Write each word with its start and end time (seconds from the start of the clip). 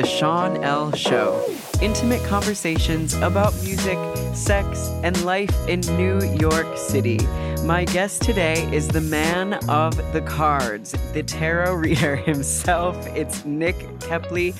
The 0.00 0.06
Sean 0.06 0.64
L. 0.64 0.90
Show. 0.92 1.44
Intimate 1.82 2.24
conversations 2.24 3.12
about 3.16 3.52
music, 3.62 3.98
sex, 4.34 4.88
and 5.02 5.22
life 5.26 5.54
in 5.68 5.80
New 5.94 6.22
York 6.40 6.78
City. 6.78 7.18
My 7.64 7.84
guest 7.84 8.22
today 8.22 8.66
is 8.74 8.88
the 8.88 9.02
man 9.02 9.52
of 9.68 9.94
the 10.14 10.22
cards, 10.22 10.92
the 11.12 11.22
tarot 11.22 11.74
reader 11.74 12.16
himself. 12.30 12.96
It's 13.08 13.44
Nick 13.44 13.76
Kepley. 13.98 14.54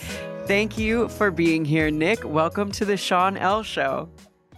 Thank 0.47 0.77
you 0.77 1.09
for 1.09 1.31
being 1.31 1.65
here, 1.65 1.91
Nick. 1.91 2.23
Welcome 2.23 2.71
to 2.73 2.85
The 2.85 2.99
Sean 2.99 3.39
L. 3.39 3.63
Show. 3.63 4.11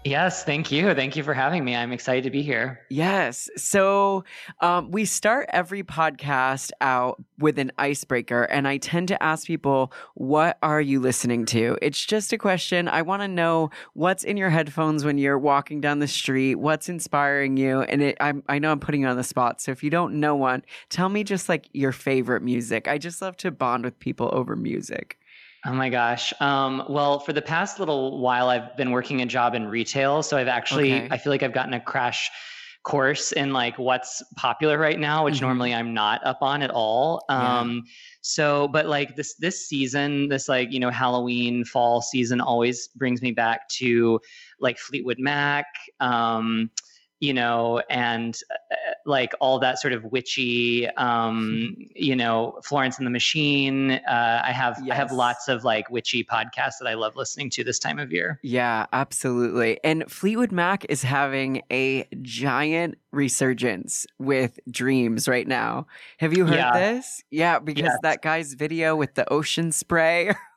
Yes, 0.05 0.43
thank 0.43 0.73
you. 0.73 0.95
Thank 0.95 1.15
you 1.15 1.23
for 1.23 1.33
having 1.33 1.65
me. 1.65 1.77
I'm 1.77 1.93
excited 1.93 2.25
to 2.25 2.31
be 2.31 2.43
here. 2.43 2.81
Yes. 2.91 3.49
So 3.57 4.25
um, 4.61 4.91
we 4.91 5.05
start 5.05 5.49
every 5.53 5.85
podcast 5.85 6.73
out 6.81 7.23
with 7.39 7.57
an 7.61 7.71
icebreaker, 7.79 8.43
and 8.43 8.67
I 8.67 8.79
tend 8.79 9.09
to 9.09 9.23
ask 9.23 9.47
people, 9.47 9.93
What 10.15 10.59
are 10.61 10.81
you 10.81 10.99
listening 10.99 11.47
to? 11.47 11.79
It's 11.81 12.05
just 12.05 12.33
a 12.33 12.39
question. 12.39 12.89
I 12.89 13.03
want 13.03 13.23
to 13.23 13.29
know 13.29 13.71
what's 13.95 14.25
in 14.25 14.37
your 14.37 14.51
headphones 14.51 15.05
when 15.05 15.19
you're 15.19 15.39
walking 15.39 15.81
down 15.81 16.01
the 16.01 16.09
street, 16.09 16.57
what's 16.57 16.89
inspiring 16.89 17.57
you. 17.57 17.83
And 17.83 18.03
it, 18.03 18.17
i 18.19 18.33
I 18.49 18.59
know 18.59 18.73
I'm 18.73 18.81
putting 18.81 19.03
you 19.03 19.07
on 19.07 19.17
the 19.17 19.23
spot. 19.23 19.61
So 19.61 19.71
if 19.71 19.85
you 19.85 19.91
don't 19.91 20.15
know 20.15 20.35
one, 20.35 20.65
tell 20.89 21.11
me 21.11 21.23
just 21.23 21.49
like 21.49 21.69
your 21.73 21.93
favorite 21.93 22.43
music. 22.43 22.89
I 22.89 22.99
just 22.99 23.23
love 23.23 23.37
to 23.39 23.53
bond 23.53 23.85
with 23.85 23.99
people 24.01 24.31
over 24.33 24.57
music. 24.57 25.19
Oh 25.65 25.73
my 25.73 25.91
gosh. 25.91 26.33
Um, 26.41 26.85
well, 26.89 27.21
for 27.21 27.33
the 27.33 27.43
past 27.43 27.79
little 27.79 28.19
while, 28.19 28.49
I've 28.49 28.77
been 28.77 28.91
working 28.91 29.23
a 29.23 29.27
job 29.27 29.55
in 29.55 29.69
retail. 29.69 30.23
So 30.23 30.37
I've 30.37 30.49
actually, 30.49 30.93
okay. 30.93 31.09
I 31.11 31.19
feel 31.19 31.31
like 31.31 31.45
I've 31.45 31.53
gotten 31.53 31.75
a 31.75 31.81
crash 31.81 32.31
course 32.83 33.31
in 33.31 33.53
like 33.53 33.79
what's 33.79 34.25
popular 34.35 34.77
right 34.77 34.99
now, 34.99 35.25
which 35.25 35.37
mm-hmm. 35.37 35.47
normally 35.47 35.73
I'm 35.73 35.95
not 35.95 36.25
up 36.27 36.39
on 36.43 36.63
at 36.63 36.71
all. 36.71 37.25
Um, 37.29 37.85
yeah. 37.87 37.93
so, 38.23 38.69
but 38.69 38.87
like 38.87 39.15
this, 39.15 39.35
this 39.35 39.69
season, 39.69 40.29
this 40.29 40.49
like, 40.49 40.73
you 40.73 40.81
know, 40.81 40.91
Halloween 40.91 41.65
fall 41.65 42.03
season 42.03 42.41
always 42.41 42.89
brings 42.89 43.23
me 43.23 43.31
back 43.31 43.69
to 43.77 44.19
like 44.59 44.79
Fleetwood 44.79 45.21
Mac, 45.21 45.67
um, 46.01 46.71
you 47.23 47.33
know, 47.33 47.81
and 47.89 48.37
uh, 48.51 48.75
like 49.07 49.33
all 49.39 49.61
that 49.61 49.79
sort 49.79 49.93
of 49.93 50.03
witchy, 50.07 50.89
um, 50.97 51.77
you 51.95 52.17
know, 52.17 52.59
Florence 52.65 52.99
and 52.99 53.07
the 53.07 53.13
Machine. 53.13 53.93
Uh, 53.93 54.43
I 54.45 54.51
have 54.51 54.77
yes. 54.83 54.93
I 54.93 54.97
have 54.97 55.13
lots 55.13 55.47
of 55.47 55.63
like 55.63 55.89
witchy 55.89 56.25
podcasts 56.25 56.79
that 56.81 56.89
I 56.89 56.95
love 56.95 57.15
listening 57.15 57.49
to 57.51 57.63
this 57.63 57.79
time 57.79 58.01
of 58.01 58.11
year. 58.11 58.41
Yeah, 58.43 58.87
absolutely. 58.93 59.79
And 59.85 60.11
Fleetwood 60.11 60.51
Mac 60.51 60.85
is 60.89 61.05
having 61.05 61.63
a 61.71 62.09
giant 62.23 62.99
resurgence 63.13 64.05
with 64.19 64.59
Dreams 64.69 65.29
right 65.29 65.47
now. 65.47 65.87
Have 66.19 66.37
you 66.37 66.45
heard 66.45 66.57
yeah. 66.57 66.73
this? 66.73 67.23
Yeah, 67.31 67.61
because 67.61 67.85
yes. 67.85 67.99
that 68.03 68.23
guy's 68.23 68.55
video 68.55 68.97
with 68.97 69.15
the 69.15 69.33
ocean 69.33 69.71
spray. 69.71 70.35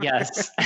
yes. 0.00 0.50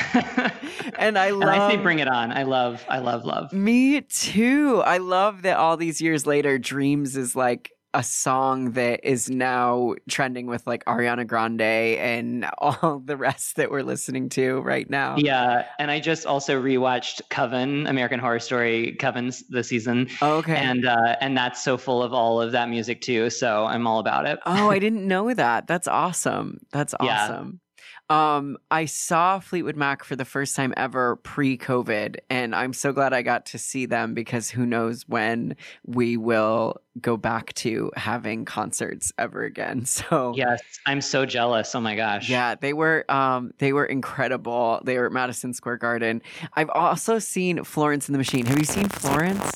and 0.98 1.18
I 1.18 1.30
love 1.30 1.42
and 1.42 1.50
I 1.50 1.70
say 1.70 1.76
bring 1.76 1.98
it 1.98 2.08
on. 2.08 2.32
I 2.32 2.44
love 2.44 2.84
I 2.88 2.98
love 2.98 3.24
love. 3.24 3.52
Me 3.52 4.00
too. 4.00 4.82
I 4.84 4.98
love 4.98 5.42
that 5.42 5.56
all 5.56 5.76
these 5.76 6.00
years 6.00 6.26
later 6.26 6.58
Dreams 6.58 7.16
is 7.16 7.34
like 7.34 7.72
a 7.94 8.02
song 8.02 8.72
that 8.72 9.00
is 9.02 9.30
now 9.30 9.94
trending 10.10 10.46
with 10.46 10.66
like 10.66 10.84
Ariana 10.84 11.26
Grande 11.26 11.60
and 11.62 12.46
all 12.58 13.00
the 13.04 13.16
rest 13.16 13.56
that 13.56 13.70
we're 13.70 13.82
listening 13.82 14.28
to 14.30 14.60
right 14.60 14.88
now. 14.90 15.16
Yeah, 15.16 15.64
and 15.78 15.90
I 15.90 15.98
just 15.98 16.26
also 16.26 16.60
rewatched 16.60 17.22
Coven, 17.30 17.86
American 17.86 18.20
Horror 18.20 18.40
Story 18.40 18.96
Coven's 19.00 19.42
the 19.48 19.64
season. 19.64 20.08
Oh, 20.20 20.36
okay. 20.36 20.56
And 20.56 20.84
uh 20.84 21.16
and 21.20 21.36
that's 21.36 21.62
so 21.62 21.78
full 21.78 22.02
of 22.02 22.12
all 22.12 22.42
of 22.42 22.52
that 22.52 22.68
music 22.68 23.00
too, 23.00 23.30
so 23.30 23.64
I'm 23.64 23.86
all 23.86 24.00
about 24.00 24.26
it. 24.26 24.38
oh, 24.44 24.70
I 24.70 24.78
didn't 24.86 25.06
know 25.06 25.32
that. 25.32 25.66
That's 25.66 25.88
awesome. 25.88 26.58
That's 26.70 26.94
awesome. 27.00 27.60
Yeah. 27.60 27.67
Um, 28.10 28.56
I 28.70 28.86
saw 28.86 29.38
Fleetwood 29.38 29.76
Mac 29.76 30.02
for 30.02 30.16
the 30.16 30.24
first 30.24 30.56
time 30.56 30.72
ever 30.78 31.16
pre 31.16 31.58
COVID, 31.58 32.16
and 32.30 32.54
I'm 32.54 32.72
so 32.72 32.92
glad 32.92 33.12
I 33.12 33.20
got 33.20 33.46
to 33.46 33.58
see 33.58 33.84
them 33.84 34.14
because 34.14 34.48
who 34.48 34.64
knows 34.64 35.06
when 35.06 35.56
we 35.84 36.16
will 36.16 36.80
go 37.00 37.18
back 37.18 37.52
to 37.54 37.92
having 37.96 38.46
concerts 38.46 39.12
ever 39.18 39.44
again. 39.44 39.84
So 39.98 40.32
yes, 40.36 40.60
I'm 40.86 41.00
so 41.00 41.26
jealous. 41.26 41.74
Oh 41.74 41.80
my 41.80 41.96
gosh. 41.96 42.28
Yeah, 42.30 42.54
they 42.54 42.72
were 42.72 43.04
um 43.10 43.52
they 43.58 43.72
were 43.72 43.84
incredible. 43.84 44.80
They 44.84 44.96
were 44.96 45.06
at 45.06 45.12
Madison 45.12 45.52
Square 45.52 45.78
Garden. 45.78 46.22
I've 46.54 46.70
also 46.70 47.18
seen 47.18 47.64
Florence 47.64 48.06
and 48.06 48.14
the 48.14 48.18
Machine. 48.18 48.46
Have 48.46 48.58
you 48.58 48.64
seen 48.64 48.88
Florence? 48.88 49.50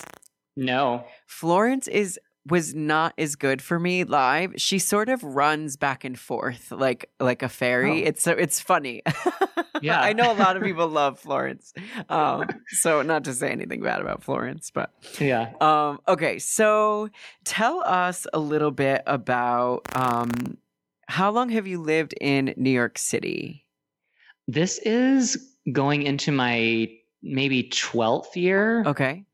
No. 0.56 1.04
Florence 1.26 1.86
is 1.86 2.18
was 2.48 2.74
not 2.74 3.14
as 3.18 3.36
good 3.36 3.62
for 3.62 3.78
me 3.78 4.04
live. 4.04 4.54
She 4.56 4.78
sort 4.78 5.08
of 5.08 5.22
runs 5.22 5.76
back 5.76 6.04
and 6.04 6.18
forth 6.18 6.72
like 6.72 7.08
like 7.20 7.42
a 7.42 7.48
fairy. 7.48 8.02
Oh. 8.02 8.08
It's 8.08 8.26
it's 8.26 8.60
funny. 8.60 9.02
Yeah, 9.82 10.00
I 10.00 10.12
know 10.12 10.32
a 10.32 10.34
lot 10.34 10.56
of 10.56 10.62
people 10.62 10.86
love 10.88 11.18
Florence. 11.18 11.74
Um, 12.08 12.46
so 12.68 13.02
not 13.02 13.24
to 13.24 13.34
say 13.34 13.50
anything 13.50 13.82
bad 13.82 14.00
about 14.00 14.22
Florence, 14.22 14.70
but 14.70 14.92
yeah. 15.18 15.52
Um, 15.60 16.00
okay, 16.06 16.38
so 16.38 17.08
tell 17.44 17.82
us 17.84 18.26
a 18.32 18.38
little 18.38 18.70
bit 18.70 19.02
about 19.06 19.80
um, 19.94 20.56
how 21.08 21.30
long 21.32 21.48
have 21.50 21.66
you 21.66 21.80
lived 21.82 22.14
in 22.20 22.54
New 22.56 22.70
York 22.70 22.96
City? 22.96 23.66
This 24.46 24.78
is 24.78 25.52
going 25.72 26.02
into 26.02 26.30
my 26.30 26.88
maybe 27.22 27.64
twelfth 27.64 28.36
year. 28.36 28.84
Okay. 28.86 29.24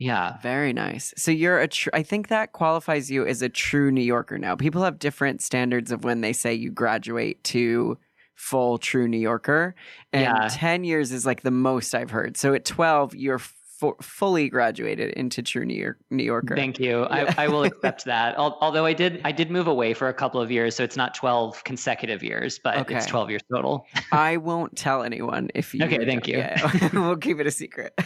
Yeah. 0.00 0.38
Very 0.42 0.72
nice. 0.72 1.12
So 1.18 1.30
you're 1.30 1.60
a 1.60 1.68
tr- 1.68 1.90
I 1.92 2.02
think 2.02 2.28
that 2.28 2.52
qualifies 2.52 3.10
you 3.10 3.26
as 3.26 3.42
a 3.42 3.50
true 3.50 3.90
New 3.92 4.00
Yorker 4.00 4.38
now. 4.38 4.56
People 4.56 4.82
have 4.82 4.98
different 4.98 5.42
standards 5.42 5.92
of 5.92 6.04
when 6.04 6.22
they 6.22 6.32
say 6.32 6.54
you 6.54 6.70
graduate 6.70 7.44
to 7.44 7.98
full 8.34 8.78
true 8.78 9.06
New 9.06 9.18
Yorker. 9.18 9.74
And 10.14 10.22
yeah. 10.22 10.48
10 10.50 10.84
years 10.84 11.12
is 11.12 11.26
like 11.26 11.42
the 11.42 11.50
most 11.50 11.94
I've 11.94 12.10
heard. 12.10 12.38
So 12.38 12.54
at 12.54 12.64
12, 12.64 13.14
you're 13.14 13.40
for, 13.80 13.96
fully 14.02 14.50
graduated 14.50 15.14
into 15.14 15.42
true 15.42 15.64
New 15.64 15.74
York 15.74 15.96
New 16.10 16.22
Yorker. 16.22 16.54
Thank 16.54 16.78
you. 16.78 17.00
Yeah. 17.00 17.34
I, 17.36 17.44
I, 17.44 17.48
will 17.48 17.64
accept 17.70 18.04
that. 18.04 18.36
Although 18.36 18.84
I 18.84 18.92
did 18.92 19.22
I 19.24 19.32
did 19.32 19.50
move 19.50 19.66
away 19.66 19.94
for 19.94 20.08
a 20.08 20.14
couple 20.14 20.38
of 20.38 20.50
years, 20.50 20.76
so 20.76 20.84
it's 20.84 20.98
not 20.98 21.14
twelve 21.14 21.64
consecutive 21.64 22.22
years, 22.22 22.58
but 22.62 22.76
okay. 22.76 22.96
it's 22.96 23.06
twelve 23.06 23.30
years 23.30 23.40
total. 23.50 23.86
I 24.12 24.36
won't 24.36 24.76
tell 24.76 25.02
anyone 25.02 25.50
if 25.54 25.74
you. 25.74 25.82
Okay, 25.82 26.04
thank 26.04 26.28
you. 26.28 26.38
Yeah, 26.38 26.90
we'll 26.92 27.16
keep 27.16 27.40
it 27.40 27.46
a 27.46 27.50
secret. 27.50 27.98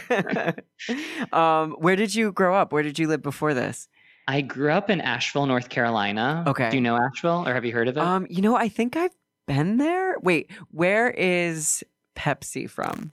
um, 1.33 1.73
where 1.73 1.97
did 1.97 2.15
you 2.15 2.31
grow 2.31 2.55
up? 2.55 2.71
Where 2.71 2.83
did 2.83 2.97
you 2.97 3.09
live 3.09 3.21
before 3.21 3.53
this? 3.53 3.89
I 4.29 4.41
grew 4.41 4.71
up 4.71 4.89
in 4.89 5.01
Asheville, 5.01 5.45
North 5.45 5.67
Carolina. 5.67 6.45
Okay. 6.47 6.69
Do 6.69 6.77
you 6.77 6.81
know 6.81 6.97
Asheville, 6.97 7.43
or 7.45 7.53
have 7.53 7.65
you 7.65 7.73
heard 7.73 7.89
of 7.89 7.97
it? 7.97 8.01
Um, 8.01 8.25
you 8.29 8.41
know, 8.41 8.55
I 8.55 8.69
think 8.69 8.95
I've 8.95 9.13
been 9.45 9.77
there. 9.77 10.17
Wait, 10.19 10.49
where 10.71 11.11
is 11.11 11.83
Pepsi 12.15 12.69
from? 12.69 13.11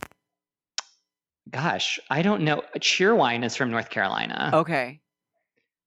Gosh, 1.51 1.99
I 2.09 2.23
don't 2.23 2.43
know. 2.43 2.63
Cheerwine 2.79 3.45
is 3.45 3.57
from 3.57 3.71
North 3.71 3.91
Carolina. 3.91 4.51
Okay. 4.55 5.01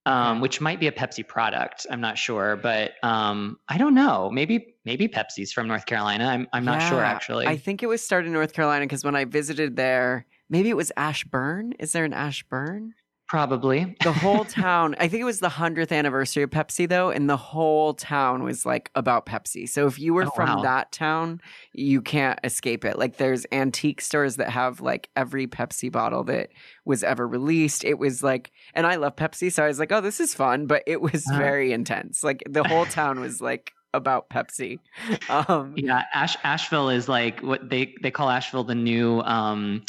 Um, 0.08 0.40
which 0.40 0.62
might 0.62 0.80
be 0.80 0.86
a 0.86 0.92
Pepsi 0.92 1.28
product. 1.28 1.88
I'm 1.90 2.00
not 2.00 2.16
sure, 2.16 2.58
but 2.58 2.92
um, 3.02 3.58
I 3.68 3.80
don't 3.80 3.96
know. 3.96 4.30
Maybe 4.32 4.76
maybe 4.86 5.08
Pepsi's 5.08 5.52
from 5.52 5.68
North 5.68 5.88
Carolina. 5.88 6.28
I'm 6.28 6.48
I'm 6.54 6.64
not 6.64 6.88
sure 6.88 7.04
actually. 7.04 7.48
I 7.48 7.58
think 7.58 7.82
it 7.82 7.88
was 7.88 8.04
started 8.04 8.28
in 8.28 8.34
North 8.34 8.54
Carolina 8.54 8.86
because 8.86 9.04
when 9.04 9.16
I 9.16 9.26
visited 9.26 9.76
there, 9.78 10.28
maybe 10.48 10.70
it 10.70 10.78
was 10.78 10.92
Ashburn. 10.96 11.74
Is 11.80 11.92
there 11.94 12.06
an 12.06 12.14
Ashburn? 12.14 12.94
Probably. 13.28 13.96
The 14.04 14.12
whole 14.12 14.46
town, 14.46 14.96
I 15.00 15.08
think 15.08 15.22
it 15.22 15.26
was 15.26 15.40
the 15.40 15.50
100th 15.50 15.92
anniversary 15.92 16.44
of 16.44 16.52
Pepsi, 16.52 16.88
though, 16.88 17.10
and 17.10 17.30
the 17.30 17.38
whole 17.38 17.94
town 17.94 18.44
was 18.44 18.66
like 18.66 18.92
about 18.94 19.26
Pepsi. 19.26 19.68
So 19.68 19.88
if 19.88 19.98
you 20.00 20.14
were 20.14 20.26
oh, 20.26 20.32
from 20.32 20.58
wow. 20.58 20.62
that 20.62 20.92
town, 20.92 21.42
you 21.74 22.02
can't 22.02 22.40
escape 22.44 22.86
it. 22.86 23.00
Like 23.00 23.18
there's 23.18 23.46
antique 23.52 24.02
stores 24.02 24.36
that 24.36 24.50
have 24.50 24.80
like 24.80 25.10
every 25.16 25.48
Pepsi 25.48 25.92
bottle 25.92 26.24
that 26.26 26.50
was 26.86 27.04
ever 27.04 27.28
released. 27.28 27.84
It 27.84 27.98
was 27.98 28.22
like, 28.22 28.52
and 28.74 28.86
I 28.86 28.96
love 28.96 29.16
Pepsi. 29.16 29.52
So 29.52 29.64
I 29.64 29.68
was 29.68 29.80
like, 29.80 29.92
oh, 29.92 30.02
this 30.02 30.20
is 30.20 30.36
fun, 30.36 30.68
but 30.68 30.84
it 30.86 31.02
was 31.02 31.26
uh-huh. 31.28 31.40
very 31.40 31.72
intense. 31.72 32.24
Like 32.24 32.44
the 32.48 32.64
whole 32.64 32.86
town 32.86 33.20
was 33.20 33.42
like, 33.42 33.72
about 33.94 34.30
Pepsi. 34.30 34.80
Um, 35.30 35.74
yeah, 35.78 36.04
Ash- 36.14 36.38
Asheville 36.44 36.90
is 36.90 37.08
like 37.08 37.40
what 37.40 37.70
they 37.70 37.96
they 38.02 38.12
call 38.12 38.30
Asheville 38.30 38.66
the 38.66 38.76
new 38.76 39.22
um, 39.22 39.84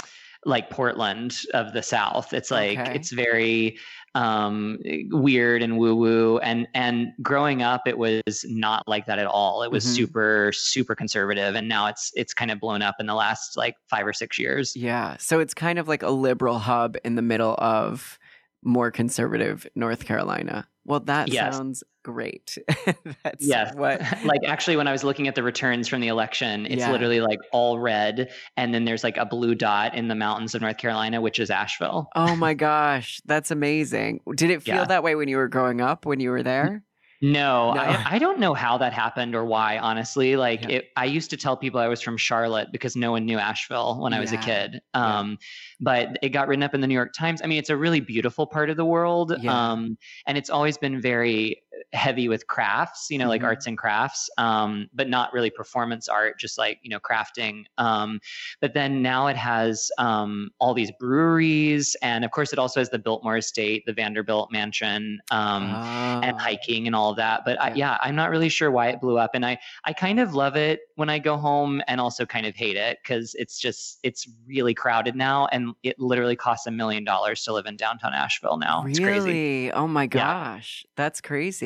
like 0.47 0.71
Portland 0.71 1.37
of 1.53 1.73
the 1.73 1.83
South. 1.83 2.33
It's 2.33 2.51
like 2.51 2.79
okay. 2.79 2.95
it's 2.95 3.11
very 3.11 3.79
um, 4.15 4.79
weird 5.11 5.63
and 5.63 5.77
woo 5.77 5.95
woo. 5.95 6.39
And 6.39 6.67
and 6.73 7.13
growing 7.21 7.63
up, 7.63 7.87
it 7.87 7.99
was 7.99 8.45
not 8.49 8.87
like 8.87 9.07
that 9.07 9.19
at 9.19 9.27
all. 9.27 9.63
It 9.63 9.71
was 9.71 9.85
mm-hmm. 9.85 9.95
super 9.95 10.53
super 10.55 10.95
conservative, 10.95 11.55
and 11.55 11.69
now 11.69 11.87
it's 11.89 12.13
it's 12.15 12.33
kind 12.33 12.51
of 12.51 12.61
blown 12.61 12.81
up 12.81 12.95
in 12.99 13.07
the 13.07 13.15
last 13.15 13.57
like 13.57 13.75
five 13.91 14.07
or 14.07 14.13
six 14.13 14.39
years. 14.39 14.75
Yeah, 14.75 15.17
so 15.19 15.41
it's 15.41 15.53
kind 15.53 15.79
of 15.79 15.89
like 15.89 16.03
a 16.03 16.11
liberal 16.11 16.59
hub 16.59 16.97
in 17.05 17.17
the 17.17 17.23
middle 17.23 17.57
of 17.59 18.19
more 18.63 18.91
conservative 18.91 19.67
North 19.75 20.07
Carolina. 20.07 20.67
Well, 20.87 21.01
that 21.01 21.29
yes. 21.29 21.57
sounds 21.57 21.83
great. 22.05 22.57
That's 23.25 23.45
yes. 23.45 23.75
what 23.75 24.01
like 24.25 24.41
actually 24.47 24.77
when 24.77 24.87
I 24.87 24.93
was 24.93 25.03
looking 25.03 25.27
at 25.27 25.35
the 25.35 25.43
returns 25.43 25.89
from 25.89 26.01
the 26.01 26.09
election, 26.09 26.65
it's 26.67 26.81
yeah. 26.81 26.93
literally 26.93 27.21
like 27.21 27.41
all 27.53 27.81
red 27.81 28.31
and 28.57 28.73
then 28.73 28.85
there's 28.85 29.03
like 29.03 29.17
a 29.17 29.27
blue 29.27 29.57
dot 29.57 29.97
in 29.97 30.07
the 30.07 30.15
mountains 30.15 30.55
of 30.55 30.63
North 30.63 30.79
Carolina, 30.79 31.21
which 31.21 31.41
is 31.41 31.51
Asheville. 31.51 32.09
Oh 32.15 32.37
my 32.37 32.55
gosh, 32.69 33.21
that's 33.27 33.51
amazing. 33.51 34.21
Did 34.37 34.51
it 34.51 34.63
feel 34.63 34.77
yeah. 34.77 34.85
that 34.85 35.03
way 35.03 35.17
when 35.17 35.29
you 35.29 35.37
were 35.37 35.49
growing 35.49 35.81
up 35.81 36.07
when 36.07 36.21
you 36.21 36.31
were 36.31 36.45
there? 36.45 36.85
No, 37.23 37.73
no. 37.73 37.81
I, 37.81 38.05
I, 38.13 38.19
don't 38.19 38.39
know 38.39 38.53
how 38.53 38.79
that 38.79 38.93
happened 38.93 39.35
or 39.35 39.45
why, 39.45 39.79
honestly. 39.79 40.37
Like, 40.37 40.63
yeah. 40.63 40.69
it, 40.69 40.89
I 40.97 41.07
used 41.07 41.31
to 41.31 41.37
tell 41.37 41.57
people 41.57 41.81
I 41.81 41.89
was 41.89 42.03
from 42.03 42.17
Charlotte 42.17 42.69
because 42.73 42.95
no 42.95 43.13
one 43.13 43.25
knew 43.25 43.39
Asheville 43.39 44.01
when 44.01 44.13
I 44.13 44.21
was 44.21 44.33
a 44.33 44.37
kid. 44.37 44.81
Um, 44.95 45.31
yeah. 45.31 45.37
But 45.81 46.19
it 46.23 46.31
got 46.31 46.49
written 46.49 46.63
up 46.63 46.75
in 46.75 46.81
the 46.81 46.87
New 46.87 46.95
York 46.95 47.15
Times. 47.15 47.41
I 47.43 47.47
mean, 47.47 47.59
it's 47.59 47.71
a 47.71 47.77
really 47.77 48.01
beautiful 48.01 48.47
part 48.47 48.71
of 48.71 48.77
the 48.77 48.85
world. 48.85 49.33
Um, 49.47 49.97
and 50.27 50.37
it's 50.37 50.51
always 50.51 50.77
been 50.77 51.01
very 51.01 51.63
heavy 51.93 52.29
with 52.29 52.47
crafts, 52.47 53.09
you 53.11 53.19
know, 53.19 53.25
mm-hmm. 53.25 53.31
like 53.31 53.45
arts 53.45 53.67
and 53.67 53.77
crafts, 53.77 54.29
um, 54.39 54.89
but 54.95 55.09
not 55.09 55.33
really 55.33 55.51
performance 55.51 56.09
art, 56.09 56.39
just 56.39 56.59
like, 56.59 56.79
you 56.83 56.91
know, 56.91 56.99
crafting. 56.99 57.65
Um, 57.79 58.21
but 58.61 58.75
then 58.75 59.03
now 59.03 59.27
it 59.27 59.37
has 59.37 59.91
um, 59.99 60.51
all 60.61 60.75
these 60.75 60.91
breweries. 60.99 61.97
And 62.03 62.25
of 62.25 62.31
course, 62.31 62.53
it 62.53 62.59
also 62.59 62.81
has 62.81 62.91
the 62.91 62.99
Biltmore 62.99 63.39
Estate, 63.39 63.85
the 63.87 63.93
Vanderbilt 63.93 64.51
Mansion, 64.53 65.21
um, 65.31 65.65
and 65.65 66.37
ah. 66.37 66.39
hiking 66.39 66.87
and 66.87 66.95
all 66.95 67.11
of 67.11 67.17
that. 67.17 67.43
But 67.45 67.61
I, 67.61 67.73
yeah, 67.75 67.99
I'm 68.01 68.17
not 68.17 68.31
really 68.31 68.49
sure 68.49 68.71
why 68.71 68.89
it 68.89 69.01
blew 69.01 69.19
up. 69.19 69.31
And 69.35 69.45
I, 69.45 69.59
I 69.85 69.93
kind 69.93 70.21
of 70.21 70.35
love 70.35 70.57
it 70.57 70.81
when 70.97 71.11
I 71.11 71.19
go 71.19 71.37
home 71.37 71.83
and 71.89 72.01
also 72.01 72.25
kind 72.27 72.47
of 72.47 72.55
hate 72.55 72.77
it 72.77 72.99
because 73.03 73.35
it's 73.35 73.59
just, 73.59 73.99
it's 74.03 74.29
really 74.47 74.75
crowded 74.75 75.15
now. 75.17 75.47
And 75.53 75.75
it 75.83 75.99
literally 75.99 76.37
costs 76.37 76.67
a 76.67 76.71
million 76.71 77.05
dollars 77.05 77.43
to 77.45 77.53
live 77.53 77.67
in 77.67 77.77
downtown 77.77 78.15
Asheville 78.15 78.57
now. 78.57 78.85
It's 78.87 78.99
crazy 78.99 79.27
really? 79.27 79.73
Oh 79.73 79.87
my 79.87 80.07
gosh. 80.07 80.85
Yeah. 80.85 80.93
That's 80.97 81.21
crazy. 81.21 81.66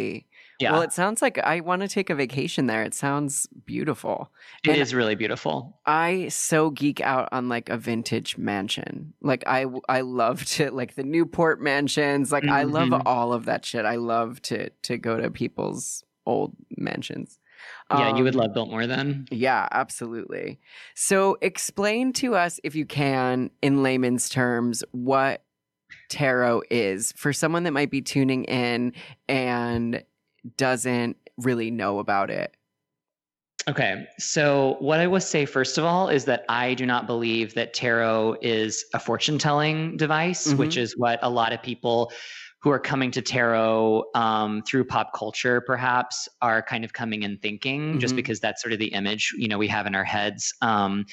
Yeah. 0.61 0.73
Well, 0.73 0.83
it 0.83 0.93
sounds 0.93 1.23
like 1.23 1.39
I 1.39 1.61
want 1.61 1.81
to 1.83 1.89
take 1.89 2.11
a 2.11 2.15
vacation 2.15 2.67
there. 2.67 2.83
It 2.83 2.93
sounds 2.93 3.47
beautiful. 3.65 4.31
It 4.63 4.73
and 4.73 4.79
is 4.79 4.95
really 4.95 5.15
beautiful. 5.15 5.81
I 5.87 6.29
so 6.29 6.71
geek 6.71 7.01
out 7.01 7.31
on 7.33 7.49
like 7.49 7.71
a 7.71 7.79
vintage 7.79 8.37
mansion. 8.37 9.15
Like 9.23 9.43
I 9.47 9.65
I 9.89 10.03
love 10.03 10.45
to 10.47 10.71
like 10.71 10.97
the 10.97 11.03
Newport 11.03 11.63
mansions. 11.63 12.31
Like 12.31 12.43
mm-hmm. 12.43 12.53
I 12.53 12.65
love 12.65 12.89
mm-hmm. 12.91 13.09
all 13.09 13.33
of 13.33 13.47
that 13.47 13.65
shit. 13.65 13.87
I 13.87 13.97
love 13.97 14.43
to 14.43 14.69
to 14.69 14.99
go 14.99 15.17
to 15.17 15.31
people's 15.31 16.05
old 16.27 16.55
mansions. 16.77 17.39
Yeah, 17.91 18.11
um, 18.11 18.17
you 18.17 18.25
would 18.25 18.35
um, 18.35 18.41
love 18.41 18.55
Biltmore 18.55 18.87
then. 18.87 19.27
Yeah, 19.31 19.67
absolutely. 19.71 20.61
So 20.95 21.37
explain 21.41 22.13
to 22.15 22.35
us 22.35 22.61
if 22.65 22.75
you 22.75 22.87
can 22.87 23.51
in 23.63 23.83
layman's 23.83 24.29
terms 24.29 24.85
what 24.93 25.43
tarot 26.11 26.63
is 26.71 27.13
for 27.17 27.33
someone 27.33 27.63
that 27.63 27.73
might 27.73 27.91
be 27.91 28.03
tuning 28.03 28.45
in 28.45 28.93
and 29.29 30.05
doesn't 30.57 31.17
really 31.39 31.71
know 31.71 31.99
about 31.99 32.31
it? 32.31 32.57
Okay. 33.69 34.07
So, 34.19 34.77
what 34.81 35.01
I 35.01 35.07
will 35.07 35.21
say, 35.21 35.45
first 35.45 35.77
of 35.79 35.85
all, 35.85 36.09
is 36.09 36.25
that 36.25 36.45
I 36.49 36.75
do 36.75 36.87
not 36.87 37.07
believe 37.07 37.55
that 37.55 37.75
tarot 37.75 38.37
is 38.41 38.85
a 38.95 38.99
fortune 38.99 39.39
telling 39.39 39.97
device, 39.97 40.49
mm-hmm. 40.49 40.57
which 40.57 40.77
is 40.77 40.97
what 40.97 41.19
a 41.23 41.31
lot 41.31 41.53
of 41.53 41.63
people 41.63 42.11
who 42.63 42.71
are 42.71 42.79
coming 42.79 43.11
to 43.11 43.23
tarot 43.23 44.05
um, 44.15 44.63
through 44.63 44.85
pop 44.85 45.13
culture 45.15 45.61
perhaps 45.63 46.29
are 46.43 46.63
kind 46.63 46.85
of 46.85 46.93
coming 46.93 47.25
and 47.25 47.41
thinking 47.41 47.91
mm-hmm. 47.91 47.99
just 47.99 48.15
because 48.17 48.41
that's 48.41 48.61
sort 48.61 48.73
of 48.73 48.79
the 48.79 48.93
image 48.93 49.33
you 49.37 49.49
know 49.49 49.59
we 49.59 49.67
have 49.67 49.87
in 49.87 49.95
our 49.95 50.05
heads 50.05 50.53
um, 50.63 51.05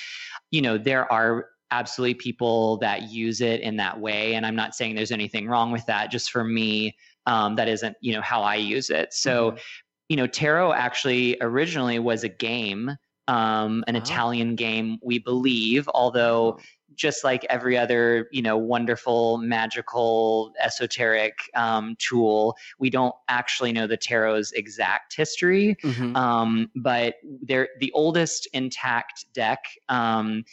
you 0.51 0.61
know 0.61 0.77
there 0.77 1.09
are 1.11 1.47
absolutely 1.71 2.13
people 2.13 2.77
that 2.77 3.09
use 3.09 3.41
it 3.41 3.61
in 3.61 3.77
that 3.77 3.99
way 3.99 4.35
and 4.35 4.45
i'm 4.45 4.55
not 4.55 4.75
saying 4.75 4.95
there's 4.95 5.11
anything 5.11 5.47
wrong 5.47 5.71
with 5.71 5.85
that 5.85 6.11
just 6.11 6.31
for 6.31 6.43
me 6.43 6.95
um, 7.25 7.55
that 7.55 7.67
isn't 7.67 7.95
you 8.01 8.13
know 8.13 8.21
how 8.21 8.41
i 8.41 8.55
use 8.55 8.89
it 8.89 9.13
so 9.13 9.51
mm-hmm. 9.51 9.57
you 10.09 10.17
know 10.17 10.27
tarot 10.27 10.73
actually 10.73 11.37
originally 11.41 11.99
was 11.99 12.23
a 12.23 12.29
game 12.29 12.91
um, 13.27 13.83
an 13.87 13.95
oh. 13.95 13.99
italian 13.99 14.55
game 14.55 14.97
we 15.01 15.19
believe 15.19 15.89
although 15.93 16.57
just 16.97 17.23
like 17.23 17.45
every 17.49 17.77
other 17.77 18.27
you 18.31 18.41
know 18.41 18.57
wonderful 18.57 19.37
magical 19.37 20.51
esoteric 20.61 21.37
um, 21.55 21.95
tool 21.99 22.55
we 22.79 22.89
don't 22.89 23.15
actually 23.29 23.71
know 23.71 23.87
the 23.87 23.95
tarot's 23.95 24.51
exact 24.53 25.15
history 25.15 25.77
mm-hmm. 25.83 26.15
um, 26.15 26.69
but 26.75 27.15
they're 27.43 27.69
the 27.79 27.91
oldest 27.93 28.47
intact 28.53 29.25
deck 29.33 29.63
um, 29.87 30.43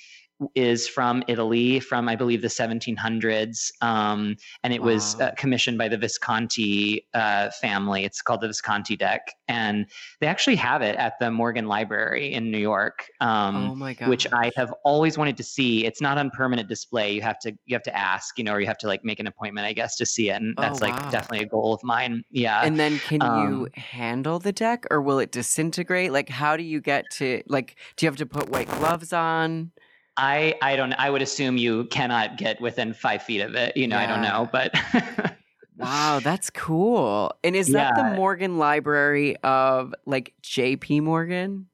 is 0.55 0.89
from 0.89 1.23
Italy, 1.29 1.81
from 1.81 2.09
I 2.09 2.17
believe 2.17 2.43
the 2.43 2.49
1700s, 2.49 3.71
um, 3.81 4.37
and 4.63 4.73
it 4.73 4.81
wow. 4.81 4.89
was 4.89 5.21
uh, 5.21 5.31
commissioned 5.37 5.79
by 5.79 5.89
the 5.89 5.97
Visconti 5.97 7.07
uh, 7.15 7.51
family. 7.51 8.05
It's 8.05 8.21
called 8.21 8.41
the 8.41 8.49
Visconti 8.49 8.97
deck, 8.97 9.33
and 9.49 9.87
they 10.21 10.27
actually 10.27 10.57
have 10.57 10.83
it 10.83 10.97
at 10.97 11.19
the 11.21 11.31
Morgan 11.31 11.67
Library 11.67 12.33
in 12.33 12.51
New 12.51 12.59
York. 12.59 13.07
Um, 13.21 13.83
oh! 13.83 14.09
Which 14.09 14.27
I 14.33 14.51
have 14.57 14.75
always 14.85 15.17
wanted 15.17 15.37
to 15.37 15.45
see. 15.45 15.87
It's 15.87 16.01
not 16.01 16.19
on 16.19 16.31
permanent 16.31 16.69
display. 16.69 17.13
You 17.13 17.23
have 17.23 17.39
to 17.41 17.53
you 17.67 17.75
have 17.75 17.85
to 17.85 17.97
ask, 17.97 18.37
you 18.37 18.45
know, 18.45 18.53
or 18.53 18.61
you 18.61 18.67
have 18.67 18.79
to 18.79 18.87
like 18.89 19.05
make 19.05 19.21
an 19.21 19.27
appointment, 19.27 19.67
I 19.67 19.73
guess, 19.73 19.97
to 19.97 20.07
see 20.07 20.31
it, 20.31 20.43
and 20.43 20.55
that's 20.57 20.83
oh, 20.83 20.89
wow. 20.89 20.97
like 20.97 21.11
definitely 21.11 21.47
a 21.47 21.49
goal 21.49 21.73
of 21.75 21.83
mine. 21.85 22.25
Yeah. 22.31 22.61
And 22.63 22.79
then, 22.79 22.99
can 22.99 23.23
um, 23.23 23.43
you 23.43 23.69
handle 23.75 24.39
the 24.39 24.53
deck, 24.53 24.87
or 24.91 25.01
will 25.01 25.21
it 25.21 25.31
disintegrate? 25.31 26.13
Like, 26.13 26.29
how 26.29 26.57
do 26.57 26.65
you 26.65 26.81
get 26.81 27.05
to 27.13 27.43
like? 27.47 27.77
Do 27.97 28.07
you 28.07 28.11
have 28.11 28.19
to 28.19 28.27
put 28.27 28.49
white 28.49 28.69
gloves 28.69 29.13
on? 29.13 29.71
I 30.17 30.55
I 30.63 30.77
don't 30.77 30.93
I 30.95 31.11
would 31.11 31.23
assume 31.23 31.57
you 31.57 31.85
cannot 31.87 32.39
get 32.39 32.61
within 32.61 32.95
five 32.95 33.23
feet 33.23 33.41
of 33.41 33.55
it. 33.55 33.77
You 33.77 33.89
know, 33.89 33.97
yeah. 33.97 34.03
I 34.03 34.07
don't 34.07 34.23
know, 34.23 34.49
but 34.53 34.75
Wow, 35.77 36.21
that's 36.23 36.51
cool. 36.51 37.35
And 37.43 37.57
is 37.57 37.69
that 37.69 37.95
yeah. 37.97 38.11
the 38.11 38.17
Morgan 38.17 38.59
Library 38.59 39.37
of 39.39 39.95
like 40.07 40.33
JP 40.43 41.03
Morgan? 41.03 41.67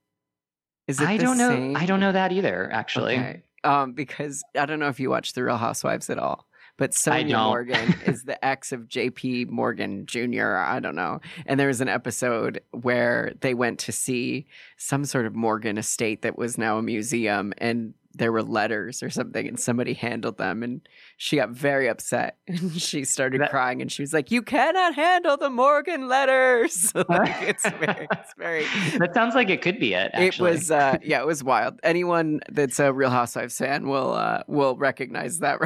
Is 0.89 1.01
it 1.01 1.09
I 1.09 1.17
don't 1.19 1.37
same? 1.37 1.73
know. 1.75 1.79
I 1.79 1.87
don't 1.87 2.01
know 2.01 2.13
that 2.13 2.33
either, 2.33 2.71
actually. 2.73 3.15
Okay. 3.15 3.43
Um, 3.63 3.93
because 3.93 4.43
I 4.59 4.65
don't 4.65 4.79
know 4.79 4.89
if 4.89 4.99
you 4.99 5.11
watch 5.11 5.35
The 5.35 5.45
Real 5.45 5.59
Housewives 5.59 6.09
at 6.09 6.19
all. 6.19 6.47
But 6.79 6.93
Sonja 6.93 7.45
Morgan 7.45 7.95
is 8.07 8.25
the 8.25 8.43
ex 8.45 8.73
of 8.73 8.89
JP 8.89 9.51
Morgan 9.51 10.07
Jr. 10.07 10.57
I 10.57 10.81
don't 10.81 10.95
know. 10.95 11.21
And 11.45 11.61
there 11.61 11.67
was 11.67 11.83
an 11.83 11.89
episode 11.89 12.63
where 12.71 13.35
they 13.43 13.53
went 13.53 13.81
to 13.81 13.93
see 13.93 14.47
some 14.79 15.05
sort 15.05 15.27
of 15.27 15.35
Morgan 15.35 15.77
estate 15.77 16.23
that 16.23 16.39
was 16.39 16.57
now 16.57 16.79
a 16.79 16.83
museum. 16.83 17.53
And 17.59 17.93
there 18.15 18.33
were 18.33 18.43
letters 18.43 19.03
or 19.03 19.11
something 19.11 19.47
and 19.47 19.59
somebody 19.59 19.95
handled 19.95 20.37
them 20.37 20.63
and 20.63 20.81
she 21.17 21.37
got 21.37 21.51
very 21.51 21.89
upset 21.89 22.39
and 22.49 22.81
she 22.81 23.05
started 23.05 23.41
that, 23.41 23.51
crying 23.51 23.81
and 23.81 23.93
she 23.93 24.03
was 24.03 24.13
like 24.13 24.31
you 24.31 24.43
cannot 24.43 24.95
handle 24.95 25.37
the 25.37 25.51
morgan 25.51 26.09
letters. 26.09 26.93
Like, 27.11 27.43
it's 27.43 27.69
very 27.69 28.07
it's 28.13 28.35
very 28.39 28.65
that 28.99 29.15
sounds 29.15 29.35
like 29.35 29.51
it 29.51 29.63
could 29.63 29.81
be 29.81 29.95
it 29.95 30.11
actually. 30.15 30.51
it 30.51 30.53
was 30.53 30.71
uh 30.71 30.97
yeah 31.03 31.21
it 31.21 31.27
was 31.27 31.43
wild. 31.43 31.81
Anyone 31.83 32.41
that's 32.51 32.79
a 32.79 32.93
real 32.93 33.11
housewives 33.11 33.59
fan 33.59 33.89
will 33.89 34.13
uh 34.13 34.43
will 34.47 34.77
recognize 34.77 35.39
that 35.41 35.59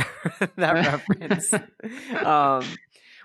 that 0.56 0.72
reference. 0.72 1.52
Um 2.24 2.64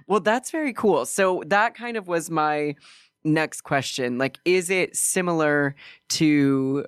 well 0.07 0.19
that's 0.19 0.51
very 0.51 0.73
cool. 0.73 1.05
So 1.05 1.43
that 1.47 1.75
kind 1.75 1.95
of 1.97 2.07
was 2.07 2.29
my 2.29 2.75
next 3.23 3.61
question. 3.61 4.17
Like 4.17 4.39
is 4.43 4.69
it 4.69 4.95
similar 4.95 5.75
to 6.09 6.85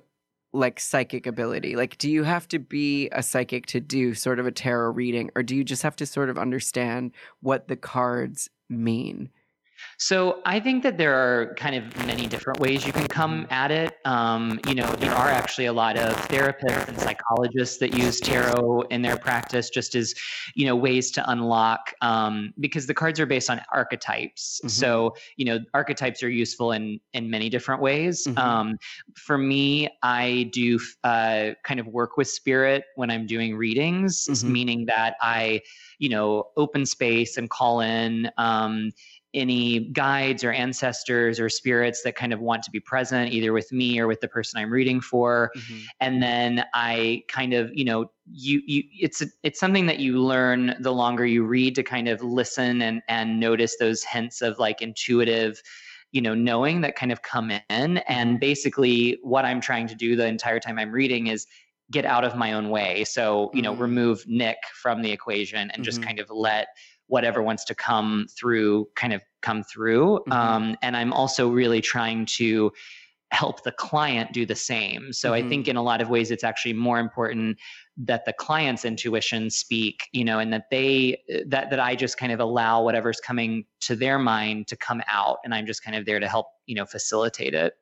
like 0.52 0.80
psychic 0.80 1.26
ability? 1.26 1.76
Like, 1.76 1.98
do 1.98 2.10
you 2.10 2.24
have 2.24 2.46
to 2.48 2.58
be 2.58 3.08
a 3.12 3.22
psychic 3.22 3.66
to 3.66 3.80
do 3.80 4.14
sort 4.14 4.38
of 4.38 4.46
a 4.46 4.52
tarot 4.52 4.92
reading, 4.92 5.30
or 5.34 5.42
do 5.42 5.56
you 5.56 5.64
just 5.64 5.82
have 5.82 5.96
to 5.96 6.06
sort 6.06 6.30
of 6.30 6.38
understand 6.38 7.12
what 7.40 7.68
the 7.68 7.76
cards 7.76 8.50
mean? 8.68 9.30
So 10.02 10.40
I 10.44 10.58
think 10.58 10.82
that 10.82 10.98
there 10.98 11.14
are 11.14 11.54
kind 11.54 11.76
of 11.76 12.06
many 12.08 12.26
different 12.26 12.58
ways 12.58 12.84
you 12.84 12.92
can 12.92 13.06
come 13.06 13.46
at 13.50 13.70
it. 13.70 13.98
Um, 14.04 14.58
you 14.66 14.74
know, 14.74 14.90
there 14.96 15.12
are 15.12 15.28
actually 15.28 15.66
a 15.66 15.72
lot 15.72 15.96
of 15.96 16.16
therapists 16.26 16.88
and 16.88 16.98
psychologists 16.98 17.78
that 17.78 17.94
use 17.94 18.18
tarot 18.18 18.80
in 18.90 19.02
their 19.02 19.16
practice 19.16 19.70
just 19.70 19.94
as, 19.94 20.12
you 20.56 20.66
know, 20.66 20.74
ways 20.74 21.12
to 21.12 21.30
unlock 21.30 21.94
um, 22.00 22.52
because 22.58 22.88
the 22.88 22.94
cards 22.94 23.20
are 23.20 23.26
based 23.26 23.48
on 23.48 23.60
archetypes. 23.72 24.58
Mm-hmm. 24.58 24.70
So, 24.70 25.14
you 25.36 25.44
know, 25.44 25.60
archetypes 25.72 26.20
are 26.24 26.30
useful 26.30 26.72
in 26.72 26.98
in 27.12 27.30
many 27.30 27.48
different 27.48 27.80
ways. 27.80 28.26
Mm-hmm. 28.26 28.38
Um, 28.38 28.78
for 29.14 29.38
me, 29.38 29.88
I 30.02 30.50
do 30.52 30.80
uh, 31.04 31.50
kind 31.62 31.78
of 31.78 31.86
work 31.86 32.16
with 32.16 32.26
spirit 32.26 32.86
when 32.96 33.08
I'm 33.08 33.24
doing 33.24 33.54
readings, 33.54 34.26
mm-hmm. 34.26 34.52
meaning 34.52 34.86
that 34.86 35.14
I, 35.20 35.60
you 36.00 36.08
know, 36.08 36.48
open 36.56 36.86
space 36.86 37.36
and 37.36 37.48
call 37.48 37.82
in 37.82 38.28
um, 38.36 38.90
any 39.34 39.80
guides 39.90 40.44
or 40.44 40.52
ancestors 40.52 41.40
or 41.40 41.48
spirits 41.48 42.02
that 42.02 42.14
kind 42.14 42.32
of 42.32 42.40
want 42.40 42.62
to 42.62 42.70
be 42.70 42.80
present 42.80 43.32
either 43.32 43.52
with 43.52 43.72
me 43.72 43.98
or 43.98 44.06
with 44.06 44.20
the 44.20 44.28
person 44.28 44.60
I'm 44.60 44.70
reading 44.70 45.00
for 45.00 45.50
mm-hmm. 45.56 45.78
and 46.00 46.22
then 46.22 46.64
I 46.74 47.24
kind 47.28 47.54
of 47.54 47.70
you 47.74 47.84
know 47.84 48.10
you 48.30 48.62
you 48.66 48.82
it's 49.00 49.22
a, 49.22 49.26
it's 49.42 49.58
something 49.58 49.86
that 49.86 49.98
you 49.98 50.18
learn 50.18 50.76
the 50.80 50.92
longer 50.92 51.24
you 51.24 51.44
read 51.44 51.74
to 51.76 51.82
kind 51.82 52.08
of 52.08 52.22
listen 52.22 52.82
and 52.82 53.02
and 53.08 53.40
notice 53.40 53.76
those 53.78 54.04
hints 54.04 54.42
of 54.42 54.58
like 54.58 54.82
intuitive 54.82 55.62
you 56.12 56.20
know 56.20 56.34
knowing 56.34 56.82
that 56.82 56.94
kind 56.94 57.10
of 57.10 57.22
come 57.22 57.50
in 57.50 57.60
and 57.70 57.98
mm-hmm. 57.98 58.36
basically 58.36 59.18
what 59.22 59.44
I'm 59.44 59.60
trying 59.60 59.86
to 59.88 59.94
do 59.94 60.14
the 60.14 60.26
entire 60.26 60.60
time 60.60 60.78
I'm 60.78 60.92
reading 60.92 61.28
is 61.28 61.46
get 61.90 62.04
out 62.04 62.24
of 62.24 62.36
my 62.36 62.52
own 62.52 62.68
way 62.70 63.04
so 63.04 63.50
you 63.54 63.62
know 63.62 63.72
mm-hmm. 63.72 63.82
remove 63.82 64.26
Nick 64.26 64.58
from 64.74 65.02
the 65.02 65.10
equation 65.10 65.70
and 65.70 65.82
just 65.82 66.00
mm-hmm. 66.00 66.08
kind 66.08 66.20
of 66.20 66.30
let 66.30 66.68
whatever 67.06 67.42
wants 67.42 67.64
to 67.66 67.74
come 67.74 68.26
through 68.36 68.88
kind 68.96 69.12
of 69.12 69.22
come 69.42 69.62
through. 69.62 70.20
Mm-hmm. 70.20 70.32
Um, 70.32 70.76
and 70.82 70.96
I'm 70.96 71.12
also 71.12 71.48
really 71.48 71.80
trying 71.80 72.26
to 72.36 72.72
help 73.32 73.64
the 73.64 73.72
client 73.72 74.32
do 74.32 74.44
the 74.44 74.54
same. 74.54 75.12
So 75.12 75.32
mm-hmm. 75.32 75.46
I 75.46 75.48
think 75.48 75.66
in 75.66 75.76
a 75.76 75.82
lot 75.82 76.00
of 76.00 76.10
ways 76.10 76.30
it's 76.30 76.44
actually 76.44 76.74
more 76.74 76.98
important 76.98 77.58
that 77.96 78.24
the 78.24 78.32
client's 78.32 78.84
intuition 78.84 79.50
speak, 79.50 80.08
you 80.12 80.24
know, 80.24 80.38
and 80.38 80.52
that 80.52 80.70
they 80.70 81.22
that 81.46 81.70
that 81.70 81.80
I 81.80 81.96
just 81.96 82.18
kind 82.18 82.30
of 82.30 82.40
allow 82.40 82.82
whatever's 82.82 83.20
coming 83.20 83.64
to 83.80 83.96
their 83.96 84.18
mind 84.18 84.68
to 84.68 84.76
come 84.76 85.02
out 85.10 85.38
and 85.44 85.54
I'm 85.54 85.66
just 85.66 85.82
kind 85.82 85.96
of 85.96 86.04
there 86.04 86.20
to 86.20 86.28
help, 86.28 86.46
you 86.66 86.74
know, 86.74 86.84
facilitate 86.84 87.54
it. 87.54 87.74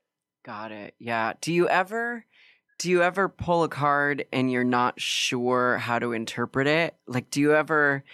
Got 0.44 0.72
it. 0.72 0.94
Yeah. 0.98 1.34
Do 1.40 1.52
you 1.52 1.68
ever 1.68 2.24
do 2.78 2.88
you 2.88 3.02
ever 3.02 3.28
pull 3.28 3.62
a 3.62 3.68
card 3.68 4.24
and 4.32 4.50
you're 4.50 4.64
not 4.64 5.00
sure 5.00 5.78
how 5.78 5.98
to 5.98 6.12
interpret 6.12 6.66
it? 6.66 6.94
Like 7.06 7.30
do 7.30 7.40
you 7.40 7.54
ever 7.54 8.04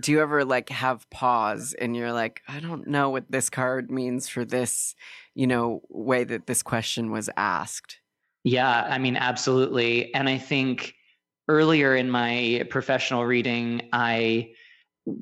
do 0.00 0.12
you 0.12 0.20
ever 0.20 0.44
like 0.44 0.68
have 0.70 1.08
pause 1.10 1.74
and 1.78 1.96
you're 1.96 2.12
like, 2.12 2.42
I 2.48 2.60
don't 2.60 2.88
know 2.88 3.10
what 3.10 3.30
this 3.30 3.50
card 3.50 3.90
means 3.90 4.28
for 4.28 4.44
this, 4.44 4.94
you 5.34 5.46
know, 5.46 5.82
way 5.88 6.24
that 6.24 6.46
this 6.46 6.62
question 6.62 7.10
was 7.10 7.30
asked? 7.36 7.98
Yeah, 8.42 8.86
I 8.88 8.98
mean, 8.98 9.16
absolutely. 9.16 10.12
And 10.14 10.28
I 10.28 10.38
think 10.38 10.94
earlier 11.48 11.94
in 11.94 12.10
my 12.10 12.66
professional 12.70 13.24
reading, 13.26 13.88
I 13.92 14.52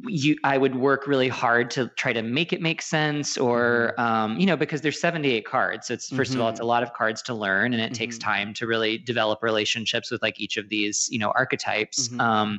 you 0.06 0.36
I 0.44 0.58
would 0.58 0.74
work 0.76 1.06
really 1.06 1.28
hard 1.28 1.70
to 1.72 1.88
try 1.96 2.12
to 2.12 2.22
make 2.22 2.52
it 2.52 2.60
make 2.60 2.82
sense 2.82 3.36
or 3.36 3.94
mm-hmm. 3.98 4.32
um, 4.32 4.40
you 4.40 4.46
know 4.46 4.56
because 4.56 4.80
there's 4.80 5.00
78 5.00 5.44
cards 5.46 5.86
so 5.88 5.94
it's 5.94 6.10
1st 6.10 6.16
mm-hmm. 6.16 6.34
of 6.34 6.40
all 6.40 6.48
it's 6.48 6.60
a 6.60 6.62
mm-hmm. 6.62 6.68
lot 6.68 6.82
of 6.82 6.92
cards 6.92 7.22
to 7.22 7.34
learn 7.34 7.72
and 7.72 7.82
it 7.82 7.86
mm-hmm. 7.86 7.94
takes 7.94 8.18
time 8.18 8.54
to 8.54 8.66
really 8.66 8.98
develop 8.98 9.42
relationships 9.42 10.10
with 10.10 10.22
like 10.22 10.40
each 10.40 10.56
of 10.56 10.68
these 10.68 11.08
you 11.10 11.18
know 11.18 11.32
archetypes 11.34 12.08
mm-hmm. 12.08 12.20
um, 12.20 12.58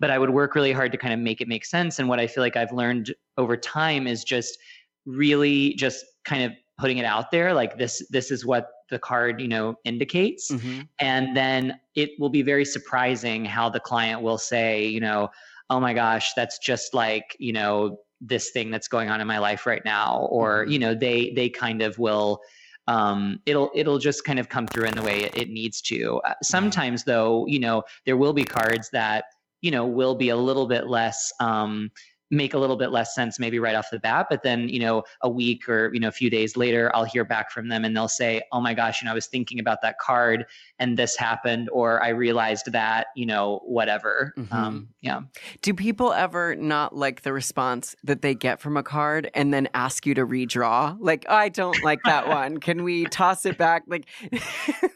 but 0.00 0.10
I 0.10 0.18
would 0.18 0.30
work 0.30 0.54
really 0.54 0.72
hard 0.72 0.92
to 0.92 0.98
kind 0.98 1.14
of 1.14 1.20
make 1.20 1.40
it 1.40 1.48
make 1.48 1.64
sense 1.64 1.98
and 1.98 2.08
what 2.08 2.20
I 2.20 2.26
feel 2.26 2.42
like 2.42 2.56
I've 2.56 2.72
learned 2.72 3.14
over 3.36 3.56
time 3.56 4.06
is 4.06 4.24
just 4.24 4.58
really 5.06 5.74
just 5.74 6.04
kind 6.24 6.42
of 6.42 6.52
putting 6.78 6.98
it 6.98 7.04
out 7.04 7.30
there 7.30 7.54
like 7.54 7.78
this 7.78 8.06
this 8.10 8.30
is 8.30 8.44
what 8.44 8.68
the 8.90 8.98
card 8.98 9.40
you 9.40 9.48
know 9.48 9.74
indicates 9.84 10.50
mm-hmm. 10.50 10.80
and 10.98 11.36
then 11.36 11.78
it 11.94 12.10
will 12.18 12.28
be 12.28 12.42
very 12.42 12.64
surprising 12.64 13.44
how 13.44 13.68
the 13.68 13.80
client 13.80 14.22
will 14.22 14.38
say 14.38 14.84
you 14.84 15.00
know 15.00 15.28
oh 15.70 15.80
my 15.80 15.94
gosh, 15.94 16.32
that's 16.34 16.58
just 16.58 16.94
like, 16.94 17.36
you 17.38 17.52
know, 17.52 17.98
this 18.20 18.50
thing 18.50 18.70
that's 18.70 18.88
going 18.88 19.10
on 19.10 19.20
in 19.20 19.26
my 19.26 19.38
life 19.38 19.66
right 19.66 19.84
now. 19.84 20.28
Or, 20.30 20.62
mm-hmm. 20.62 20.72
you 20.72 20.78
know, 20.78 20.94
they 20.94 21.30
they 21.30 21.48
kind 21.48 21.82
of 21.82 21.98
will 21.98 22.40
um, 22.86 23.40
it'll 23.46 23.70
it'll 23.74 23.98
just 23.98 24.24
kind 24.24 24.38
of 24.38 24.48
come 24.48 24.66
through 24.66 24.84
in 24.84 24.94
the 24.94 25.02
way 25.02 25.22
it, 25.22 25.36
it 25.36 25.50
needs 25.50 25.80
to. 25.82 26.20
Uh, 26.26 26.34
sometimes 26.42 27.04
though, 27.04 27.46
you 27.46 27.58
know, 27.58 27.82
there 28.04 28.16
will 28.16 28.32
be 28.32 28.44
cards 28.44 28.90
that, 28.92 29.24
you 29.62 29.70
know, 29.70 29.86
will 29.86 30.14
be 30.14 30.28
a 30.28 30.36
little 30.36 30.66
bit 30.66 30.86
less 30.86 31.32
um, 31.40 31.90
make 32.34 32.54
a 32.54 32.58
little 32.58 32.76
bit 32.76 32.90
less 32.90 33.14
sense 33.14 33.38
maybe 33.38 33.58
right 33.58 33.74
off 33.74 33.88
the 33.90 33.98
bat 33.98 34.26
but 34.28 34.42
then 34.42 34.68
you 34.68 34.78
know 34.78 35.02
a 35.22 35.28
week 35.28 35.68
or 35.68 35.92
you 35.94 36.00
know 36.00 36.08
a 36.08 36.12
few 36.12 36.30
days 36.30 36.56
later 36.56 36.90
i'll 36.94 37.04
hear 37.04 37.24
back 37.24 37.50
from 37.50 37.68
them 37.68 37.84
and 37.84 37.96
they'll 37.96 38.08
say 38.08 38.42
oh 38.52 38.60
my 38.60 38.74
gosh 38.74 39.00
you 39.00 39.06
know 39.06 39.12
i 39.12 39.14
was 39.14 39.26
thinking 39.26 39.58
about 39.58 39.80
that 39.82 39.98
card 39.98 40.44
and 40.78 40.98
this 40.98 41.16
happened 41.16 41.68
or 41.72 42.02
i 42.02 42.08
realized 42.08 42.72
that 42.72 43.08
you 43.14 43.26
know 43.26 43.60
whatever. 43.64 44.32
Mm-hmm. 44.36 44.54
um, 44.54 44.88
yeah. 45.00 45.20
Do 45.62 45.74
people 45.74 46.12
ever 46.12 46.54
not 46.56 46.96
like 46.96 47.22
the 47.22 47.32
response 47.32 47.94
that 48.04 48.22
they 48.22 48.34
get 48.34 48.60
from 48.60 48.76
a 48.76 48.82
card 48.82 49.30
and 49.34 49.52
then 49.52 49.68
ask 49.74 50.06
you 50.06 50.14
to 50.14 50.26
redraw? 50.26 50.96
Like 51.00 51.26
oh, 51.28 51.34
i 51.34 51.48
don't 51.48 51.82
like 51.82 52.00
that 52.04 52.28
one. 52.40 52.58
Can 52.58 52.84
we 52.84 53.04
toss 53.06 53.46
it 53.46 53.58
back? 53.58 53.84
Like 53.86 54.06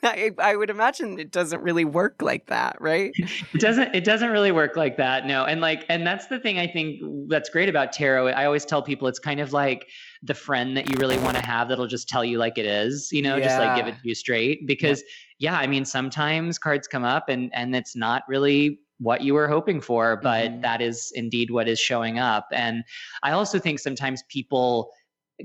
I, 0.02 0.32
I 0.38 0.56
would 0.56 0.70
imagine 0.70 1.18
it 1.18 1.30
doesn't 1.30 1.62
really 1.62 1.84
work 1.84 2.22
like 2.22 2.46
that 2.46 2.76
right? 2.80 3.12
It 3.16 3.60
doesn't 3.60 3.94
it 3.94 4.04
doesn't 4.04 4.30
really 4.30 4.52
work 4.52 4.76
like 4.76 4.96
that 4.96 5.26
no. 5.26 5.44
And 5.44 5.60
like 5.60 5.84
and 5.88 6.06
that's 6.06 6.26
the 6.26 6.38
thing 6.38 6.58
i 6.58 6.66
think 6.66 7.00
that's 7.28 7.48
great 7.48 7.68
about 7.68 7.92
tarot. 7.92 8.28
I 8.28 8.44
always 8.44 8.64
tell 8.64 8.82
people 8.82 9.08
it's 9.08 9.18
kind 9.18 9.40
of 9.40 9.52
like 9.52 9.86
the 10.22 10.34
friend 10.34 10.76
that 10.76 10.90
you 10.90 10.96
really 10.98 11.18
want 11.18 11.36
to 11.36 11.44
have 11.44 11.68
that'll 11.68 11.86
just 11.86 12.08
tell 12.08 12.24
you 12.24 12.38
like 12.38 12.58
it 12.58 12.66
is, 12.66 13.10
you 13.12 13.22
know, 13.22 13.36
yeah. 13.36 13.44
just 13.44 13.58
like 13.58 13.76
give 13.76 13.86
it 13.86 14.00
to 14.00 14.08
you 14.08 14.14
straight. 14.14 14.66
Because 14.66 15.02
yeah. 15.38 15.52
yeah, 15.52 15.58
I 15.60 15.66
mean, 15.66 15.84
sometimes 15.84 16.58
cards 16.58 16.88
come 16.88 17.04
up 17.04 17.28
and 17.28 17.50
and 17.54 17.74
it's 17.76 17.94
not 17.94 18.22
really 18.28 18.80
what 18.98 19.22
you 19.22 19.34
were 19.34 19.48
hoping 19.48 19.80
for, 19.80 20.16
but 20.16 20.50
mm-hmm. 20.50 20.60
that 20.62 20.80
is 20.80 21.12
indeed 21.14 21.50
what 21.50 21.68
is 21.68 21.78
showing 21.78 22.18
up. 22.18 22.48
And 22.52 22.82
I 23.22 23.30
also 23.30 23.58
think 23.58 23.78
sometimes 23.78 24.24
people 24.28 24.90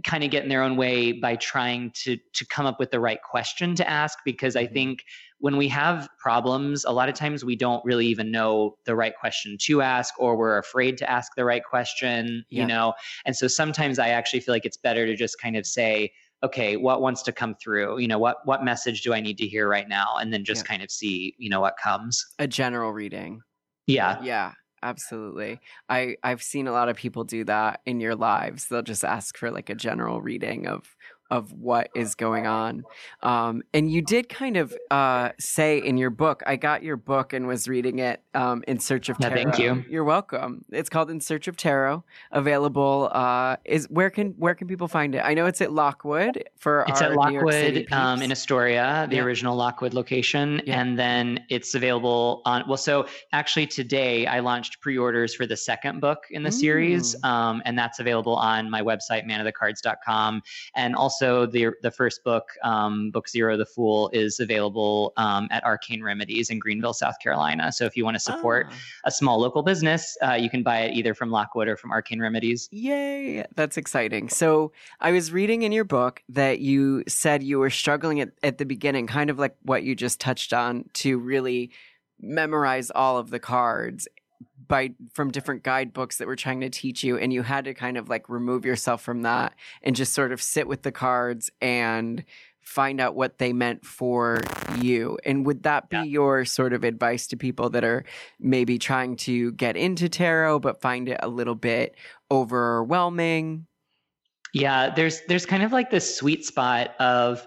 kind 0.04 0.24
of 0.24 0.32
get 0.32 0.44
in 0.44 0.50
their 0.50 0.64
own 0.64 0.76
way 0.76 1.12
by 1.12 1.36
trying 1.36 1.92
to 1.92 2.18
to 2.34 2.46
come 2.48 2.66
up 2.66 2.80
with 2.80 2.92
the 2.92 3.00
right 3.00 3.22
question 3.22 3.76
to 3.76 3.88
ask 3.88 4.18
because 4.26 4.56
I 4.56 4.66
mm-hmm. 4.66 4.74
think 4.74 5.04
when 5.40 5.58
we 5.58 5.68
have 5.68 6.08
problems, 6.18 6.86
a 6.86 6.92
lot 6.92 7.10
of 7.10 7.16
times 7.16 7.44
we 7.44 7.56
don't 7.56 7.84
really 7.84 8.08
even 8.08 8.32
know 8.32 8.78
the 8.86 8.96
right 8.96 9.14
question 9.16 9.58
to 9.60 9.82
ask, 9.82 10.14
or 10.18 10.38
we're 10.38 10.58
afraid 10.58 10.98
to 10.98 11.10
ask 11.10 11.34
the 11.36 11.44
right 11.44 11.64
question, 11.64 12.46
yeah. 12.50 12.62
you 12.62 12.68
know? 12.68 12.94
And 13.26 13.36
so 13.36 13.48
sometimes 13.48 14.00
I 14.00 14.10
actually 14.10 14.40
feel 14.40 14.56
like 14.56 14.66
it's 14.66 14.78
better 14.78 15.06
to 15.06 15.18
just 15.18 15.42
kind 15.42 15.58
of 15.58 15.68
say, 15.68 16.14
okay, 16.44 16.78
what 16.78 17.02
wants 17.02 17.24
to 17.24 17.34
come 17.34 17.56
through? 17.56 18.00
You 18.00 18.08
know, 18.08 18.20
what 18.20 18.38
what 18.46 18.64
message 18.64 19.02
do 19.02 19.14
I 19.14 19.20
need 19.20 19.38
to 19.40 19.46
hear 19.46 19.68
right 19.68 19.88
now? 19.88 20.16
And 20.18 20.32
then 20.32 20.46
just 20.46 20.64
yeah. 20.64 20.70
kind 20.70 20.82
of 20.82 20.90
see, 20.90 21.36
you 21.38 21.50
know, 21.50 21.60
what 21.60 21.76
comes. 21.76 22.26
A 22.40 22.48
general 22.48 22.94
reading. 22.94 23.42
Yeah. 23.86 24.22
Yeah 24.24 24.54
absolutely. 24.84 25.60
I 25.90 26.18
i've 26.24 26.44
seen 26.44 26.68
a 26.68 26.72
lot 26.72 26.90
of 26.90 26.96
people 26.98 27.24
do 27.24 27.44
that 27.46 27.82
in 27.86 28.00
your 28.00 28.16
lives. 28.16 28.68
They'll 28.68 28.82
just 28.82 29.04
ask 29.06 29.38
for 29.38 29.50
like 29.52 29.70
a 29.70 29.76
general 29.76 30.22
reading 30.22 30.68
of 30.68 30.96
of 31.32 31.52
what 31.54 31.90
is 31.96 32.16
going 32.16 32.46
on. 32.46 32.84
Um, 33.22 33.64
and 33.74 33.92
you 33.92 34.02
did 34.02 34.30
kind 34.30 34.58
of 34.58 34.76
uh, 34.92 35.30
say 35.40 35.80
in 35.80 35.98
your 35.98 36.10
book, 36.10 36.44
I 36.46 36.58
got 36.58 36.84
your 36.84 36.98
book 36.98 37.34
and 37.34 37.48
was 37.48 37.68
reading 37.68 38.00
it 38.00 38.22
um, 38.34 38.64
in 38.68 38.80
search 38.80 39.10
of 39.10 39.18
tarot. 39.18 39.36
Yeah, 39.36 39.44
thank 39.44 39.60
you. 39.60 39.86
You're 39.90 40.04
welcome. 40.04 40.64
It's 40.72 40.90
called 40.90 41.10
In 41.10 41.20
Search 41.20 41.48
of 41.48 41.58
Tarot. 41.58 42.04
Available 42.32 43.10
uh, 43.12 43.58
is 43.66 43.90
where 43.90 44.10
can 44.10 44.36
where 44.38 44.54
can 44.54 44.68
people 44.68 44.88
find 44.88 45.16
it? 45.16 45.20
I 45.20 45.34
know 45.34 45.46
it's 45.46 45.62
at 45.62 45.72
Lockwood 45.72 46.44
for 46.58 46.86
it's 46.88 47.02
at 47.02 47.14
Lockwood 47.14 47.92
um, 47.92 48.22
in 48.22 48.32
Astoria, 48.32 49.08
the 49.10 49.18
yeah. 49.18 49.24
original 49.24 49.56
Lockwood 49.56 49.94
location, 49.94 50.62
yeah. 50.66 50.82
and 50.82 51.00
then 51.00 51.40
it's 51.50 51.74
available 51.74 52.42
on. 52.46 52.64
Well, 52.68 52.78
so 52.78 53.08
actually 53.32 53.68
today 53.68 54.28
I 54.28 54.40
launched 54.40 54.82
pre-orders 54.82 55.34
for 55.34 55.46
the 55.46 55.58
second 55.58 56.00
book 56.00 56.26
in 56.30 56.44
the 56.44 56.50
mm. 56.50 56.54
series, 56.54 57.16
um, 57.24 57.62
and 57.66 57.78
that's 57.78 58.00
available 58.00 58.36
on 58.36 58.70
my 58.70 58.82
website 58.82 59.26
manofthecards.com, 59.26 60.42
and 60.76 60.96
also 60.96 61.13
also 61.14 61.46
the 61.46 61.70
the 61.82 61.92
first 61.92 62.24
book, 62.24 62.50
um, 62.64 63.12
Book 63.12 63.30
Zero, 63.30 63.58
The 63.58 63.66
Fool, 63.66 64.10
is 64.14 64.40
available 64.40 65.14
um, 65.18 65.48
at 65.52 65.64
Arcane 65.64 66.04
Remedies 66.04 66.50
in 66.50 66.60
Greenville, 66.60 66.94
South 66.94 67.16
Carolina. 67.22 67.72
So 67.72 67.86
if 67.86 67.96
you 67.96 68.04
want 68.04 68.16
to 68.16 68.20
support 68.20 68.68
oh. 68.70 68.76
a 69.06 69.12
small 69.12 69.40
local 69.40 69.62
business, 69.64 70.18
uh, 70.26 70.34
you 70.34 70.50
can 70.50 70.64
buy 70.64 70.80
it 70.80 70.96
either 70.96 71.14
from 71.14 71.30
Lockwood 71.30 71.68
or 71.68 71.78
from 71.78 71.92
Arcane 71.92 72.20
Remedies. 72.20 72.68
Yay! 72.72 73.46
That's 73.56 73.78
exciting. 73.78 74.30
So 74.30 74.72
I 75.00 75.12
was 75.12 75.32
reading 75.32 75.62
in 75.62 75.72
your 75.72 75.84
book 75.84 76.24
that 76.30 76.60
you 76.60 77.04
said 77.08 77.44
you 77.44 77.60
were 77.60 77.70
struggling 77.70 78.20
at, 78.20 78.32
at 78.42 78.58
the 78.58 78.66
beginning, 78.66 79.08
kind 79.08 79.30
of 79.30 79.38
like 79.38 79.56
what 79.62 79.84
you 79.84 79.96
just 79.96 80.20
touched 80.20 80.54
on, 80.54 80.90
to 80.94 81.20
really 81.20 81.72
memorize 82.20 82.90
all 82.90 83.18
of 83.18 83.30
the 83.30 83.40
cards 83.40 84.08
by 84.74 84.90
from 85.14 85.30
different 85.30 85.62
guidebooks 85.62 86.18
that 86.18 86.28
were 86.28 86.36
trying 86.36 86.60
to 86.60 86.68
teach 86.68 87.04
you 87.04 87.16
and 87.16 87.32
you 87.32 87.44
had 87.44 87.66
to 87.66 87.76
kind 87.76 87.96
of 87.96 88.10
like 88.10 88.28
remove 88.28 88.66
yourself 88.66 89.04
from 89.04 89.22
that 89.22 89.54
and 89.84 89.96
just 89.96 90.14
sort 90.14 90.32
of 90.32 90.42
sit 90.42 90.68
with 90.68 90.82
the 90.82 90.92
cards 90.92 91.52
and 91.62 92.26
find 92.60 93.00
out 93.00 93.14
what 93.14 93.38
they 93.38 93.54
meant 93.54 93.86
for 93.86 94.42
you 94.80 95.16
and 95.26 95.46
would 95.46 95.62
that 95.62 95.92
be 95.92 95.98
yeah. 95.98 96.04
your 96.04 96.44
sort 96.44 96.74
of 96.74 96.84
advice 96.84 97.28
to 97.28 97.38
people 97.38 97.70
that 97.70 97.84
are 97.84 98.04
maybe 98.40 98.80
trying 98.80 99.16
to 99.16 99.52
get 99.52 99.78
into 99.78 100.10
tarot 100.10 100.58
but 100.58 100.82
find 100.82 101.08
it 101.08 101.20
a 101.22 101.28
little 101.28 101.54
bit 101.54 101.96
overwhelming 102.32 103.68
yeah 104.56 104.90
there's 104.90 105.22
there's 105.28 105.46
kind 105.46 105.62
of 105.62 105.72
like 105.72 105.92
this 105.92 106.18
sweet 106.18 106.44
spot 106.44 106.96
of 107.00 107.46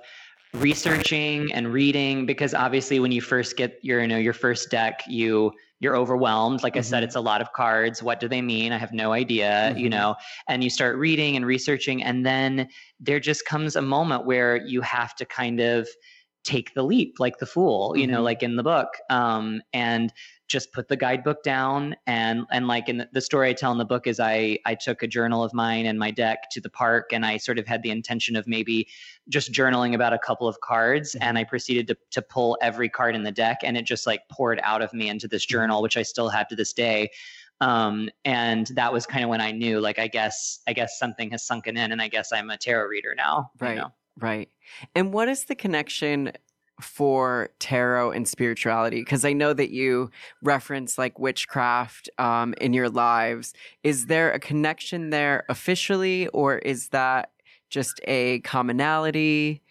researching 0.55 1.53
and 1.53 1.73
reading 1.73 2.25
because 2.25 2.55
obviously 2.55 3.01
when 3.01 3.11
you 3.11 3.21
first 3.21 3.57
get 3.57 3.81
your 3.83 4.01
you 4.01 4.07
know 4.07 4.17
your 4.17 4.33
first 4.33 4.71
deck 4.71 5.03
you 5.09 5.51
you're 5.81 5.97
overwhelmed 5.97 6.63
like 6.63 6.75
mm-hmm. 6.75 6.79
i 6.79 6.83
said 6.83 6.99
mm-hmm. 6.99 7.05
it's 7.05 7.17
a 7.17 7.21
lot 7.21 7.41
of 7.41 7.53
cards 7.53 8.03
what 8.03 8.21
do 8.21 8.29
they 8.29 8.43
mean 8.43 8.73
i 8.73 8.79
have 8.79 8.93
no 8.93 9.13
idea 9.13 9.71
mm-hmm. 9.71 9.79
you 9.79 9.89
know 9.89 10.15
and 10.49 10.65
you 10.65 10.71
start 10.71 10.97
reading 10.97 11.37
and 11.37 11.47
researching 11.47 12.03
and 12.03 12.25
then 12.25 12.69
there 13.01 13.21
just 13.21 13.45
comes 13.45 13.77
a 13.77 13.83
moment 13.83 14.25
where 14.27 14.57
you 14.57 14.81
have 14.81 15.15
to 15.15 15.25
kind 15.25 15.61
of 15.61 15.89
take 16.45 16.73
the 16.75 16.83
leap 16.83 17.17
like 17.19 17.39
the 17.39 17.47
fool 17.47 17.97
you 17.97 18.05
mm-hmm. 18.05 18.13
know 18.13 18.23
like 18.23 18.43
in 18.43 18.57
the 18.57 18.63
book 18.63 18.89
um, 19.11 19.61
and 19.73 20.13
just 20.49 20.73
put 20.73 20.89
the 20.89 20.97
guidebook 20.97 21.43
down 21.43 21.97
and 22.07 22.47
and 22.53 22.69
like 22.69 22.89
in 22.89 22.99
the, 22.99 23.09
the, 23.13 23.21
story 23.21 23.51
I 23.51 23.53
tell 23.53 23.73
in 23.73 23.79
the 23.79 23.85
book 23.85 24.07
is 24.07 24.21
I 24.21 24.59
I 24.65 24.75
took 24.75 25.03
a 25.03 25.07
journal 25.07 25.43
of 25.43 25.53
mine 25.53 25.87
and 25.87 25.99
my 25.99 26.11
deck 26.11 26.51
to 26.53 26.61
the 26.61 26.71
park 26.71 27.13
and 27.13 27.27
I 27.27 27.37
sort 27.37 27.59
of 27.59 27.67
had 27.67 27.83
the 27.83 27.91
intention 27.91 28.37
of 28.37 28.47
maybe 28.47 28.87
just 29.29 29.53
journaling 29.53 29.95
about 29.95 30.13
a 30.13 30.19
couple 30.19 30.47
of 30.47 30.61
cards 30.61 31.15
mm-hmm. 31.15 31.25
and 31.25 31.39
I 31.39 31.45
proceeded 31.45 31.89
to 31.89 31.97
to 32.13 32.23
pull 32.23 32.57
every 32.63 32.89
card 32.89 33.17
in 33.17 33.25
the 33.25 33.33
deck 33.33 33.59
and 33.65 33.77
it 33.77 33.85
just 33.85 34.07
like 34.07 34.21
poured 34.31 34.61
out 34.63 34.83
of 34.83 34.93
me 34.93 35.09
into 35.09 35.27
this 35.27 35.45
mm-hmm. 35.45 35.53
journal 35.53 35.83
which 35.83 35.97
I 35.97 36.03
still 36.03 36.29
have 36.29 36.49
to 36.49 36.57
this 36.57 36.73
day 36.73 37.11
um, 37.61 38.11
and 38.25 38.67
that 38.75 38.93
was 38.93 39.07
kind 39.07 39.25
of 39.25 39.31
when 39.31 39.41
I 39.41 39.51
knew 39.51 39.81
like 39.81 39.99
I 39.99 40.07
guess 40.07 40.61
I 40.69 40.73
guess 40.73 40.99
something 40.99 41.31
has 41.31 41.45
sunken 41.45 41.77
in 41.77 41.91
and 41.91 42.01
I 42.01 42.09
guess 42.09 42.33
I'm 42.33 42.51
a 42.51 42.57
tarot 42.57 42.87
reader 42.87 43.15
now 43.17 43.51
right 43.61 43.71
you 43.71 43.81
know? 43.81 43.93
right 44.21 44.49
and 44.95 45.13
what 45.13 45.29
is 45.29 45.45
the 45.45 45.57
connection 45.57 46.33
for 46.81 47.51
tarot 47.59 48.11
and 48.11 48.29
spirituality 48.29 49.01
because 49.01 49.25
i 49.25 49.33
know 49.33 49.53
that 49.53 49.71
you 49.71 50.11
reference 50.43 50.99
like 50.99 51.19
witchcraft 51.19 52.09
um, 52.19 52.55
in 52.61 52.73
your 52.73 52.89
lives 52.89 53.55
is 53.83 54.07
there 54.07 54.31
a 54.33 54.39
connection 54.39 55.11
there 55.11 55.45
officially 55.49 56.27
or 56.29 56.59
is 56.59 56.89
that 56.89 57.31
just 57.71 58.01
a 58.05 58.41
commonality 58.41 59.63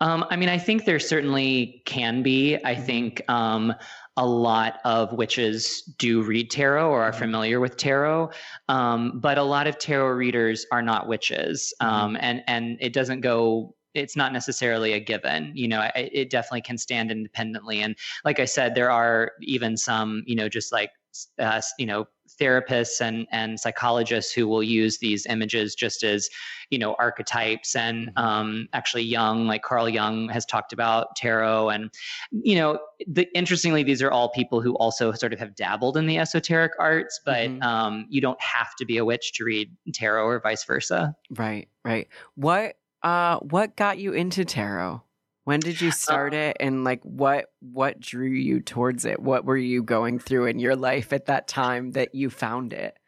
Um, 0.00 0.24
I 0.30 0.36
mean, 0.36 0.48
I 0.48 0.58
think 0.58 0.84
there 0.84 0.98
certainly 0.98 1.82
can 1.86 2.22
be. 2.22 2.56
I 2.56 2.74
mm-hmm. 2.74 2.84
think 2.84 3.22
um, 3.28 3.74
a 4.16 4.26
lot 4.26 4.78
of 4.84 5.12
witches 5.12 5.82
do 5.98 6.22
read 6.22 6.50
tarot 6.50 6.88
or 6.88 7.02
are 7.02 7.10
mm-hmm. 7.10 7.18
familiar 7.18 7.60
with 7.60 7.76
tarot, 7.76 8.30
um, 8.68 9.20
but 9.20 9.38
a 9.38 9.42
lot 9.42 9.66
of 9.66 9.78
tarot 9.78 10.10
readers 10.10 10.66
are 10.70 10.82
not 10.82 11.08
witches, 11.08 11.72
mm-hmm. 11.80 11.94
um, 11.94 12.16
and 12.20 12.42
and 12.46 12.78
it 12.80 12.92
doesn't 12.92 13.20
go. 13.20 13.74
It's 13.94 14.16
not 14.16 14.32
necessarily 14.32 14.92
a 14.92 15.00
given. 15.00 15.52
You 15.54 15.68
know, 15.68 15.88
it, 15.94 16.10
it 16.12 16.30
definitely 16.30 16.62
can 16.62 16.78
stand 16.78 17.10
independently. 17.10 17.80
And 17.80 17.96
like 18.24 18.40
I 18.40 18.44
said, 18.44 18.74
there 18.74 18.90
are 18.90 19.32
even 19.40 19.76
some, 19.76 20.22
you 20.26 20.36
know, 20.36 20.48
just 20.48 20.72
like 20.72 20.90
uh, 21.38 21.60
you 21.78 21.86
know 21.86 22.06
therapists 22.40 23.00
and 23.00 23.26
and 23.30 23.60
psychologists 23.60 24.32
who 24.32 24.48
will 24.48 24.62
use 24.62 24.98
these 24.98 25.26
images 25.26 25.74
just 25.74 26.02
as 26.02 26.28
you 26.70 26.78
know 26.78 26.96
archetypes 26.98 27.76
and 27.76 28.08
mm-hmm. 28.08 28.18
um, 28.18 28.68
actually 28.72 29.02
Jung 29.02 29.46
like 29.46 29.62
Carl 29.62 29.88
Jung 29.88 30.28
has 30.30 30.44
talked 30.44 30.72
about 30.72 31.14
tarot 31.16 31.68
and 31.68 31.90
you 32.32 32.56
know 32.56 32.78
the, 33.06 33.28
interestingly 33.34 33.82
these 33.82 34.02
are 34.02 34.10
all 34.10 34.30
people 34.30 34.60
who 34.60 34.74
also 34.76 35.12
sort 35.12 35.32
of 35.32 35.38
have 35.38 35.54
dabbled 35.54 35.96
in 35.96 36.06
the 36.06 36.18
esoteric 36.18 36.72
arts 36.78 37.20
but 37.24 37.48
mm-hmm. 37.48 37.62
um, 37.62 38.06
you 38.08 38.20
don't 38.20 38.40
have 38.40 38.74
to 38.78 38.84
be 38.84 38.96
a 38.96 39.04
witch 39.04 39.32
to 39.34 39.44
read 39.44 39.70
tarot 39.92 40.24
or 40.24 40.40
vice 40.40 40.64
versa 40.64 41.14
right 41.36 41.68
right 41.84 42.08
what 42.34 42.74
uh 43.04 43.38
what 43.38 43.76
got 43.76 43.98
you 43.98 44.12
into 44.12 44.44
tarot 44.44 45.00
when 45.44 45.60
did 45.60 45.80
you 45.80 45.88
uh, 45.88 45.92
start 45.92 46.34
it 46.34 46.56
and 46.58 46.84
like 46.84 47.02
what 47.02 47.52
what 47.60 48.00
drew 48.00 48.30
you 48.30 48.60
towards 48.60 49.04
it? 49.04 49.20
What 49.20 49.44
were 49.44 49.56
you 49.56 49.82
going 49.82 50.18
through 50.18 50.46
in 50.46 50.58
your 50.58 50.74
life 50.74 51.12
at 51.12 51.26
that 51.26 51.46
time 51.46 51.92
that 51.92 52.14
you 52.14 52.30
found 52.30 52.72
it? 52.72 52.98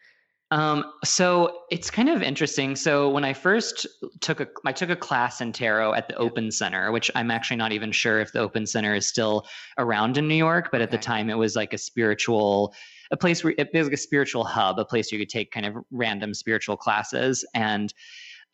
Um, 0.53 0.85
so 1.05 1.62
it's 1.71 1.91
kind 1.91 2.09
of 2.09 2.23
interesting. 2.23 2.76
So 2.76 3.11
when 3.11 3.25
I 3.25 3.33
first 3.33 3.85
took 4.21 4.38
a, 4.38 4.47
I 4.65 4.71
took 4.71 4.91
a 4.91 4.97
class 4.97 5.41
in 5.41 5.53
tarot 5.53 5.95
at 5.95 6.07
the 6.07 6.15
Open 6.17 6.53
Center, 6.53 6.93
which 6.93 7.11
I'm 7.17 7.33
actually 7.33 7.57
not 7.57 7.73
even 7.73 7.91
sure 7.91 8.21
if 8.21 8.33
the 8.33 8.38
Open 8.41 8.65
Center 8.65 8.95
is 8.95 9.09
still 9.09 9.47
around 9.76 10.17
in 10.17 10.29
New 10.29 10.37
York, 10.37 10.69
but 10.71 10.81
at 10.81 10.88
okay. 10.88 10.99
the 10.99 11.03
time 11.03 11.31
it 11.31 11.38
was 11.38 11.57
like 11.57 11.73
a 11.73 11.79
spiritual, 11.79 12.75
a 13.11 13.17
place 13.17 13.43
where 13.43 13.55
it 13.59 13.71
was 13.75 13.87
like 13.87 13.95
a 13.95 13.97
spiritual 13.97 14.45
hub, 14.45 14.79
a 14.79 14.85
place 14.85 15.11
where 15.11 15.19
you 15.19 15.26
could 15.26 15.33
take 15.33 15.50
kind 15.50 15.67
of 15.67 15.75
random 15.91 16.33
spiritual 16.33 16.76
classes. 16.76 17.45
And 17.53 17.93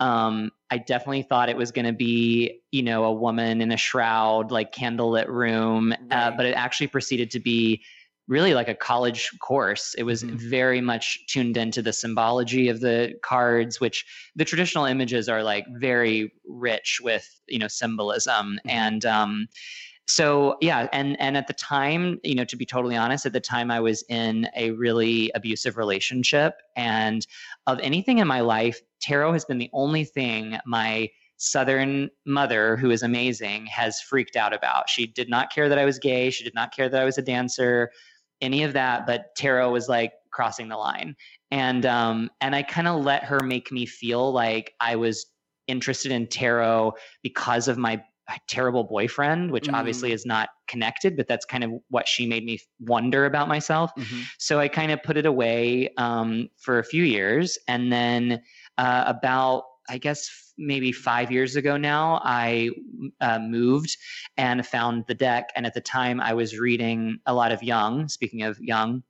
um, 0.03 0.51
I 0.69 0.79
definitely 0.79 1.23
thought 1.23 1.49
it 1.49 1.57
was 1.57 1.71
going 1.71 1.85
to 1.85 1.93
be, 1.93 2.61
you 2.73 2.83
know, 2.83 3.05
a 3.05 3.13
woman 3.13 3.61
in 3.61 3.71
a 3.71 3.77
shroud, 3.77 4.51
like 4.51 4.75
candlelit 4.75 5.29
room, 5.29 5.93
uh, 5.93 5.97
right. 6.11 6.27
uh, 6.27 6.31
but 6.37 6.45
it 6.45 6.55
actually 6.55 6.89
proceeded 6.89 7.31
to 7.31 7.39
be 7.39 7.85
really 8.27 8.53
like 8.53 8.69
a 8.69 8.75
college 8.75 9.31
course. 9.39 9.95
It 9.97 10.03
was 10.03 10.25
mm-hmm. 10.25 10.37
very 10.39 10.81
much 10.81 11.25
tuned 11.29 11.57
into 11.57 11.83
the 11.83 11.93
symbology 11.93 12.69
of 12.69 12.81
the 12.81 13.15
cards, 13.23 13.81
which 13.81 14.05
the 14.35 14.45
traditional 14.45 14.87
images 14.87 15.29
are 15.29 15.45
like 15.45 15.67
very 15.79 16.33
rich 16.49 16.99
with, 17.01 17.29
you 17.47 17.61
know, 17.61 17.69
symbolism 17.69 18.59
mm-hmm. 18.59 18.71
and. 18.71 19.07
Um, 19.07 19.47
so 20.15 20.57
yeah 20.61 20.89
and 20.93 21.19
and 21.21 21.37
at 21.37 21.47
the 21.47 21.55
time 21.55 22.21
you 22.23 22.35
know 22.35 22.45
to 22.45 22.57
be 22.57 22.67
totally 22.67 22.97
honest 22.97 23.25
at 23.25 23.33
the 23.33 23.41
time 23.41 23.71
i 23.71 23.81
was 23.81 24.05
in 24.11 24.47
a 24.55 24.71
really 24.73 25.31
abusive 25.35 25.79
relationship 25.79 26.55
and 26.77 27.27
of 27.67 27.81
anything 27.81 28.19
in 28.19 28.27
my 28.29 28.41
life 28.41 28.81
tarot 29.01 29.33
has 29.33 29.45
been 29.45 29.59
the 29.59 29.71
only 29.73 30.05
thing 30.05 30.59
my 30.67 31.09
southern 31.39 32.09
mother 32.25 32.77
who 32.77 32.91
is 32.91 33.03
amazing 33.03 33.67
has 33.67 34.01
freaked 34.01 34.37
out 34.37 34.55
about. 34.55 34.89
She 34.89 35.09
did 35.09 35.29
not 35.29 35.53
care 35.53 35.69
that 35.69 35.79
i 35.79 35.85
was 35.85 35.99
gay. 35.99 36.31
She 36.31 36.45
did 36.45 36.55
not 36.55 36.75
care 36.75 36.89
that 36.89 37.01
i 37.01 37.05
was 37.05 37.19
a 37.19 37.23
dancer 37.23 37.91
any 38.41 38.65
of 38.65 38.73
that 38.75 39.07
but 39.07 39.35
tarot 39.37 39.71
was 39.71 39.89
like 39.89 40.13
crossing 40.31 40.69
the 40.69 40.77
line. 40.77 41.17
And 41.51 41.85
um 41.85 42.31
and 42.41 42.55
i 42.55 42.63
kind 42.63 42.87
of 42.87 43.03
let 43.05 43.25
her 43.25 43.41
make 43.41 43.73
me 43.73 43.87
feel 43.87 44.33
like 44.33 44.75
i 44.79 44.95
was 44.95 45.27
interested 45.69 46.13
in 46.13 46.27
tarot 46.27 46.93
because 47.23 47.67
of 47.67 47.79
my 47.79 48.03
terrible 48.49 48.85
boyfriend, 48.85 49.51
which 49.51 49.69
mm. 49.69 49.75
obviously 49.75 50.13
is 50.13 50.25
not 50.25 50.49
connected, 50.69 51.17
but 51.17 51.29
that's 51.29 51.45
kind 51.45 51.65
of 51.65 51.71
what 51.89 52.09
she 52.09 52.27
made 52.27 52.45
me 52.45 52.59
wonder 52.81 53.27
about 53.27 53.49
myself. 53.49 53.91
Mm-hmm. 53.99 54.23
So 54.39 54.59
I 54.59 54.69
kind 54.69 54.93
of 54.93 55.03
put 55.03 55.17
it 55.17 55.27
away 55.27 55.91
um, 55.97 56.49
for 56.59 56.79
a 56.79 56.85
few 56.85 57.05
years. 57.05 57.59
And 57.69 57.93
then 57.93 58.41
uh, 58.79 59.05
about, 59.07 59.65
I 59.89 59.99
guess, 59.99 60.29
maybe 60.57 60.93
five 60.93 61.33
years 61.33 61.57
ago 61.57 61.77
now, 61.77 62.21
I 62.25 62.71
uh, 63.21 63.39
moved 63.39 63.97
and 64.37 64.65
found 64.67 65.05
the 65.09 65.15
deck. 65.15 65.51
And 65.57 65.67
at 65.67 65.75
the 65.75 65.81
time, 65.81 66.21
I 66.21 66.35
was 66.35 66.59
reading 66.59 67.19
a 67.27 67.35
lot 67.35 67.53
of 67.53 67.63
Jung, 67.63 68.09
speaking 68.09 68.43
of 68.43 68.59
Jung 68.61 69.03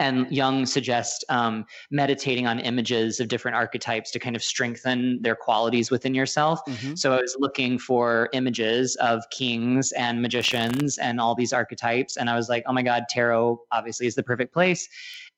and 0.00 0.26
Jung 0.32 0.66
suggests 0.66 1.22
um, 1.28 1.66
meditating 1.90 2.46
on 2.46 2.58
images 2.58 3.20
of 3.20 3.28
different 3.28 3.56
archetypes 3.56 4.10
to 4.12 4.18
kind 4.18 4.34
of 4.34 4.42
strengthen 4.42 5.20
their 5.22 5.36
qualities 5.36 5.90
within 5.90 6.14
yourself. 6.14 6.60
Mm-hmm. 6.66 6.94
So 6.94 7.12
I 7.12 7.20
was 7.20 7.36
looking 7.38 7.78
for 7.78 8.30
images 8.32 8.96
of 8.96 9.22
kings 9.30 9.92
and 9.92 10.20
magicians 10.22 10.98
and 10.98 11.20
all 11.20 11.34
these 11.34 11.52
archetypes, 11.52 12.16
and 12.16 12.30
I 12.30 12.34
was 12.34 12.48
like, 12.48 12.64
oh 12.66 12.72
my 12.72 12.82
god, 12.82 13.04
tarot 13.10 13.60
obviously 13.70 14.06
is 14.06 14.14
the 14.14 14.22
perfect 14.22 14.52
place. 14.52 14.88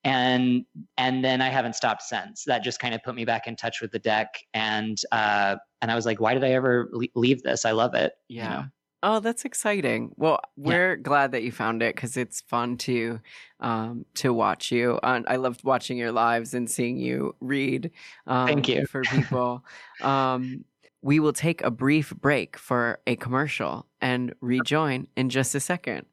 And 0.04 0.64
and 0.96 1.24
then 1.24 1.40
I 1.40 1.48
haven't 1.48 1.74
stopped 1.74 2.02
since. 2.02 2.44
That 2.44 2.64
just 2.64 2.80
kind 2.80 2.94
of 2.94 3.02
put 3.02 3.14
me 3.14 3.24
back 3.24 3.46
in 3.46 3.56
touch 3.56 3.80
with 3.80 3.92
the 3.92 3.98
deck, 3.98 4.28
and 4.54 4.98
uh, 5.12 5.56
and 5.80 5.90
I 5.90 5.94
was 5.94 6.06
like, 6.06 6.20
why 6.20 6.34
did 6.34 6.44
I 6.44 6.52
ever 6.52 6.90
leave 7.14 7.42
this? 7.42 7.64
I 7.64 7.72
love 7.72 7.94
it. 7.94 8.12
Yeah. 8.28 8.44
You 8.44 8.50
know? 8.50 8.64
Oh, 9.04 9.18
that's 9.18 9.44
exciting. 9.44 10.12
Well, 10.16 10.40
we're 10.56 10.94
yeah. 10.94 11.02
glad 11.02 11.32
that 11.32 11.42
you 11.42 11.50
found 11.50 11.82
it 11.82 11.96
because 11.96 12.16
it's 12.16 12.40
fun 12.42 12.76
to 12.78 13.18
um, 13.58 14.04
to 14.14 14.32
watch 14.32 14.70
you. 14.70 15.00
Uh, 15.02 15.22
I 15.26 15.36
loved 15.36 15.64
watching 15.64 15.98
your 15.98 16.12
lives 16.12 16.54
and 16.54 16.70
seeing 16.70 16.98
you 16.98 17.34
read. 17.40 17.90
Um, 18.28 18.46
Thank 18.46 18.68
you 18.68 18.86
for 18.86 19.02
people. 19.10 19.64
um, 20.02 20.64
we 21.02 21.18
will 21.18 21.32
take 21.32 21.62
a 21.62 21.70
brief 21.70 22.14
break 22.20 22.56
for 22.56 23.00
a 23.08 23.16
commercial 23.16 23.86
and 24.00 24.34
rejoin 24.40 25.08
in 25.16 25.30
just 25.30 25.54
a 25.56 25.60
second. 25.60 26.06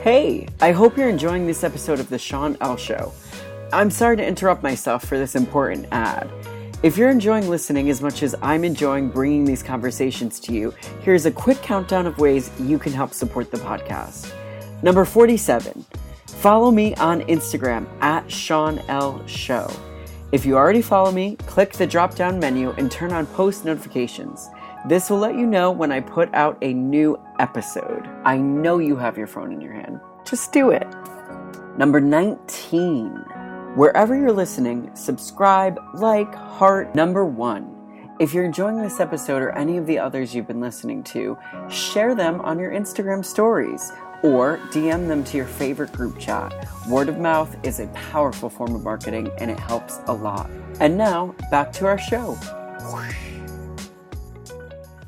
Hey, 0.00 0.48
I 0.60 0.72
hope 0.72 0.96
you're 0.96 1.08
enjoying 1.08 1.46
this 1.46 1.62
episode 1.62 2.00
of 2.00 2.08
the 2.08 2.18
Sean 2.18 2.56
L 2.60 2.76
Show. 2.76 3.12
I'm 3.72 3.90
sorry 3.90 4.16
to 4.16 4.26
interrupt 4.26 4.62
myself 4.62 5.04
for 5.04 5.18
this 5.18 5.36
important 5.36 5.86
ad. 5.92 6.28
If 6.82 6.98
you're 6.98 7.10
enjoying 7.10 7.48
listening 7.48 7.90
as 7.90 8.02
much 8.02 8.24
as 8.24 8.34
I'm 8.42 8.64
enjoying 8.64 9.08
bringing 9.08 9.44
these 9.44 9.62
conversations 9.62 10.40
to 10.40 10.52
you, 10.52 10.74
here's 11.02 11.26
a 11.26 11.30
quick 11.30 11.62
countdown 11.62 12.08
of 12.08 12.18
ways 12.18 12.50
you 12.58 12.76
can 12.76 12.92
help 12.92 13.14
support 13.14 13.52
the 13.52 13.58
podcast. 13.58 14.32
Number 14.82 15.04
47, 15.04 15.84
follow 16.26 16.72
me 16.72 16.96
on 16.96 17.20
Instagram 17.22 17.86
at 18.02 18.28
Sean 18.28 18.80
L. 18.88 19.24
Show. 19.28 19.70
If 20.32 20.44
you 20.44 20.56
already 20.56 20.82
follow 20.82 21.12
me, 21.12 21.36
click 21.46 21.72
the 21.72 21.86
drop 21.86 22.16
down 22.16 22.40
menu 22.40 22.70
and 22.72 22.90
turn 22.90 23.12
on 23.12 23.26
post 23.26 23.64
notifications. 23.64 24.50
This 24.88 25.08
will 25.08 25.18
let 25.18 25.36
you 25.36 25.46
know 25.46 25.70
when 25.70 25.92
I 25.92 26.00
put 26.00 26.34
out 26.34 26.58
a 26.62 26.74
new 26.74 27.16
episode. 27.38 28.08
I 28.24 28.38
know 28.38 28.78
you 28.78 28.96
have 28.96 29.16
your 29.16 29.28
phone 29.28 29.52
in 29.52 29.60
your 29.60 29.72
hand. 29.72 30.00
Just 30.24 30.52
do 30.52 30.70
it. 30.70 30.88
Number 31.78 32.00
19. 32.00 33.41
Wherever 33.74 34.14
you're 34.14 34.32
listening, 34.32 34.90
subscribe, 34.94 35.80
like, 35.94 36.34
heart. 36.34 36.94
Number 36.94 37.24
one, 37.24 37.74
if 38.20 38.34
you're 38.34 38.44
enjoying 38.44 38.82
this 38.82 39.00
episode 39.00 39.40
or 39.40 39.50
any 39.52 39.78
of 39.78 39.86
the 39.86 39.98
others 39.98 40.34
you've 40.34 40.46
been 40.46 40.60
listening 40.60 41.02
to, 41.04 41.38
share 41.70 42.14
them 42.14 42.42
on 42.42 42.58
your 42.58 42.70
Instagram 42.70 43.24
stories 43.24 43.90
or 44.22 44.58
DM 44.72 45.08
them 45.08 45.24
to 45.24 45.38
your 45.38 45.46
favorite 45.46 45.90
group 45.92 46.18
chat. 46.18 46.68
Word 46.86 47.08
of 47.08 47.18
mouth 47.18 47.56
is 47.64 47.80
a 47.80 47.86
powerful 47.88 48.50
form 48.50 48.74
of 48.74 48.82
marketing 48.82 49.30
and 49.38 49.50
it 49.50 49.58
helps 49.58 50.00
a 50.06 50.12
lot. 50.12 50.50
And 50.78 50.98
now, 50.98 51.34
back 51.50 51.72
to 51.72 51.86
our 51.86 51.98
show. 51.98 52.36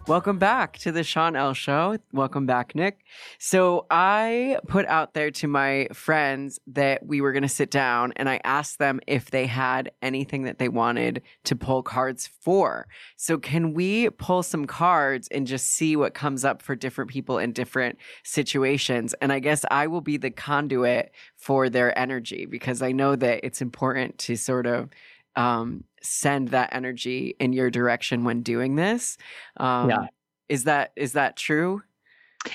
Welcome 0.07 0.39
back 0.39 0.77
to 0.81 0.93
the 0.93 1.03
Sean 1.03 1.35
L 1.35 1.55
Show. 1.55 1.97
Welcome 2.13 2.45
back, 2.45 2.75
Nick. 2.75 2.99
So 3.39 3.87
I 3.91 4.59
put 4.69 4.85
out 4.85 5.15
there 5.15 5.31
to 5.31 5.49
my 5.49 5.89
friends 5.95 6.61
that 6.67 7.07
we 7.07 7.23
were 7.23 7.33
going 7.33 7.43
to 7.43 7.49
sit 7.49 7.71
down 7.71 8.13
and 8.17 8.29
I 8.29 8.39
asked 8.45 8.79
them 8.79 9.01
if 9.07 9.31
they 9.31 9.47
had 9.47 9.91
anything 10.03 10.43
that 10.43 10.59
they 10.59 10.69
wanted 10.69 11.23
to 11.45 11.57
pull 11.57 11.83
cards 11.83 12.29
for. 12.43 12.87
So 13.17 13.39
can 13.39 13.73
we 13.73 14.11
pull 14.11 14.43
some 14.43 14.67
cards 14.67 15.27
and 15.29 15.47
just 15.47 15.69
see 15.69 15.97
what 15.97 16.13
comes 16.13 16.45
up 16.45 16.61
for 16.61 16.77
different 16.77 17.11
people 17.11 17.39
in 17.39 17.53
different 17.53 17.97
situations? 18.25 19.15
And 19.23 19.33
I 19.33 19.39
guess 19.39 19.65
I 19.71 19.87
will 19.87 20.03
be 20.03 20.19
the 20.19 20.31
conduit 20.31 21.13
for 21.39 21.71
their 21.71 21.99
energy 21.99 22.45
because 22.45 22.83
I 22.83 22.93
know 22.93 23.17
that 23.17 23.41
it's 23.43 23.63
important 23.63 24.19
to 24.19 24.37
sort 24.37 24.67
of 24.67 24.91
um, 25.35 25.85
send 26.05 26.49
that 26.49 26.69
energy 26.73 27.35
in 27.41 27.53
your 27.53 27.71
direction 27.71 28.25
when 28.25 28.43
doing 28.43 28.77
this. 28.77 29.17
Um, 29.57 29.91
yeah. 29.91 30.07
Is 30.49 30.65
that 30.65 30.93
is 30.97 31.13
that 31.15 31.37
true? 31.37 31.83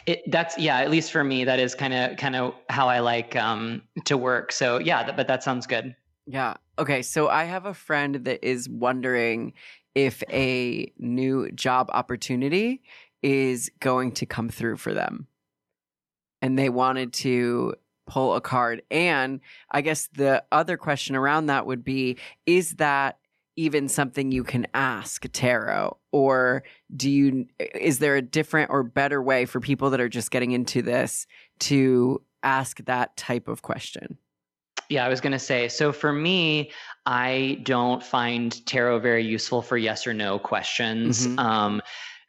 It, 0.05 0.21
that's 0.27 0.57
yeah. 0.57 0.77
At 0.77 0.91
least 0.91 1.11
for 1.11 1.23
me, 1.23 1.43
that 1.45 1.59
is 1.59 1.73
kind 1.73 1.93
of 1.93 2.17
kind 2.17 2.35
of 2.35 2.53
how 2.69 2.87
I 2.87 2.99
like 2.99 3.35
um, 3.35 3.81
to 4.05 4.17
work. 4.17 4.51
So 4.51 4.77
yeah, 4.77 5.03
th- 5.03 5.17
but 5.17 5.27
that 5.27 5.43
sounds 5.43 5.65
good. 5.65 5.95
Yeah. 6.27 6.55
Okay. 6.77 7.01
So 7.01 7.27
I 7.27 7.45
have 7.45 7.65
a 7.65 7.73
friend 7.73 8.15
that 8.25 8.45
is 8.47 8.69
wondering 8.69 9.53
if 9.95 10.21
a 10.29 10.91
new 10.99 11.51
job 11.51 11.89
opportunity 11.91 12.83
is 13.23 13.71
going 13.79 14.11
to 14.13 14.25
come 14.27 14.49
through 14.49 14.77
for 14.77 14.93
them, 14.93 15.25
and 16.43 16.57
they 16.57 16.69
wanted 16.69 17.11
to 17.13 17.73
pull 18.05 18.35
a 18.35 18.41
card. 18.41 18.83
And 18.91 19.39
I 19.71 19.81
guess 19.81 20.07
the 20.13 20.43
other 20.51 20.77
question 20.77 21.15
around 21.15 21.47
that 21.47 21.65
would 21.65 21.83
be 21.83 22.17
is 22.45 22.73
that 22.75 23.17
even 23.55 23.87
something 23.87 24.31
you 24.31 24.43
can 24.43 24.65
ask 24.73 25.25
tarot 25.33 25.97
or 26.11 26.63
do 26.95 27.09
you 27.09 27.45
is 27.75 27.99
there 27.99 28.15
a 28.15 28.21
different 28.21 28.69
or 28.69 28.83
better 28.83 29.21
way 29.21 29.45
for 29.45 29.59
people 29.59 29.89
that 29.89 29.99
are 29.99 30.09
just 30.09 30.31
getting 30.31 30.51
into 30.51 30.81
this 30.81 31.27
to 31.59 32.21
ask 32.43 32.83
that 32.85 33.15
type 33.17 33.47
of 33.47 33.61
question 33.61 34.17
yeah, 34.89 35.05
I 35.05 35.09
was 35.09 35.21
going 35.21 35.33
to 35.33 35.39
say. 35.39 35.67
So 35.67 35.91
for 35.91 36.11
me, 36.11 36.71
I 37.05 37.59
don't 37.63 38.03
find 38.03 38.65
tarot 38.65 38.99
very 38.99 39.23
useful 39.23 39.61
for 39.61 39.77
yes 39.77 40.07
or 40.07 40.15
no 40.15 40.39
questions, 40.39 41.27
mm-hmm. 41.27 41.37
um, 41.39 41.81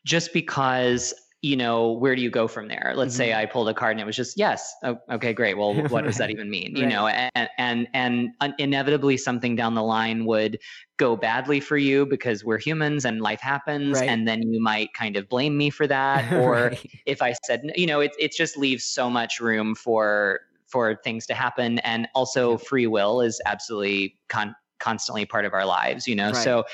just 0.04 0.35
because 0.35 1.14
you 1.42 1.57
know 1.57 1.92
where 1.92 2.14
do 2.14 2.20
you 2.20 2.31
go 2.31 2.46
from 2.46 2.68
there 2.68 2.92
let's 2.94 3.14
mm-hmm. 3.14 3.18
say 3.18 3.35
i 3.35 3.46
pulled 3.46 3.68
a 3.68 3.74
card 3.74 3.92
and 3.92 4.00
it 4.00 4.05
was 4.05 4.16
just 4.16 4.37
yes 4.38 4.74
oh, 4.83 4.98
okay 5.11 5.33
great 5.33 5.57
well 5.57 5.74
what 5.88 6.05
does 6.05 6.18
that 6.18 6.31
even 6.35 6.50
mean 6.50 6.76
you 6.76 6.83
right. 6.83 6.92
know 6.92 7.07
and, 7.07 7.48
and 7.59 7.88
and 7.94 8.55
inevitably 8.59 9.16
something 9.16 9.57
down 9.57 9.74
the 9.74 9.83
line 9.83 10.26
would 10.26 10.59
go 10.98 11.16
badly 11.16 11.59
for 11.59 11.79
you 11.79 12.05
because 12.05 12.44
we're 12.44 12.59
humans 12.59 13.05
and 13.05 13.22
life 13.22 13.40
happens 13.40 14.00
right. 14.00 14.09
and 14.09 14.29
then 14.29 14.42
you 14.42 14.61
might 14.61 14.92
kind 14.92 15.16
of 15.16 15.29
blame 15.29 15.57
me 15.57 15.70
for 15.70 15.87
that 15.87 16.31
or 16.44 16.72
if 17.07 17.22
i 17.22 17.35
said 17.44 17.62
you 17.74 17.87
know 17.87 18.00
it, 18.00 18.12
it 18.18 18.33
just 18.33 18.57
leaves 18.57 18.85
so 18.85 19.09
much 19.09 19.40
room 19.40 19.74
for 19.74 20.40
for 20.66 21.00
things 21.03 21.26
to 21.26 21.35
happen 21.35 21.79
and 21.81 22.07
also 22.14 22.59
free 22.59 22.87
will 22.87 23.20
is 23.20 23.40
absolutely 23.46 24.14
con- 24.29 24.55
constantly 24.79 25.24
part 25.24 25.44
of 25.46 25.55
our 25.55 25.64
lives 25.64 26.07
you 26.07 26.14
know 26.14 26.33
right. 26.33 26.37
so 26.37 26.64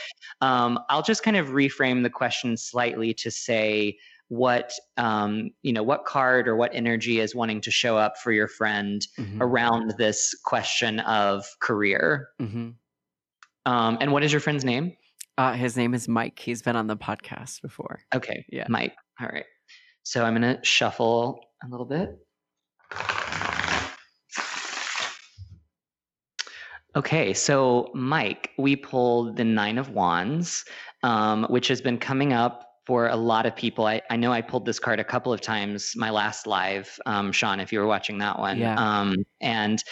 um, 0.40 0.79
i'll 0.88 1.02
just 1.02 1.22
kind 1.22 1.37
of 1.37 1.48
reframe 1.48 2.02
the 2.02 2.11
question 2.11 2.57
slightly 2.57 3.14
to 3.14 3.31
say 3.31 3.96
what 4.28 4.72
um, 4.96 5.50
you 5.62 5.72
know 5.72 5.82
what 5.82 6.04
card 6.04 6.48
or 6.48 6.56
what 6.56 6.74
energy 6.74 7.20
is 7.20 7.34
wanting 7.34 7.60
to 7.62 7.70
show 7.70 7.96
up 7.96 8.18
for 8.18 8.32
your 8.32 8.48
friend 8.48 9.06
mm-hmm. 9.18 9.42
around 9.42 9.94
this 9.98 10.34
question 10.44 11.00
of 11.00 11.46
career. 11.60 12.28
Mm-hmm. 12.40 12.70
um, 13.72 13.98
and 14.00 14.12
what 14.12 14.24
is 14.24 14.32
your 14.32 14.40
friend's 14.40 14.64
name? 14.64 14.96
Uh, 15.38 15.52
his 15.52 15.76
name 15.76 15.94
is 15.94 16.08
mike. 16.08 16.38
He's 16.38 16.62
been 16.62 16.76
on 16.76 16.86
the 16.86 16.96
podcast 16.96 17.62
before. 17.62 18.00
Okay 18.14 18.44
yeah. 18.48 18.66
Mike. 18.68 18.94
All 19.20 19.28
right. 19.28 19.46
So 20.02 20.24
i'm 20.24 20.40
going 20.40 20.56
to 20.56 20.64
shuffle 20.64 21.40
a 21.64 21.68
little 21.68 21.86
bit. 21.86 22.18
Okay, 26.96 27.34
so 27.34 27.90
Mike, 27.92 28.52
we 28.56 28.74
pulled 28.74 29.36
the 29.36 29.44
Nine 29.44 29.76
of 29.76 29.90
Wands, 29.90 30.64
um, 31.02 31.44
which 31.50 31.68
has 31.68 31.82
been 31.82 31.98
coming 31.98 32.32
up 32.32 32.66
for 32.87 33.09
a 33.09 33.16
lot 33.16 33.46
of 33.46 33.57
people. 33.57 33.87
I, 33.87 34.01
I 34.11 34.16
know 34.16 34.33
I 34.33 34.40
pulled 34.40 34.64
this 34.64 34.79
card 34.79 35.01
a 35.01 35.05
couple 35.05 35.33
of 35.33 35.40
times 35.40 35.94
my 35.96 36.11
last 36.11 36.46
live, 36.46 36.99
um, 37.05 37.33
Sean, 37.33 37.59
if 37.59 37.72
you 37.72 37.81
were 37.81 37.87
watching 37.87 38.18
that 38.18 38.38
one. 38.38 38.59
Yeah. 38.59 38.77
Um, 38.79 39.16
and, 39.40 39.83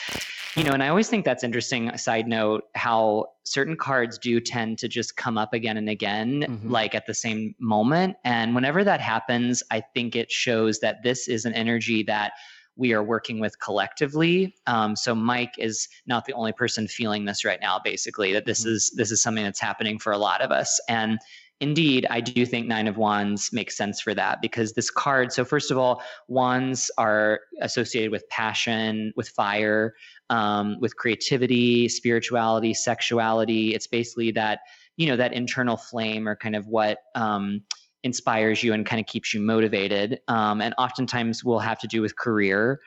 you 0.55 0.63
know, 0.63 0.71
and 0.71 0.83
I 0.83 0.89
always 0.89 1.09
think 1.09 1.25
that's 1.25 1.43
interesting. 1.43 1.89
A 1.89 1.99
side 1.99 2.29
note, 2.29 2.63
how 2.77 3.27
certain 3.43 3.77
cards 3.77 4.17
do 4.17 4.41
tend 4.41 4.79
to 4.79 4.89
just 4.89 5.17
come 5.17 5.37
up 5.37 5.53
again 5.53 5.77
and 5.77 5.89
again, 5.89 6.45
mm-hmm. 6.49 6.71
like 6.71 6.95
at 6.95 7.07
the 7.07 7.15
same 7.15 7.57
moment. 7.59 8.17
And 8.25 8.55
whenever 8.55 8.85
that 8.85 9.01
happens, 9.01 9.63
I 9.73 9.83
think 9.93 10.15
it 10.15 10.31
shows 10.31 10.79
that 10.79 11.03
this 11.03 11.27
is 11.27 11.45
an 11.45 11.53
energy 11.53 12.05
that 12.05 12.33
we 12.77 12.93
are 12.93 13.03
working 13.03 13.41
with 13.41 13.59
collectively. 13.61 14.55
Um, 14.67 14.97
so 14.97 15.15
Mike 15.15 15.55
is 15.59 15.89
not 16.07 16.25
the 16.25 16.33
only 16.33 16.53
person 16.53 16.89
feeling 16.89 17.25
this 17.25 17.45
right 17.45 17.61
now. 17.61 17.81
Basically, 17.83 18.33
that 18.33 18.47
this 18.47 18.63
mm-hmm. 18.63 18.75
is 18.75 18.93
this 18.97 19.11
is 19.13 19.23
something 19.23 19.45
that's 19.45 19.61
happening 19.61 19.99
for 19.99 20.13
a 20.13 20.19
lot 20.19 20.41
of 20.41 20.51
us. 20.51 20.81
And 20.89 21.19
indeed, 21.65 22.07
I 22.11 22.21
do 22.21 22.45
think 22.45 22.67
Nine 22.67 22.87
of 22.87 22.99
Wands 22.99 23.51
makes 23.51 23.75
sense 23.75 23.99
for 23.99 24.13
that 24.15 24.43
because 24.43 24.75
this 24.75 24.91
card. 24.91 25.33
So 25.33 25.47
first 25.47 25.71
of 25.71 25.79
all, 25.79 26.03
wands 26.29 26.91
are 26.99 27.41
associated 27.63 28.11
with 28.13 28.29
passion, 28.29 29.15
with 29.17 29.31
fire, 29.31 29.95
um, 30.29 30.79
with 30.79 30.95
creativity, 30.97 31.89
spirituality, 31.89 32.75
sexuality. 32.75 33.75
It's 33.75 33.87
basically 33.87 34.31
that 34.33 34.61
you 34.99 35.07
know 35.09 35.17
that 35.17 35.33
internal 35.33 35.79
flame 35.79 36.29
or 36.29 36.37
kind 36.37 36.55
of 36.55 36.67
what 36.67 36.99
um, 37.15 37.63
inspires 38.03 38.63
you 38.63 38.75
and 38.75 38.85
kind 38.85 39.01
of 39.01 39.07
keeps 39.07 39.33
you 39.33 39.41
motivated. 39.41 40.21
Um, 40.29 40.61
and 40.61 40.75
oftentimes 40.77 41.45
will 41.45 41.61
have 41.61 41.79
to 41.79 41.87
do 41.87 42.03
with 42.03 42.15
career. 42.17 42.79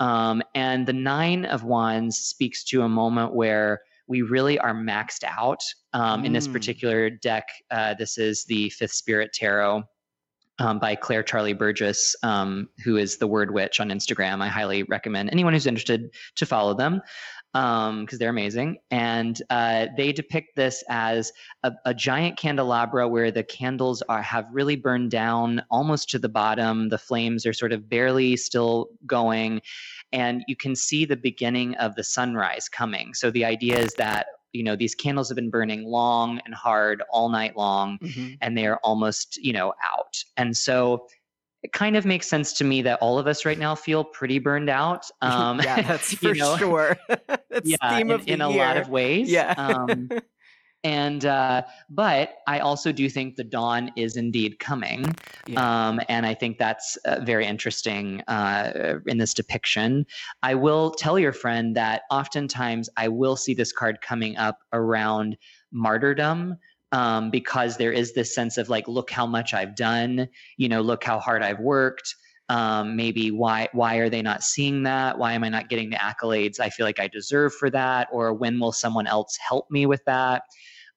Um, 0.00 0.42
and 0.56 0.88
the 0.88 0.92
Nine 0.92 1.44
of 1.44 1.62
Wands 1.62 2.18
speaks 2.18 2.64
to 2.64 2.82
a 2.82 2.88
moment 2.88 3.32
where 3.32 3.82
we 4.06 4.22
really 4.22 4.58
are 4.58 4.74
maxed 4.74 5.24
out. 5.24 5.60
Um, 5.92 6.22
mm. 6.22 6.26
In 6.26 6.32
this 6.32 6.48
mm. 6.48 6.52
particular 6.52 7.10
deck, 7.10 7.48
uh, 7.70 7.94
this 7.94 8.18
is 8.18 8.44
the 8.44 8.70
Fifth 8.70 8.92
Spirit 8.92 9.32
Tarot. 9.32 9.84
Um, 10.60 10.78
by 10.78 10.94
Claire 10.94 11.24
Charlie 11.24 11.52
Burgess, 11.52 12.14
um, 12.22 12.68
who 12.84 12.96
is 12.96 13.16
the 13.16 13.26
Word 13.26 13.52
Witch 13.52 13.80
on 13.80 13.88
Instagram. 13.88 14.40
I 14.40 14.46
highly 14.46 14.84
recommend 14.84 15.30
anyone 15.32 15.52
who's 15.52 15.66
interested 15.66 16.14
to 16.36 16.46
follow 16.46 16.74
them 16.74 17.02
because 17.54 17.88
um, 17.90 18.06
they're 18.18 18.30
amazing. 18.30 18.78
And 18.90 19.40
uh, 19.48 19.86
they 19.96 20.12
depict 20.12 20.56
this 20.56 20.82
as 20.88 21.32
a, 21.62 21.72
a, 21.84 21.94
giant 21.94 22.36
candelabra 22.36 23.06
where 23.06 23.30
the 23.30 23.44
candles 23.44 24.02
are 24.08 24.22
have 24.22 24.46
really 24.50 24.74
burned 24.74 25.12
down 25.12 25.62
almost 25.70 26.10
to 26.10 26.18
the 26.18 26.28
bottom. 26.28 26.88
The 26.88 26.98
flames 26.98 27.46
are 27.46 27.52
sort 27.52 27.72
of 27.72 27.88
barely 27.88 28.36
still 28.36 28.88
going, 29.06 29.62
and 30.14 30.44
you 30.46 30.56
can 30.56 30.74
see 30.74 31.04
the 31.04 31.16
beginning 31.16 31.74
of 31.74 31.96
the 31.96 32.04
sunrise 32.04 32.68
coming. 32.68 33.12
So 33.12 33.30
the 33.30 33.44
idea 33.44 33.78
is 33.78 33.92
that 33.94 34.26
you 34.52 34.62
know 34.62 34.76
these 34.76 34.94
candles 34.94 35.28
have 35.28 35.36
been 35.36 35.50
burning 35.50 35.84
long 35.84 36.40
and 36.46 36.54
hard 36.54 37.02
all 37.10 37.28
night 37.28 37.56
long 37.56 37.98
mm-hmm. 37.98 38.34
and 38.40 38.56
they 38.56 38.66
are 38.66 38.78
almost 38.84 39.36
you 39.36 39.52
know 39.52 39.74
out 39.92 40.16
and 40.36 40.56
so 40.56 41.08
it 41.64 41.72
kind 41.72 41.96
of 41.96 42.04
makes 42.04 42.28
sense 42.28 42.52
to 42.52 42.62
me 42.64 42.82
that 42.82 42.98
all 43.00 43.18
of 43.18 43.26
us 43.26 43.44
right 43.44 43.58
now 43.58 43.74
feel 43.74 44.04
pretty 44.04 44.38
burned 44.38 44.68
out. 44.68 45.10
Um, 45.22 45.58
yeah, 45.60 45.80
that's 45.88 46.14
for 46.14 46.34
know? 46.34 46.56
sure. 46.58 46.96
that's 47.08 47.66
yeah, 47.66 47.98
in, 47.98 48.10
in 48.26 48.40
a 48.42 48.50
lot 48.50 48.76
of 48.76 48.90
ways. 48.90 49.30
Yeah. 49.30 49.54
um, 49.56 50.10
and 50.84 51.24
uh, 51.24 51.62
but 51.88 52.36
I 52.46 52.58
also 52.60 52.92
do 52.92 53.08
think 53.08 53.36
the 53.36 53.44
dawn 53.44 53.90
is 53.96 54.16
indeed 54.16 54.58
coming, 54.58 55.16
yeah. 55.46 55.88
um, 55.88 56.00
and 56.08 56.26
I 56.26 56.34
think 56.34 56.58
that's 56.58 56.96
uh, 57.06 57.20
very 57.24 57.46
interesting 57.46 58.20
uh, 58.28 58.98
in 59.06 59.18
this 59.18 59.32
depiction. 59.32 60.06
I 60.42 60.54
will 60.54 60.90
tell 60.90 61.18
your 61.18 61.32
friend 61.32 61.74
that 61.76 62.02
oftentimes 62.10 62.90
I 62.98 63.08
will 63.08 63.36
see 63.36 63.54
this 63.54 63.72
card 63.72 64.02
coming 64.02 64.36
up 64.36 64.58
around 64.72 65.38
martyrdom 65.72 66.58
um, 66.92 67.30
because 67.30 67.76
there 67.76 67.92
is 67.92 68.12
this 68.12 68.34
sense 68.34 68.58
of 68.58 68.68
like, 68.68 68.86
look 68.86 69.10
how 69.10 69.26
much 69.26 69.52
I've 69.52 69.74
done, 69.74 70.28
you 70.58 70.68
know, 70.68 70.80
look 70.80 71.02
how 71.02 71.18
hard 71.18 71.42
I've 71.42 71.60
worked. 71.60 72.14
Um, 72.50 72.94
maybe 72.94 73.30
why 73.30 73.68
why 73.72 73.96
are 73.96 74.10
they 74.10 74.20
not 74.20 74.42
seeing 74.42 74.82
that? 74.82 75.18
Why 75.18 75.32
am 75.32 75.44
I 75.44 75.48
not 75.48 75.70
getting 75.70 75.88
the 75.88 75.96
accolades 75.96 76.60
I 76.60 76.68
feel 76.68 76.84
like 76.84 77.00
I 77.00 77.08
deserve 77.08 77.54
for 77.54 77.70
that? 77.70 78.08
Or 78.12 78.34
when 78.34 78.60
will 78.60 78.70
someone 78.70 79.06
else 79.06 79.36
help 79.36 79.70
me 79.70 79.86
with 79.86 80.04
that? 80.04 80.42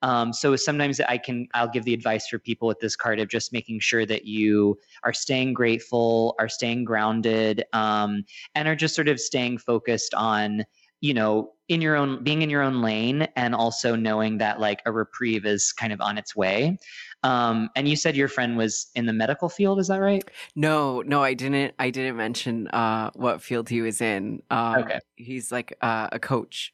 Um, 0.01 0.31
so 0.33 0.55
sometimes 0.55 0.99
I 0.99 1.17
can 1.17 1.47
I'll 1.53 1.69
give 1.69 1.83
the 1.83 1.93
advice 1.93 2.27
for 2.27 2.39
people 2.39 2.67
with 2.67 2.79
this 2.79 2.95
card 2.95 3.19
of 3.19 3.29
just 3.29 3.51
making 3.51 3.79
sure 3.79 4.05
that 4.05 4.25
you 4.25 4.77
are 5.03 5.13
staying 5.13 5.53
grateful, 5.53 6.35
are 6.39 6.49
staying 6.49 6.85
grounded, 6.85 7.63
um, 7.73 8.23
and 8.55 8.67
are 8.67 8.75
just 8.75 8.95
sort 8.95 9.07
of 9.07 9.19
staying 9.19 9.57
focused 9.57 10.13
on 10.13 10.65
you 11.01 11.13
know 11.13 11.53
in 11.67 11.81
your 11.81 11.95
own 11.95 12.23
being 12.23 12.41
in 12.41 12.49
your 12.49 12.61
own 12.61 12.81
lane 12.81 13.27
and 13.35 13.53
also 13.53 13.95
knowing 13.95 14.37
that 14.37 14.59
like 14.59 14.81
a 14.85 14.91
reprieve 14.91 15.45
is 15.45 15.73
kind 15.73 15.91
of 15.91 15.99
on 16.01 16.17
its 16.17 16.35
way. 16.35 16.77
Um, 17.23 17.69
and 17.75 17.89
you 17.89 17.95
said 17.95 18.15
your 18.15 18.27
friend 18.27 18.57
was 18.57 18.87
in 18.95 19.05
the 19.07 19.13
medical 19.13 19.49
field 19.49 19.79
is 19.79 19.87
that 19.87 19.99
right? 19.99 20.23
No 20.55 21.01
no 21.01 21.23
i 21.23 21.33
didn't 21.33 21.73
i 21.79 21.89
didn't 21.89 22.17
mention 22.17 22.67
uh, 22.67 23.09
what 23.15 23.41
field 23.41 23.67
he 23.67 23.81
was 23.81 23.99
in. 24.01 24.43
Um, 24.51 24.83
okay. 24.83 24.99
he's 25.15 25.51
like 25.51 25.75
uh, 25.81 26.09
a 26.11 26.19
coach. 26.19 26.73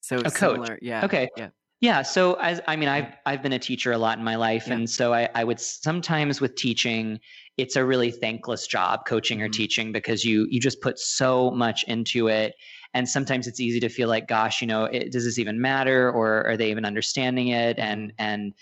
So 0.00 0.20
a 0.24 0.30
similar. 0.30 0.66
coach 0.68 0.78
yeah 0.82 1.04
okay. 1.04 1.28
yeah 1.36 1.48
yeah 1.80 2.02
so 2.02 2.34
as 2.34 2.60
i 2.66 2.76
mean 2.76 2.88
i've 2.88 3.12
i've 3.26 3.42
been 3.42 3.52
a 3.52 3.58
teacher 3.58 3.92
a 3.92 3.98
lot 3.98 4.18
in 4.18 4.24
my 4.24 4.36
life 4.36 4.66
yeah. 4.66 4.74
and 4.74 4.90
so 4.90 5.14
I, 5.14 5.28
I 5.34 5.44
would 5.44 5.60
sometimes 5.60 6.40
with 6.40 6.54
teaching 6.56 7.20
it's 7.56 7.76
a 7.76 7.84
really 7.84 8.10
thankless 8.10 8.66
job 8.66 9.04
coaching 9.06 9.42
or 9.42 9.46
mm-hmm. 9.46 9.52
teaching 9.52 9.92
because 9.92 10.24
you 10.24 10.46
you 10.50 10.60
just 10.60 10.80
put 10.80 10.98
so 10.98 11.50
much 11.50 11.84
into 11.84 12.28
it 12.28 12.54
and 12.94 13.08
sometimes 13.08 13.46
it's 13.46 13.60
easy 13.60 13.80
to 13.80 13.88
feel 13.88 14.08
like 14.08 14.28
gosh 14.28 14.60
you 14.60 14.66
know 14.66 14.84
it, 14.84 15.12
does 15.12 15.24
this 15.24 15.38
even 15.38 15.60
matter 15.60 16.10
or 16.10 16.46
are 16.46 16.56
they 16.56 16.70
even 16.70 16.84
understanding 16.84 17.48
it 17.48 17.78
and 17.78 18.12
and 18.18 18.54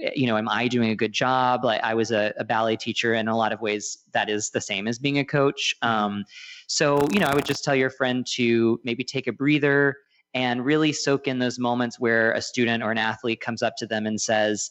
eh, 0.00 0.10
you 0.14 0.26
know 0.26 0.38
am 0.38 0.48
i 0.48 0.66
doing 0.66 0.90
a 0.90 0.96
good 0.96 1.12
job 1.12 1.64
like 1.64 1.80
i 1.82 1.92
was 1.92 2.10
a, 2.10 2.32
a 2.38 2.44
ballet 2.44 2.76
teacher 2.76 3.12
in 3.14 3.28
a 3.28 3.36
lot 3.36 3.52
of 3.52 3.60
ways 3.60 3.98
that 4.12 4.30
is 4.30 4.50
the 4.50 4.60
same 4.60 4.88
as 4.88 4.98
being 4.98 5.18
a 5.18 5.24
coach 5.24 5.74
mm-hmm. 5.82 6.04
um, 6.04 6.24
so 6.68 7.06
you 7.12 7.20
know 7.20 7.26
i 7.26 7.34
would 7.34 7.44
just 7.44 7.64
tell 7.64 7.74
your 7.74 7.90
friend 7.90 8.26
to 8.26 8.80
maybe 8.82 9.04
take 9.04 9.26
a 9.26 9.32
breather 9.32 9.96
and 10.34 10.64
really 10.64 10.92
soak 10.92 11.26
in 11.26 11.38
those 11.38 11.58
moments 11.58 12.00
where 12.00 12.32
a 12.32 12.40
student 12.40 12.82
or 12.82 12.90
an 12.90 12.98
athlete 12.98 13.40
comes 13.40 13.62
up 13.62 13.74
to 13.78 13.86
them 13.86 14.06
and 14.06 14.20
says 14.20 14.70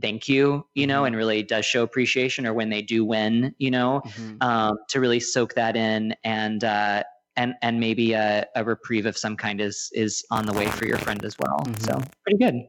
thank 0.00 0.26
you 0.26 0.66
you 0.74 0.86
know 0.86 0.98
mm-hmm. 0.98 1.08
and 1.08 1.16
really 1.16 1.42
does 1.42 1.66
show 1.66 1.82
appreciation 1.82 2.46
or 2.46 2.54
when 2.54 2.70
they 2.70 2.80
do 2.80 3.04
win 3.04 3.54
you 3.58 3.70
know 3.70 4.00
mm-hmm. 4.06 4.36
um, 4.40 4.76
to 4.88 5.00
really 5.00 5.20
soak 5.20 5.54
that 5.54 5.76
in 5.76 6.14
and 6.24 6.64
uh, 6.64 7.02
and 7.36 7.54
and 7.62 7.80
maybe 7.80 8.12
a, 8.12 8.46
a 8.54 8.64
reprieve 8.64 9.06
of 9.06 9.16
some 9.16 9.36
kind 9.36 9.60
is 9.60 9.90
is 9.92 10.24
on 10.30 10.46
the 10.46 10.52
way 10.52 10.66
for 10.66 10.86
your 10.86 10.98
friend 10.98 11.24
as 11.24 11.36
well. 11.38 11.60
Mm-hmm. 11.60 11.84
So 11.84 12.00
pretty 12.24 12.38
good. 12.38 12.68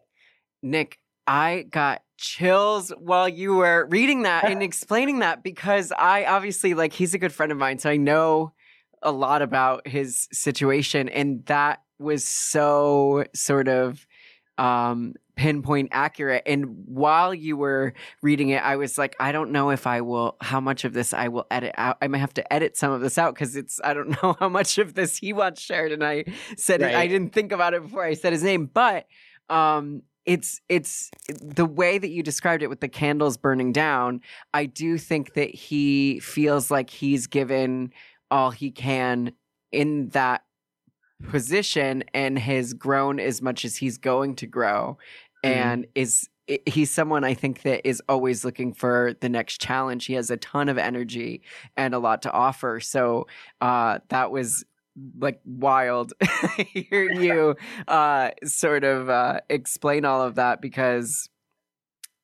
Nick, 0.61 0.99
I 1.27 1.65
got 1.69 2.01
chills 2.17 2.91
while 2.97 3.27
you 3.27 3.55
were 3.55 3.87
reading 3.89 4.23
that 4.23 4.45
and 4.49 4.63
explaining 4.63 5.19
that 5.19 5.43
because 5.43 5.91
I 5.97 6.25
obviously 6.25 6.73
like 6.73 6.93
he's 6.93 7.13
a 7.13 7.19
good 7.19 7.33
friend 7.33 7.51
of 7.51 7.57
mine, 7.57 7.79
so 7.79 7.89
I 7.89 7.97
know 7.97 8.53
a 9.01 9.11
lot 9.11 9.41
about 9.41 9.87
his 9.87 10.27
situation, 10.31 11.09
and 11.09 11.45
that 11.47 11.81
was 12.03 12.23
so 12.23 13.25
sort 13.33 13.67
of 13.67 14.05
um, 14.57 15.15
pinpoint 15.35 15.89
accurate. 15.91 16.43
And 16.45 16.85
while 16.85 17.33
you 17.33 17.57
were 17.57 17.93
reading 18.21 18.49
it, 18.49 18.63
I 18.63 18.75
was 18.75 18.97
like, 18.97 19.15
I 19.19 19.31
don't 19.31 19.51
know 19.51 19.71
if 19.71 19.87
I 19.87 20.01
will, 20.01 20.37
how 20.41 20.59
much 20.59 20.85
of 20.85 20.93
this 20.93 21.13
I 21.13 21.27
will 21.29 21.47
edit 21.49 21.73
out. 21.77 21.97
I 22.01 22.07
might 22.07 22.19
have 22.19 22.33
to 22.35 22.53
edit 22.53 22.77
some 22.77 22.91
of 22.91 23.01
this 23.01 23.17
out 23.17 23.33
because 23.33 23.55
it's, 23.55 23.79
I 23.83 23.93
don't 23.93 24.09
know 24.23 24.35
how 24.39 24.49
much 24.49 24.77
of 24.77 24.93
this 24.93 25.17
he 25.17 25.33
wants 25.33 25.61
shared. 25.61 25.91
And 25.91 26.03
I 26.03 26.25
said 26.55 26.81
right. 26.81 26.91
it, 26.91 26.97
I 26.97 27.07
didn't 27.07 27.33
think 27.33 27.51
about 27.51 27.73
it 27.73 27.81
before 27.81 28.03
I 28.03 28.13
said 28.13 28.33
his 28.33 28.43
name, 28.43 28.69
but 28.71 29.07
um, 29.49 30.03
it's 30.25 30.61
it's 30.69 31.11
the 31.41 31.65
way 31.65 31.97
that 31.97 32.09
you 32.09 32.23
described 32.23 32.63
it 32.63 32.69
with 32.69 32.79
the 32.79 32.87
candles 32.87 33.35
burning 33.35 33.73
down 33.73 34.21
i 34.53 34.65
do 34.65 34.97
think 34.97 35.33
that 35.33 35.53
he 35.53 36.19
feels 36.21 36.71
like 36.71 36.89
he's 36.89 37.27
given 37.27 37.91
all 38.31 38.49
he 38.49 38.71
can 38.71 39.33
in 39.71 40.07
that 40.09 40.43
position 41.29 42.03
and 42.13 42.37
has 42.37 42.73
grown 42.73 43.19
as 43.19 43.41
much 43.41 43.65
as 43.65 43.77
he's 43.77 43.97
going 43.97 44.35
to 44.35 44.47
grow 44.47 44.97
mm-hmm. 45.43 45.59
and 45.59 45.87
is 45.95 46.29
he's 46.65 46.91
someone 46.91 47.23
I 47.23 47.33
think 47.33 47.61
that 47.61 47.87
is 47.87 48.01
always 48.09 48.43
looking 48.43 48.73
for 48.73 49.15
the 49.21 49.29
next 49.29 49.61
challenge. 49.61 50.05
He 50.05 50.13
has 50.13 50.29
a 50.29 50.37
ton 50.37 50.67
of 50.69 50.77
energy 50.77 51.41
and 51.77 51.93
a 51.93 51.99
lot 51.99 52.21
to 52.23 52.31
offer. 52.31 52.79
So 52.81 53.27
uh, 53.61 53.99
that 54.09 54.31
was 54.31 54.65
like 55.17 55.39
wild 55.45 56.13
hearing 56.73 57.21
you 57.21 57.55
uh, 57.87 58.31
sort 58.43 58.83
of 58.83 59.09
uh, 59.09 59.39
explain 59.49 60.05
all 60.05 60.21
of 60.21 60.35
that 60.35 60.61
because 60.61 61.29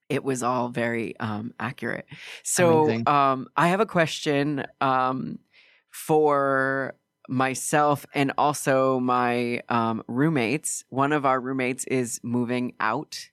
it 0.10 0.24
was 0.24 0.42
all 0.44 0.70
very 0.70 1.18
um, 1.20 1.54
accurate. 1.60 2.06
So 2.44 3.04
um, 3.06 3.48
I 3.56 3.68
have 3.68 3.80
a 3.80 3.86
question 3.86 4.66
um, 4.82 5.38
for 5.92 6.96
myself 7.30 8.06
and 8.13 8.34
also 8.38 9.00
my 9.00 9.62
um, 9.70 10.04
roommates. 10.08 10.84
One 10.89 11.13
of 11.13 11.26
our 11.26 11.39
roommates 11.39 11.86
is 11.86 12.20
moving 12.24 12.74
out. 12.80 13.30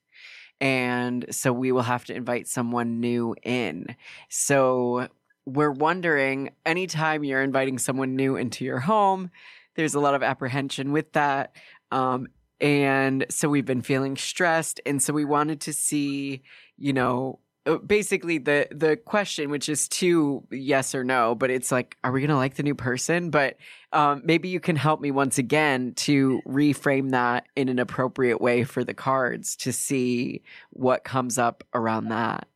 And 0.61 1.26
so 1.30 1.52
we 1.52 1.72
will 1.72 1.82
have 1.82 2.04
to 2.06 2.14
invite 2.14 2.46
someone 2.46 3.00
new 3.00 3.35
in. 3.42 3.96
So 4.28 5.09
we're 5.46 5.70
wondering 5.70 6.50
anytime 6.64 7.24
you're 7.24 7.42
inviting 7.42 7.78
someone 7.78 8.16
new 8.16 8.37
into 8.37 8.64
your 8.64 8.80
home, 8.80 9.30
there's 9.74 9.94
a 9.94 10.00
lot 10.00 10.14
of 10.14 10.22
apprehension 10.22 10.92
with 10.92 11.12
that. 11.12 11.54
Um, 11.90 12.28
and 12.61 13.26
so 13.28 13.48
we've 13.48 13.66
been 13.66 13.82
feeling 13.82 14.16
stressed. 14.16 14.80
And 14.87 15.02
so 15.02 15.12
we 15.12 15.24
wanted 15.24 15.61
to 15.62 15.72
see, 15.72 16.42
you 16.78 16.92
know, 16.92 17.38
basically 17.87 18.38
the 18.38 18.68
the 18.70 18.96
question 18.96 19.50
which 19.50 19.68
is 19.68 19.88
two 19.88 20.46
yes 20.50 20.94
or 20.94 21.02
no 21.02 21.35
but 21.35 21.50
it's 21.50 21.72
like 21.72 21.96
are 22.05 22.12
we 22.12 22.20
gonna 22.20 22.37
like 22.37 22.55
the 22.55 22.62
new 22.62 22.74
person 22.74 23.31
but 23.31 23.57
um, 23.92 24.20
maybe 24.24 24.48
you 24.48 24.61
can 24.61 24.76
help 24.76 25.00
me 25.00 25.11
once 25.11 25.38
again 25.38 25.94
to 25.94 26.40
reframe 26.46 27.11
that 27.11 27.46
in 27.57 27.68
an 27.68 27.79
appropriate 27.79 28.40
way 28.40 28.62
for 28.62 28.85
the 28.85 28.94
cards 28.94 29.57
to 29.57 29.72
see 29.72 30.42
what 30.70 31.05
comes 31.05 31.38
up 31.38 31.64
around 31.74 32.09
that 32.09 32.46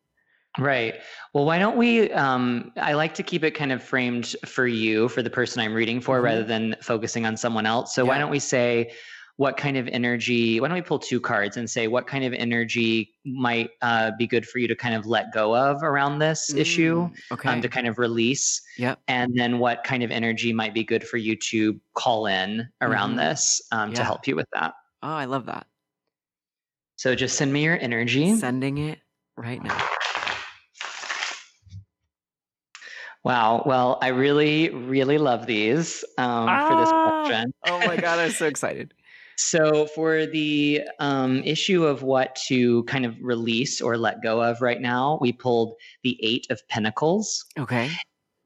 Right. 0.59 0.95
Well, 1.33 1.45
why 1.45 1.61
don't 1.61 1.77
we? 1.77 2.11
Um, 2.11 2.73
I 2.77 2.95
like 2.95 3.15
to 3.15 3.23
keep 3.23 3.45
it 3.45 3.53
kind 3.53 3.71
of 3.71 3.83
framed 3.83 4.35
for 4.45 4.67
you, 4.67 5.09
for 5.09 5.23
the 5.23 5.31
person 5.31 5.63
I'm 5.63 5.73
reading 5.73 6.01
for, 6.01 6.17
mm-hmm. 6.17 6.25
rather 6.25 6.43
than 6.43 6.75
focusing 6.83 7.25
on 7.25 7.37
someone 7.37 7.67
else. 7.67 7.95
So, 7.95 8.03
yeah. 8.03 8.09
why 8.09 8.19
don't 8.19 8.31
we 8.31 8.41
say, 8.41 8.91
what 9.41 9.57
kind 9.57 9.79
of 9.79 9.89
energy 9.89 10.61
why 10.61 10.69
don't 10.69 10.75
we 10.75 10.83
pull 10.83 10.99
two 10.99 11.19
cards 11.19 11.57
and 11.57 11.69
say 11.69 11.89
what 11.89 12.07
kind 12.07 12.25
of 12.25 12.35
energy 12.35 13.15
might 13.25 13.71
uh, 13.81 14.11
be 14.19 14.27
good 14.27 14.47
for 14.47 14.59
you 14.59 14.69
to 14.69 14.77
kind 14.77 14.95
of 14.95 15.07
let 15.07 15.33
go 15.33 15.57
of 15.57 15.83
around 15.83 16.19
this 16.19 16.53
mm, 16.53 16.59
issue 16.59 17.09
okay. 17.33 17.49
um, 17.49 17.63
to 17.63 17.67
kind 17.67 17.87
of 17.87 17.99
release 17.99 18.61
yep. 18.77 18.99
and 19.09 19.33
then 19.35 19.59
what 19.59 19.83
kind 19.83 20.03
of 20.03 20.11
energy 20.11 20.53
might 20.53 20.75
be 20.75 20.85
good 20.85 21.03
for 21.03 21.17
you 21.17 21.35
to 21.35 21.81
call 21.95 22.27
in 22.27 22.69
around 22.83 23.13
mm-hmm. 23.13 23.31
this 23.31 23.63
um, 23.73 23.89
yeah. 23.89 23.95
to 23.97 24.05
help 24.05 24.29
you 24.29 24.37
with 24.37 24.47
that 24.53 24.75
oh 25.03 25.09
i 25.09 25.25
love 25.25 25.47
that 25.47 25.67
so 26.97 27.15
just 27.15 27.39
send 27.39 27.51
me 27.51 27.65
your 27.65 27.79
energy 27.81 28.37
sending 28.37 28.77
it 28.77 28.99
right 29.39 29.65
now 29.65 29.87
Wow. 33.23 33.65
Well, 33.67 33.99
I 34.01 34.09
really, 34.09 34.71
really 34.71 35.19
love 35.19 35.45
these 35.45 36.03
um, 36.17 36.49
ah! 36.49 36.69
for 36.69 36.81
this 36.81 36.91
ah! 36.91 37.25
question. 37.27 37.55
oh 37.67 37.79
my 37.87 37.97
God, 37.97 38.19
I'm 38.19 38.31
so 38.31 38.47
excited. 38.55 38.95
So, 39.43 39.87
for 39.87 40.27
the 40.27 40.83
um, 40.99 41.43
issue 41.45 41.87
of 41.87 42.03
what 42.03 42.35
to 42.49 42.85
kind 42.85 43.07
of 43.07 43.17
release 43.23 43.81
or 43.81 43.97
let 43.97 44.23
go 44.23 44.43
of 44.43 44.61
right 44.61 44.81
now, 44.81 45.19
we 45.23 45.33
pulled 45.33 45.77
the 46.03 46.19
Eight 46.23 46.47
of 46.51 46.61
Pentacles. 46.69 47.47
Okay. 47.59 47.91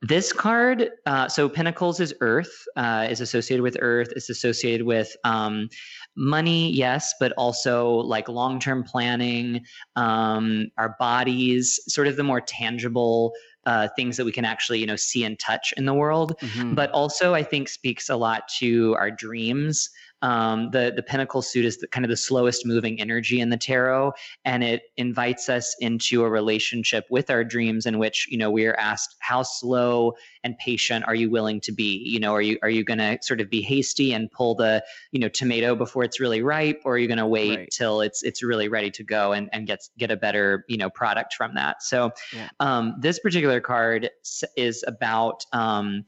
This 0.02 0.32
card, 0.32 0.90
uh, 1.06 1.28
so 1.28 1.48
Pentacles 1.48 1.98
is 1.98 2.14
Earth, 2.20 2.52
uh, 2.76 3.08
is 3.10 3.20
associated 3.20 3.62
with 3.62 3.76
Earth, 3.80 4.12
is 4.14 4.30
associated 4.30 4.86
with 4.86 5.16
um, 5.24 5.68
money, 6.14 6.70
yes, 6.72 7.12
but 7.18 7.32
also 7.32 7.94
like 7.96 8.28
long 8.28 8.60
term 8.60 8.84
planning, 8.84 9.64
um, 9.96 10.68
our 10.78 10.94
bodies, 11.00 11.80
sort 11.88 12.06
of 12.06 12.16
the 12.16 12.22
more 12.22 12.40
tangible 12.40 13.32
uh, 13.66 13.88
things 13.96 14.16
that 14.16 14.24
we 14.24 14.32
can 14.32 14.44
actually 14.44 14.78
you 14.78 14.86
know 14.86 14.96
see 14.96 15.24
and 15.24 15.38
touch 15.38 15.72
in 15.76 15.86
the 15.86 15.94
world 15.94 16.38
mm-hmm. 16.40 16.74
but 16.74 16.90
also 16.90 17.34
i 17.34 17.42
think 17.42 17.68
speaks 17.68 18.10
a 18.10 18.16
lot 18.16 18.46
to 18.48 18.94
our 18.98 19.10
dreams 19.10 19.88
um, 20.24 20.70
the 20.70 20.90
the 20.96 21.02
Pentacle 21.02 21.42
suit 21.42 21.66
is 21.66 21.76
the, 21.76 21.86
kind 21.86 22.02
of 22.02 22.08
the 22.08 22.16
slowest 22.16 22.64
moving 22.64 22.98
energy 22.98 23.40
in 23.40 23.50
the 23.50 23.58
tarot, 23.58 24.14
and 24.46 24.64
it 24.64 24.84
invites 24.96 25.50
us 25.50 25.76
into 25.80 26.24
a 26.24 26.30
relationship 26.30 27.04
with 27.10 27.28
our 27.28 27.44
dreams, 27.44 27.84
in 27.84 27.98
which 27.98 28.26
you 28.30 28.38
know 28.38 28.50
we 28.50 28.64
are 28.64 28.74
asked 28.76 29.16
how 29.18 29.42
slow 29.42 30.14
and 30.42 30.56
patient 30.56 31.04
are 31.06 31.14
you 31.14 31.30
willing 31.30 31.60
to 31.60 31.72
be? 31.72 32.02
You 32.06 32.18
know, 32.20 32.32
are 32.32 32.40
you 32.40 32.58
are 32.62 32.70
you 32.70 32.84
going 32.84 33.00
to 33.00 33.18
sort 33.20 33.42
of 33.42 33.50
be 33.50 33.60
hasty 33.60 34.14
and 34.14 34.30
pull 34.30 34.54
the 34.54 34.82
you 35.12 35.20
know 35.20 35.28
tomato 35.28 35.76
before 35.76 36.04
it's 36.04 36.18
really 36.18 36.40
ripe, 36.40 36.80
or 36.86 36.94
are 36.94 36.98
you 36.98 37.06
going 37.06 37.18
to 37.18 37.26
wait 37.26 37.58
right. 37.58 37.68
till 37.70 38.00
it's 38.00 38.22
it's 38.22 38.42
really 38.42 38.68
ready 38.68 38.90
to 38.92 39.04
go 39.04 39.32
and 39.34 39.50
and 39.52 39.66
get 39.66 39.80
get 39.98 40.10
a 40.10 40.16
better 40.16 40.64
you 40.68 40.78
know 40.78 40.88
product 40.88 41.34
from 41.34 41.54
that? 41.54 41.82
So, 41.82 42.12
yeah. 42.34 42.48
um, 42.60 42.94
this 42.98 43.18
particular 43.18 43.60
card 43.60 44.08
is 44.56 44.82
about. 44.86 45.44
Um, 45.52 46.06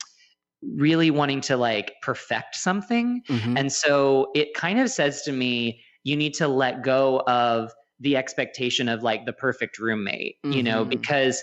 really 0.63 1.11
wanting 1.11 1.41
to 1.43 1.57
like 1.57 1.93
perfect 2.03 2.57
something. 2.57 3.23
Mm-hmm. 3.29 3.57
And 3.57 3.73
so 3.73 4.31
it 4.35 4.55
kind 4.55 4.81
of 4.81 4.91
says 4.91 5.23
to 5.23 5.33
me, 5.33 5.81
you 6.05 6.17
need 6.17 6.35
to 6.35 6.49
let 6.49 6.83
go 6.83 7.21
of 7.27 7.73
the 8.01 8.17
expectation 8.17 8.89
of 8.89 9.03
like 9.03 9.27
the 9.27 9.33
perfect 9.33 9.79
roommate, 9.79 10.37
mm-hmm. 10.45 10.53
you 10.53 10.63
know, 10.63 10.81
mm-hmm. 10.81 10.91
because 10.91 11.43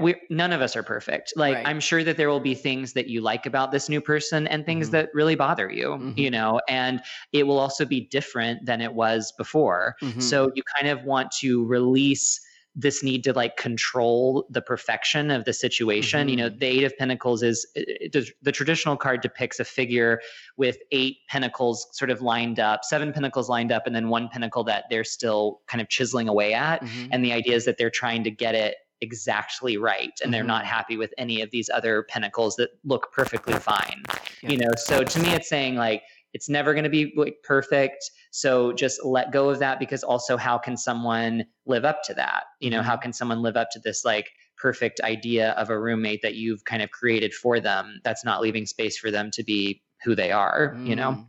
we 0.00 0.14
none 0.30 0.52
of 0.52 0.62
us 0.62 0.74
are 0.74 0.82
perfect. 0.82 1.34
Like 1.36 1.56
right. 1.56 1.68
I'm 1.68 1.80
sure 1.80 2.02
that 2.02 2.16
there 2.16 2.30
will 2.30 2.40
be 2.40 2.54
things 2.54 2.94
that 2.94 3.08
you 3.08 3.20
like 3.20 3.44
about 3.44 3.72
this 3.72 3.88
new 3.88 4.00
person 4.00 4.46
and 4.46 4.64
things 4.64 4.86
mm-hmm. 4.86 4.92
that 4.92 5.10
really 5.12 5.34
bother 5.34 5.70
you, 5.70 5.88
mm-hmm. 5.88 6.12
you 6.16 6.30
know, 6.30 6.60
and 6.68 7.00
it 7.32 7.46
will 7.46 7.58
also 7.58 7.84
be 7.84 8.00
different 8.00 8.64
than 8.64 8.80
it 8.80 8.94
was 8.94 9.32
before. 9.36 9.94
Mm-hmm. 10.02 10.20
So 10.20 10.50
you 10.54 10.62
kind 10.78 10.88
of 10.88 11.04
want 11.04 11.30
to 11.40 11.64
release 11.66 12.40
this 12.78 13.02
need 13.02 13.24
to 13.24 13.32
like 13.32 13.56
control 13.56 14.46
the 14.50 14.60
perfection 14.60 15.30
of 15.30 15.46
the 15.46 15.52
situation. 15.54 16.20
Mm-hmm. 16.20 16.28
You 16.28 16.36
know, 16.36 16.48
mm-hmm. 16.50 16.58
the 16.58 16.66
Eight 16.66 16.84
of 16.84 16.96
Pentacles 16.98 17.42
is 17.42 17.66
the, 17.74 18.30
the 18.42 18.52
traditional 18.52 18.98
card 18.98 19.22
depicts 19.22 19.58
a 19.58 19.64
figure 19.64 20.20
with 20.58 20.76
eight 20.92 21.16
pentacles 21.28 21.88
sort 21.92 22.10
of 22.10 22.20
lined 22.20 22.60
up, 22.60 22.84
seven 22.84 23.14
pentacles 23.14 23.48
lined 23.48 23.72
up, 23.72 23.86
and 23.86 23.96
then 23.96 24.10
one 24.10 24.28
pentacle 24.28 24.62
that 24.64 24.84
they're 24.90 25.04
still 25.04 25.62
kind 25.66 25.80
of 25.80 25.88
chiseling 25.88 26.28
away 26.28 26.52
at. 26.52 26.82
Mm-hmm. 26.82 27.08
And 27.12 27.24
the 27.24 27.32
idea 27.32 27.56
is 27.56 27.64
that 27.64 27.78
they're 27.78 27.90
trying 27.90 28.22
to 28.24 28.30
get 28.30 28.54
it 28.54 28.76
exactly 29.00 29.76
right 29.76 30.00
and 30.04 30.12
mm-hmm. 30.12 30.30
they're 30.32 30.44
not 30.44 30.64
happy 30.64 30.96
with 30.96 31.12
any 31.18 31.42
of 31.42 31.50
these 31.50 31.68
other 31.70 32.04
pentacles 32.04 32.56
that 32.56 32.70
look 32.84 33.12
perfectly 33.12 33.54
fine. 33.54 34.02
Yeah. 34.42 34.50
You 34.50 34.58
know, 34.58 34.70
so 34.76 35.02
to 35.02 35.20
me 35.20 35.30
it's 35.30 35.48
saying 35.48 35.76
like 35.76 36.02
it's 36.36 36.50
never 36.50 36.74
going 36.74 36.84
to 36.84 36.90
be 36.90 37.14
like 37.16 37.36
perfect. 37.42 38.10
So 38.30 38.70
just 38.74 39.02
let 39.02 39.32
go 39.32 39.48
of 39.48 39.58
that 39.60 39.78
because 39.78 40.02
also 40.02 40.36
how 40.36 40.58
can 40.58 40.76
someone 40.76 41.46
live 41.64 41.86
up 41.86 42.02
to 42.04 42.14
that? 42.14 42.44
You 42.60 42.68
know, 42.68 42.82
how 42.82 42.92
mm-hmm. 42.92 43.04
can 43.04 43.12
someone 43.14 43.40
live 43.40 43.56
up 43.56 43.70
to 43.70 43.80
this 43.80 44.04
like 44.04 44.28
perfect 44.58 45.00
idea 45.00 45.52
of 45.52 45.70
a 45.70 45.80
roommate 45.80 46.20
that 46.20 46.34
you've 46.34 46.62
kind 46.66 46.82
of 46.82 46.90
created 46.90 47.32
for 47.32 47.58
them 47.58 48.02
that's 48.04 48.22
not 48.22 48.42
leaving 48.42 48.66
space 48.66 48.98
for 48.98 49.10
them 49.10 49.30
to 49.30 49.42
be 49.42 49.80
who 50.04 50.14
they 50.14 50.30
are, 50.30 50.74
mm. 50.76 50.86
you 50.86 50.94
know? 50.94 51.12
Mm. 51.12 51.26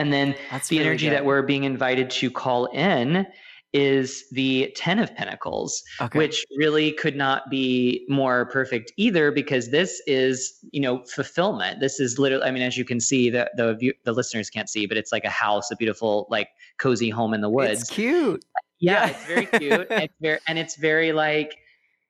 And 0.00 0.12
then 0.12 0.34
that's 0.50 0.66
the 0.66 0.78
really 0.78 0.88
energy 0.88 1.06
good. 1.06 1.14
that 1.14 1.24
we're 1.24 1.42
being 1.42 1.62
invited 1.62 2.10
to 2.10 2.28
call 2.28 2.66
in 2.66 3.28
is 3.74 4.24
the 4.30 4.72
10 4.76 4.98
of 4.98 5.14
pentacles 5.14 5.82
okay. 6.00 6.18
which 6.18 6.44
really 6.56 6.92
could 6.92 7.16
not 7.16 7.50
be 7.50 8.06
more 8.08 8.46
perfect 8.46 8.92
either 8.96 9.30
because 9.30 9.70
this 9.70 10.00
is 10.06 10.58
you 10.70 10.80
know 10.80 11.04
fulfillment. 11.04 11.80
This 11.80 12.00
is 12.00 12.18
literally 12.18 12.44
i 12.44 12.50
mean 12.50 12.62
as 12.62 12.78
you 12.78 12.84
can 12.84 13.00
see 13.00 13.28
the 13.28 13.50
the, 13.56 13.74
view, 13.74 13.92
the 14.04 14.12
listeners 14.12 14.48
can't 14.48 14.70
see 14.70 14.86
but 14.86 14.96
it's 14.96 15.12
like 15.12 15.24
a 15.24 15.30
house 15.30 15.70
a 15.70 15.76
beautiful 15.76 16.26
like 16.30 16.48
cozy 16.78 17.10
home 17.10 17.34
in 17.34 17.40
the 17.40 17.50
woods. 17.50 17.82
it's 17.82 17.90
cute. 17.90 18.44
Yeah, 18.80 19.06
yeah. 19.06 19.10
it's 19.10 19.24
very 19.24 19.46
cute. 19.46 19.86
It's 19.90 20.14
very 20.20 20.38
and 20.46 20.58
it's 20.58 20.76
very 20.76 21.12
like 21.12 21.58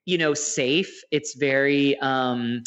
you 0.05 0.17
know 0.17 0.33
safe. 0.33 1.01
It's 1.11 1.35
very 1.35 1.97
um 1.99 2.63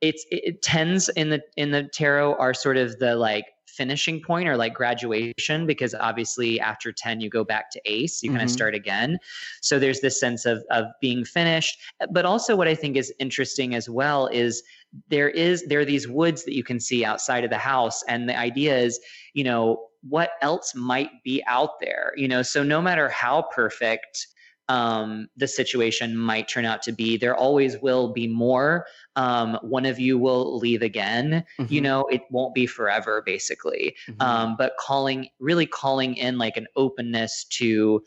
it's 0.00 0.24
it, 0.30 0.42
it 0.44 0.62
tends 0.62 1.08
in 1.10 1.28
the 1.28 1.42
in 1.56 1.72
the 1.72 1.84
tarot 1.84 2.36
are 2.36 2.54
sort 2.54 2.78
of 2.78 2.98
the 2.98 3.16
like 3.16 3.44
finishing 3.80 4.20
point 4.20 4.46
or 4.46 4.58
like 4.58 4.74
graduation 4.74 5.64
because 5.64 5.94
obviously 5.94 6.60
after 6.60 6.92
10 6.92 7.18
you 7.22 7.30
go 7.30 7.42
back 7.42 7.70
to 7.70 7.80
ace 7.86 8.22
you 8.22 8.28
mm-hmm. 8.28 8.36
kind 8.36 8.44
of 8.46 8.52
start 8.52 8.74
again. 8.74 9.18
So 9.62 9.78
there's 9.78 10.00
this 10.00 10.20
sense 10.20 10.44
of 10.44 10.62
of 10.70 10.84
being 11.00 11.24
finished. 11.24 11.80
But 12.10 12.26
also 12.26 12.54
what 12.56 12.68
i 12.68 12.74
think 12.74 12.98
is 12.98 13.10
interesting 13.18 13.74
as 13.74 13.88
well 13.88 14.26
is 14.26 14.62
there 15.08 15.30
is 15.30 15.64
there 15.64 15.80
are 15.80 15.86
these 15.86 16.06
woods 16.06 16.44
that 16.44 16.54
you 16.54 16.62
can 16.62 16.78
see 16.78 17.06
outside 17.06 17.42
of 17.42 17.50
the 17.50 17.64
house 17.72 18.02
and 18.06 18.28
the 18.28 18.36
idea 18.36 18.76
is 18.76 19.00
you 19.32 19.44
know 19.44 19.86
what 20.02 20.32
else 20.42 20.74
might 20.74 21.12
be 21.24 21.42
out 21.46 21.80
there 21.80 22.12
you 22.16 22.28
know? 22.28 22.42
So 22.42 22.62
no 22.62 22.82
matter 22.82 23.08
how 23.08 23.42
perfect 23.60 24.26
um, 24.70 25.28
the 25.36 25.48
situation 25.48 26.16
might 26.16 26.46
turn 26.46 26.64
out 26.64 26.80
to 26.82 26.92
be. 26.92 27.16
There 27.16 27.34
always 27.34 27.76
will 27.78 28.12
be 28.12 28.28
more. 28.28 28.86
Um, 29.16 29.58
one 29.62 29.84
of 29.84 29.98
you 29.98 30.16
will 30.16 30.58
leave 30.58 30.80
again. 30.80 31.44
Mm-hmm. 31.58 31.74
You 31.74 31.80
know, 31.80 32.06
it 32.06 32.22
won't 32.30 32.54
be 32.54 32.66
forever, 32.66 33.20
basically. 33.26 33.96
Mm-hmm. 34.08 34.22
Um, 34.22 34.54
but 34.56 34.74
calling, 34.78 35.28
really 35.40 35.66
calling 35.66 36.14
in 36.14 36.38
like 36.38 36.56
an 36.56 36.68
openness 36.76 37.44
to 37.58 38.04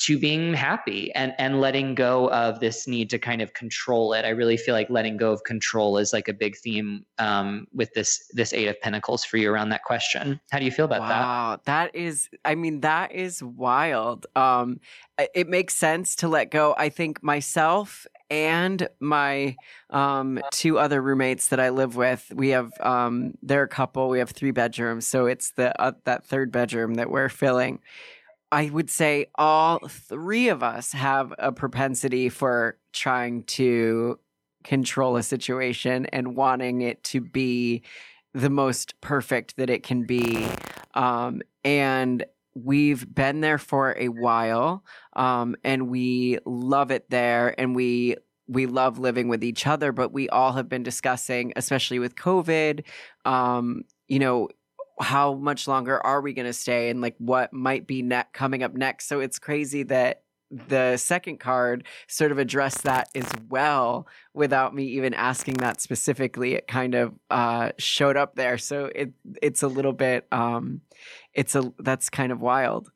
to 0.00 0.18
being 0.18 0.54
happy 0.54 1.12
and 1.14 1.34
and 1.38 1.60
letting 1.60 1.94
go 1.94 2.30
of 2.30 2.58
this 2.58 2.88
need 2.88 3.10
to 3.10 3.18
kind 3.18 3.42
of 3.42 3.52
control 3.52 4.14
it. 4.14 4.24
I 4.24 4.30
really 4.30 4.56
feel 4.56 4.74
like 4.74 4.88
letting 4.88 5.18
go 5.18 5.30
of 5.30 5.44
control 5.44 5.98
is 5.98 6.12
like 6.12 6.26
a 6.26 6.32
big 6.32 6.56
theme 6.56 7.04
um, 7.18 7.66
with 7.74 7.92
this 7.92 8.30
this 8.32 8.54
eight 8.54 8.68
of 8.68 8.80
pentacles 8.80 9.24
for 9.24 9.36
you 9.36 9.52
around 9.52 9.68
that 9.70 9.84
question. 9.84 10.40
How 10.50 10.58
do 10.58 10.64
you 10.64 10.70
feel 10.70 10.86
about 10.86 11.00
wow, 11.00 11.08
that? 11.08 11.20
Wow, 11.20 11.60
that 11.66 11.94
is 11.94 12.30
I 12.44 12.54
mean 12.54 12.80
that 12.80 13.12
is 13.12 13.42
wild. 13.42 14.26
Um, 14.34 14.80
it 15.34 15.48
makes 15.48 15.74
sense 15.74 16.16
to 16.16 16.28
let 16.28 16.50
go. 16.50 16.74
I 16.78 16.88
think 16.88 17.22
myself 17.22 18.06
and 18.30 18.88
my 19.00 19.56
um, 19.90 20.40
two 20.50 20.78
other 20.78 21.02
roommates 21.02 21.48
that 21.48 21.60
I 21.60 21.68
live 21.68 21.96
with, 21.96 22.32
we 22.34 22.50
have 22.50 22.72
um, 22.80 23.34
they're 23.42 23.64
a 23.64 23.68
couple. 23.68 24.08
We 24.08 24.20
have 24.20 24.30
three 24.30 24.52
bedrooms, 24.52 25.06
so 25.06 25.26
it's 25.26 25.50
the 25.50 25.78
uh, 25.78 25.92
that 26.04 26.24
third 26.24 26.50
bedroom 26.50 26.94
that 26.94 27.10
we're 27.10 27.28
filling 27.28 27.80
I 28.52 28.68
would 28.70 28.90
say 28.90 29.26
all 29.36 29.78
three 29.88 30.48
of 30.48 30.62
us 30.62 30.92
have 30.92 31.32
a 31.38 31.52
propensity 31.52 32.28
for 32.28 32.78
trying 32.92 33.44
to 33.44 34.18
control 34.64 35.16
a 35.16 35.22
situation 35.22 36.06
and 36.06 36.36
wanting 36.36 36.82
it 36.82 37.02
to 37.04 37.20
be 37.20 37.82
the 38.34 38.50
most 38.50 39.00
perfect 39.00 39.56
that 39.56 39.70
it 39.70 39.82
can 39.82 40.04
be. 40.04 40.46
Um, 40.94 41.42
and 41.64 42.24
we've 42.54 43.12
been 43.12 43.40
there 43.40 43.58
for 43.58 43.96
a 43.98 44.08
while 44.08 44.84
um, 45.14 45.56
and 45.64 45.88
we 45.88 46.38
love 46.44 46.90
it 46.90 47.08
there 47.10 47.58
and 47.58 47.74
we 47.74 48.16
we 48.48 48.66
love 48.66 48.98
living 48.98 49.28
with 49.28 49.44
each 49.44 49.68
other 49.68 49.92
but 49.92 50.12
we 50.12 50.28
all 50.30 50.52
have 50.52 50.68
been 50.68 50.82
discussing 50.82 51.52
especially 51.54 52.00
with 52.00 52.16
covid 52.16 52.84
um, 53.24 53.82
you 54.08 54.18
know 54.18 54.48
how 55.00 55.34
much 55.34 55.66
longer 55.66 56.04
are 56.04 56.20
we 56.20 56.32
going 56.32 56.46
to 56.46 56.52
stay 56.52 56.90
and 56.90 57.00
like 57.00 57.16
what 57.18 57.52
might 57.52 57.86
be 57.86 58.02
ne- 58.02 58.24
coming 58.32 58.62
up 58.62 58.74
next. 58.74 59.08
So 59.08 59.20
it's 59.20 59.38
crazy 59.38 59.82
that 59.84 60.22
the 60.50 60.96
second 60.96 61.38
card 61.38 61.84
sort 62.08 62.32
of 62.32 62.38
addressed 62.38 62.82
that 62.82 63.08
as 63.14 63.30
well 63.48 64.06
without 64.34 64.74
me 64.74 64.84
even 64.84 65.14
asking 65.14 65.54
that 65.54 65.80
specifically. 65.80 66.54
It 66.54 66.66
kind 66.66 66.94
of 66.94 67.14
uh, 67.30 67.70
showed 67.78 68.16
up 68.16 68.34
there. 68.34 68.58
So 68.58 68.90
it 68.94 69.12
it's 69.40 69.62
a 69.62 69.68
little 69.68 69.92
bit 69.92 70.26
um 70.32 70.80
it's 71.34 71.54
a 71.54 71.72
that's 71.78 72.10
kind 72.10 72.32
of 72.32 72.40
wild 72.40 72.90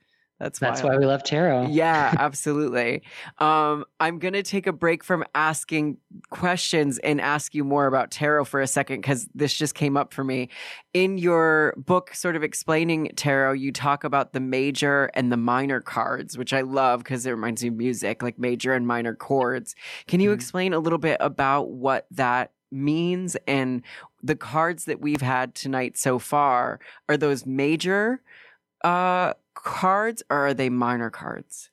that's 0.45 0.59
that's 0.59 0.83
why 0.83 0.95
we 0.99 1.07
love 1.07 1.25
tarot. 1.25 1.69
Yeah, 1.71 2.15
absolutely. 2.19 3.03
um, 3.39 3.87
I'm 3.99 4.19
gonna 4.19 4.43
take 4.43 4.67
a 4.67 4.75
break 4.75 5.03
from 5.03 5.25
asking 5.35 5.97
questions 6.29 6.99
and 6.99 7.19
ask 7.19 7.55
you 7.55 7.65
more 7.65 7.87
about 7.87 8.11
tarot 8.11 8.45
for 8.45 8.61
a 8.61 8.67
second 8.67 9.01
because 9.01 9.27
this 9.35 9.55
just 9.55 9.75
came 9.75 9.97
up 9.97 10.13
for 10.13 10.23
me. 10.23 10.51
In 10.93 11.17
your 11.17 11.73
book, 11.79 12.15
sort 12.15 12.37
of 12.37 12.43
explaining 12.43 13.11
tarot, 13.17 13.55
you 13.55 13.73
talk 13.73 14.05
about 14.05 14.35
the 14.35 14.41
major 14.41 15.11
and 15.15 15.33
the 15.33 15.39
minor 15.39 15.81
cards, 15.81 16.37
which 16.37 16.53
I 16.53 16.61
love 16.61 17.03
because 17.03 17.25
it 17.25 17.31
reminds 17.31 17.63
me 17.63 17.69
of 17.69 17.77
music, 17.77 18.23
like 18.23 18.39
major 18.39 18.75
and 18.75 18.87
minor 18.87 19.15
chords. 19.15 19.75
Can 20.09 20.21
you 20.21 20.29
mm-hmm. 20.29 20.35
explain 20.35 20.75
a 20.75 20.79
little 20.79 20.99
bit 20.99 21.17
about 21.21 21.71
what 21.71 22.07
that 22.11 22.53
means 22.71 23.35
and 23.47 23.83
the 24.23 24.37
cards 24.37 24.85
that 24.85 25.01
we've 25.01 25.23
had 25.23 25.55
tonight 25.55 25.97
so 25.97 26.19
far? 26.19 26.81
Are 27.09 27.17
those 27.17 27.47
major? 27.47 28.21
Uh, 28.83 29.33
cards 29.55 30.23
or 30.31 30.49
are 30.49 30.55
they 30.55 30.69
minor 30.69 31.11
cards? 31.11 31.71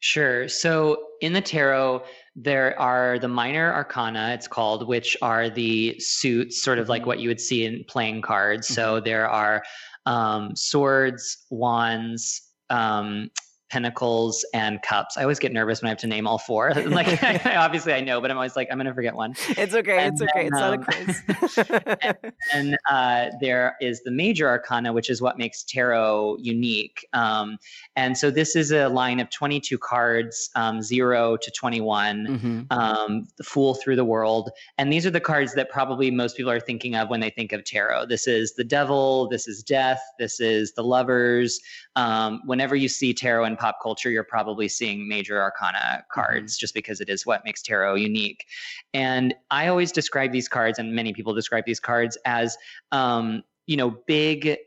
Sure. 0.00 0.48
So 0.48 1.06
in 1.20 1.32
the 1.32 1.40
tarot, 1.40 2.04
there 2.36 2.78
are 2.78 3.18
the 3.18 3.28
minor 3.28 3.72
arcana, 3.72 4.32
it's 4.34 4.46
called, 4.46 4.86
which 4.86 5.16
are 5.22 5.48
the 5.48 5.98
suits, 5.98 6.62
sort 6.62 6.78
of 6.78 6.88
like 6.88 7.02
mm-hmm. 7.02 7.08
what 7.08 7.18
you 7.20 7.28
would 7.28 7.40
see 7.40 7.64
in 7.64 7.84
playing 7.84 8.20
cards. 8.20 8.66
Mm-hmm. 8.66 8.74
So 8.74 9.00
there 9.00 9.28
are 9.28 9.62
um, 10.04 10.54
swords, 10.54 11.46
wands, 11.50 12.42
um, 12.70 13.30
pentacles 13.74 14.46
and 14.54 14.80
cups. 14.82 15.16
I 15.16 15.22
always 15.22 15.40
get 15.40 15.52
nervous 15.52 15.82
when 15.82 15.88
I 15.88 15.90
have 15.90 15.98
to 15.98 16.06
name 16.06 16.28
all 16.28 16.38
four. 16.38 16.72
like 16.86 17.20
obviously 17.44 17.92
I 17.92 18.00
know, 18.00 18.20
but 18.20 18.30
I'm 18.30 18.36
always 18.36 18.54
like 18.54 18.68
I'm 18.70 18.78
going 18.78 18.86
to 18.86 18.94
forget 18.94 19.16
one. 19.16 19.34
It's 19.48 19.74
okay. 19.74 19.98
And 19.98 20.12
it's 20.12 20.22
okay. 20.22 20.46
it's 20.46 20.60
um, 20.60 20.60
not 20.60 20.74
a 20.74 21.56
quiz. 21.58 21.98
and, 22.00 22.32
and 22.52 22.78
uh, 22.88 23.36
there 23.40 23.74
is 23.80 24.04
the 24.04 24.12
major 24.12 24.48
arcana, 24.48 24.92
which 24.92 25.10
is 25.10 25.20
what 25.20 25.38
makes 25.38 25.64
tarot 25.64 26.36
unique. 26.38 27.04
Um, 27.14 27.58
and 27.96 28.16
so 28.16 28.30
this 28.30 28.54
is 28.54 28.70
a 28.70 28.88
line 28.88 29.18
of 29.18 29.28
22 29.30 29.76
cards, 29.76 30.50
um, 30.54 30.80
zero 30.80 31.36
to 31.36 31.50
21, 31.50 32.26
mm-hmm. 32.26 32.60
Um, 32.70 33.26
the 33.38 33.42
Fool 33.42 33.74
through 33.74 33.96
the 33.96 34.04
world, 34.04 34.50
and 34.78 34.92
these 34.92 35.04
are 35.04 35.10
the 35.10 35.20
cards 35.20 35.54
that 35.54 35.68
probably 35.68 36.12
most 36.12 36.36
people 36.36 36.52
are 36.52 36.60
thinking 36.60 36.94
of 36.94 37.10
when 37.10 37.18
they 37.18 37.30
think 37.30 37.52
of 37.52 37.64
tarot. 37.64 38.06
This 38.06 38.28
is 38.28 38.54
the 38.54 38.62
Devil. 38.62 39.28
This 39.28 39.48
is 39.48 39.64
Death. 39.64 40.00
This 40.20 40.38
is 40.38 40.74
the 40.74 40.84
Lovers. 40.84 41.60
Um, 41.96 42.40
whenever 42.44 42.76
you 42.76 42.88
see 42.88 43.12
tarot 43.12 43.46
in 43.46 43.56
pop 43.64 43.78
culture, 43.82 44.10
you're 44.10 44.22
probably 44.22 44.68
seeing 44.68 45.08
major 45.08 45.40
arcana 45.40 45.78
mm-hmm. 45.78 46.00
cards 46.12 46.58
just 46.58 46.74
because 46.74 47.00
it 47.00 47.08
is 47.08 47.24
what 47.24 47.42
makes 47.46 47.62
tarot 47.62 47.94
unique. 47.94 48.44
And 48.92 49.34
I 49.50 49.68
always 49.68 49.90
describe 49.90 50.32
these 50.32 50.48
cards, 50.48 50.78
and 50.78 50.94
many 50.94 51.14
people 51.14 51.32
describe 51.32 51.64
these 51.64 51.80
cards 51.80 52.18
as, 52.26 52.58
um, 52.92 53.42
you 53.66 53.78
know, 53.78 53.96
big 54.06 54.58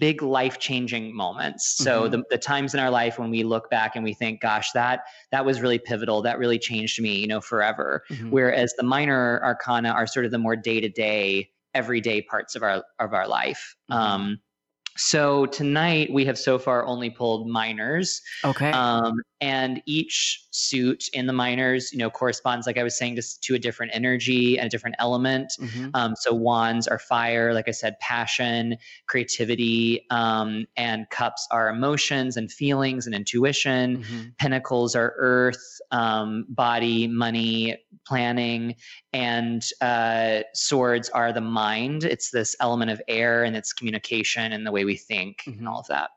big 0.00 0.22
life 0.22 0.58
changing 0.58 1.14
moments 1.14 1.76
so 1.76 2.02
mm-hmm. 2.02 2.10
the, 2.10 2.24
the 2.30 2.36
times 2.36 2.74
in 2.74 2.80
our 2.80 2.90
life 2.90 3.16
when 3.16 3.30
we 3.30 3.44
look 3.44 3.70
back 3.70 3.94
and 3.94 4.02
we 4.02 4.12
think 4.12 4.40
gosh 4.40 4.72
that 4.72 5.04
that 5.30 5.44
was 5.44 5.60
really 5.60 5.78
pivotal 5.78 6.20
that 6.20 6.36
really 6.36 6.58
changed 6.58 7.00
me 7.00 7.14
you 7.14 7.28
know 7.28 7.40
forever 7.40 8.02
mm-hmm. 8.10 8.28
whereas 8.30 8.74
the 8.76 8.82
minor 8.82 9.40
arcana 9.44 9.90
are 9.90 10.04
sort 10.04 10.24
of 10.24 10.32
the 10.32 10.38
more 10.38 10.56
day 10.56 10.80
to 10.80 10.88
day 10.88 11.48
everyday 11.74 12.20
parts 12.20 12.56
of 12.56 12.64
our 12.64 12.82
of 12.98 13.14
our 13.14 13.28
life 13.28 13.76
mm-hmm. 13.88 14.02
um 14.02 14.40
so 14.96 15.46
tonight 15.46 16.12
we 16.12 16.24
have 16.24 16.38
so 16.38 16.58
far 16.58 16.84
only 16.86 17.10
pulled 17.10 17.48
minors. 17.48 18.20
Okay. 18.44 18.70
Um, 18.70 19.14
and 19.42 19.82
each 19.86 20.46
suit 20.52 21.08
in 21.12 21.26
the 21.26 21.32
minors, 21.32 21.92
you 21.92 21.98
know, 21.98 22.08
corresponds, 22.08 22.64
like 22.64 22.78
I 22.78 22.84
was 22.84 22.96
saying, 22.96 23.16
to, 23.16 23.22
to 23.40 23.56
a 23.56 23.58
different 23.58 23.90
energy 23.92 24.56
and 24.56 24.66
a 24.66 24.70
different 24.70 24.94
element. 25.00 25.52
Mm-hmm. 25.58 25.88
Um, 25.94 26.14
so 26.16 26.32
wands 26.32 26.86
are 26.86 27.00
fire, 27.00 27.52
like 27.52 27.66
I 27.66 27.72
said, 27.72 27.98
passion, 27.98 28.76
creativity, 29.08 30.06
um, 30.10 30.66
and 30.76 31.10
cups 31.10 31.48
are 31.50 31.68
emotions 31.68 32.36
and 32.36 32.52
feelings 32.52 33.06
and 33.06 33.16
intuition. 33.16 34.04
Mm-hmm. 34.04 34.20
Pentacles 34.38 34.94
are 34.94 35.12
earth, 35.16 35.80
um, 35.90 36.46
body, 36.48 37.08
money, 37.08 37.76
planning, 38.06 38.76
and 39.12 39.64
uh, 39.80 40.42
swords 40.54 41.08
are 41.08 41.32
the 41.32 41.40
mind. 41.40 42.04
It's 42.04 42.30
this 42.30 42.54
element 42.60 42.92
of 42.92 43.02
air 43.08 43.42
and 43.42 43.56
it's 43.56 43.72
communication 43.72 44.52
and 44.52 44.64
the 44.64 44.70
way 44.70 44.84
we 44.84 44.96
think 44.96 45.38
mm-hmm. 45.38 45.58
and 45.58 45.68
all 45.68 45.80
of 45.80 45.88
that. 45.88 46.10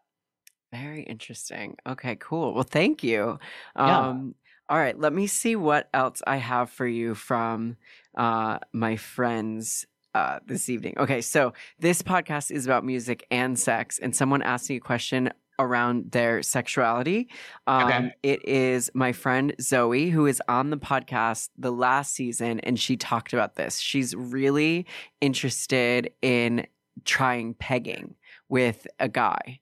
Very 0.81 1.03
interesting. 1.03 1.77
Okay, 1.87 2.15
cool. 2.19 2.53
Well, 2.53 2.63
thank 2.63 3.03
you. 3.03 3.39
Yeah. 3.75 4.07
Um, 4.07 4.35
all 4.67 4.77
right, 4.77 4.99
let 4.99 5.13
me 5.13 5.27
see 5.27 5.55
what 5.55 5.89
else 5.93 6.21
I 6.25 6.37
have 6.37 6.69
for 6.71 6.87
you 6.87 7.13
from 7.13 7.77
uh, 8.17 8.57
my 8.73 8.95
friends 8.95 9.85
uh, 10.15 10.39
this 10.45 10.69
evening. 10.69 10.95
Okay, 10.97 11.21
so 11.21 11.53
this 11.79 12.01
podcast 12.01 12.49
is 12.49 12.65
about 12.65 12.83
music 12.83 13.27
and 13.29 13.59
sex, 13.59 13.99
and 13.99 14.15
someone 14.15 14.41
asked 14.41 14.69
me 14.69 14.77
a 14.77 14.79
question 14.79 15.31
around 15.59 16.11
their 16.11 16.41
sexuality. 16.41 17.29
Um, 17.67 17.87
okay. 17.87 18.11
It 18.23 18.47
is 18.47 18.89
my 18.93 19.11
friend 19.11 19.53
Zoe, 19.61 20.09
who 20.09 20.25
is 20.25 20.41
on 20.47 20.69
the 20.69 20.77
podcast 20.77 21.49
the 21.57 21.71
last 21.71 22.13
season, 22.13 22.59
and 22.61 22.79
she 22.79 22.97
talked 22.97 23.33
about 23.33 23.55
this. 23.55 23.79
She's 23.79 24.15
really 24.15 24.85
interested 25.21 26.11
in 26.21 26.65
trying 27.03 27.53
pegging 27.53 28.15
with 28.49 28.87
a 28.99 29.09
guy 29.09 29.59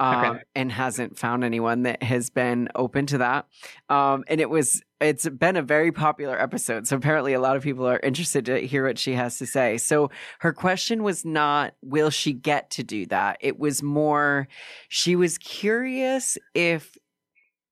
um, 0.00 0.24
okay. 0.24 0.42
and 0.54 0.72
hasn't 0.72 1.18
found 1.18 1.44
anyone 1.44 1.82
that 1.82 2.02
has 2.02 2.30
been 2.30 2.68
open 2.74 3.04
to 3.06 3.18
that. 3.18 3.46
Um, 3.90 4.24
and 4.28 4.40
it 4.40 4.48
was 4.48 4.82
it's 4.98 5.28
been 5.28 5.56
a 5.56 5.62
very 5.62 5.92
popular 5.92 6.40
episode, 6.40 6.86
so 6.86 6.96
apparently 6.96 7.34
a 7.34 7.40
lot 7.40 7.56
of 7.56 7.62
people 7.62 7.86
are 7.86 8.00
interested 8.00 8.46
to 8.46 8.66
hear 8.66 8.86
what 8.86 8.98
she 8.98 9.12
has 9.12 9.38
to 9.38 9.46
say. 9.46 9.76
So 9.78 10.10
her 10.40 10.52
question 10.52 11.02
was 11.02 11.24
not 11.24 11.74
will 11.82 12.10
she 12.10 12.32
get 12.32 12.70
to 12.70 12.82
do 12.82 13.06
that? 13.06 13.36
It 13.40 13.58
was 13.58 13.82
more 13.82 14.48
she 14.88 15.16
was 15.16 15.36
curious 15.36 16.38
if 16.54 16.96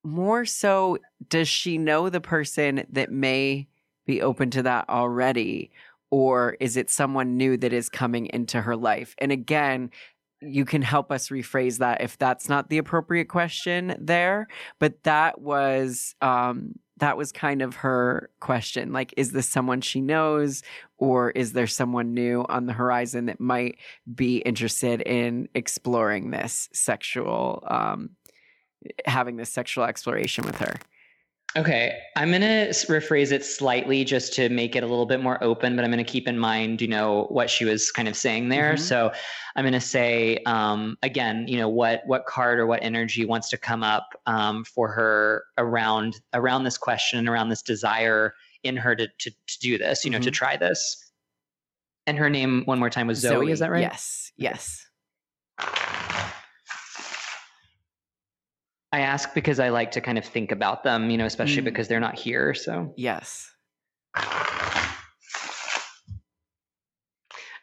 more 0.05 0.44
so 0.44 0.98
does 1.28 1.48
she 1.48 1.78
know 1.78 2.11
the 2.11 2.20
person 2.20 2.84
that 2.90 3.11
may 3.11 3.68
be 4.07 4.20
open 4.20 4.50
to 4.50 4.62
that 4.62 4.88
already 4.88 5.70
or 6.11 6.57
is 6.61 6.76
it 6.76 6.90
someone 6.90 7.36
new 7.36 7.57
that 7.59 7.72
is 7.72 7.88
coming 7.88 8.26
into 8.26 8.62
her 8.62 8.76
life? 8.76 9.14
And 9.18 9.30
again, 9.30 9.90
you 10.41 10.64
can 10.64 10.82
help 10.82 11.11
us 11.11 11.28
rephrase 11.28 11.78
that 11.78 12.01
if 12.01 12.16
that's 12.18 12.49
not 12.49 12.68
the 12.68 12.78
appropriate 12.78 13.28
question 13.28 13.97
there. 13.99 14.47
But 14.78 15.03
that 15.05 15.41
was 15.41 16.14
um, 16.20 16.74
that 16.99 17.16
was 17.16 17.32
kind 17.32 17.62
of 17.62 17.76
her 17.76 18.30
question. 18.41 18.93
Like, 18.93 19.14
is 19.16 19.32
this 19.32 19.49
someone 19.49 19.80
she 19.80 20.01
knows, 20.01 20.62
or 20.97 21.30
is 21.30 21.53
there 21.53 21.66
someone 21.66 22.14
new 22.14 22.45
on 22.49 22.66
the 22.66 22.72
horizon 22.72 23.26
that 23.26 23.41
might 23.41 23.78
be 24.14 24.39
interested 24.39 25.01
in 25.03 25.49
exploring 25.55 26.30
this 26.30 26.68
sexual, 26.72 27.64
um, 27.68 28.11
having 29.07 29.36
this 29.36 29.51
sexual 29.51 29.84
exploration 29.84 30.45
with 30.45 30.59
her? 30.59 30.74
Okay, 31.57 31.99
I'm 32.14 32.28
going 32.28 32.42
to 32.42 32.68
rephrase 32.68 33.32
it 33.32 33.42
slightly 33.42 34.05
just 34.05 34.34
to 34.34 34.51
make 34.51 34.76
it 34.76 34.82
a 34.82 34.86
little 34.86 35.07
bit 35.07 35.22
more 35.22 35.42
open, 35.42 35.76
but 35.76 35.84
I'm 35.84 35.90
going 35.90 36.05
to 36.05 36.11
keep 36.11 36.28
in 36.28 36.38
mind, 36.38 36.82
you 36.82 36.88
know, 36.88 37.24
what 37.30 37.49
she 37.49 37.64
was 37.64 37.90
kind 37.90 38.07
of 38.07 38.14
saying 38.16 38.51
there. 38.51 38.74
Mm-hmm. 38.74 38.82
So 38.82 39.12
I'm 39.57 39.64
going 39.64 39.72
to 39.72 39.80
say 39.80 40.38
um, 40.44 40.99
again, 41.03 41.49
you 41.49 41.57
know, 41.57 41.68
what 41.68 42.03
what 42.07 42.26
card 42.26 42.59
or 42.59 42.66
what 42.66 42.80
energy 42.82 43.24
wants 43.24 43.49
to 43.49 43.57
come 43.57 43.82
up 43.82 44.11
um, 44.26 44.64
for 44.64 44.88
her 44.92 45.44
around 45.57 46.20
around 46.34 46.64
this 46.64 46.76
question, 46.76 47.18
and 47.18 47.28
around 47.28 47.49
this 47.49 47.62
desire 47.62 48.34
in 48.62 48.76
her 48.76 48.94
to 48.94 49.09
to, 49.09 49.30
to 49.30 49.59
do 49.61 49.78
this, 49.78 50.05
you 50.05 50.11
know, 50.11 50.18
mm-hmm. 50.18 50.24
to 50.24 50.30
try 50.30 50.57
this. 50.57 51.03
And 52.07 52.18
her 52.18 52.28
name 52.28 52.62
one 52.66 52.78
more 52.78 52.90
time 52.90 53.07
was 53.07 53.18
Zoe, 53.18 53.46
Zoe. 53.46 53.53
is 53.53 53.59
that 53.61 53.70
right? 53.70 53.80
Yes. 53.80 54.32
Yes. 54.36 54.88
I 58.93 59.01
ask 59.01 59.34
because 59.34 59.61
I 59.61 59.68
like 59.68 59.91
to 59.93 60.01
kind 60.01 60.16
of 60.16 60.24
think 60.24 60.51
about 60.51 60.82
them, 60.82 61.11
you 61.11 61.18
know, 61.18 61.26
especially 61.26 61.62
mm. 61.62 61.66
because 61.66 61.89
they're 61.89 62.01
not 62.01 62.18
here. 62.18 62.55
So, 62.55 62.95
yes. 62.97 63.51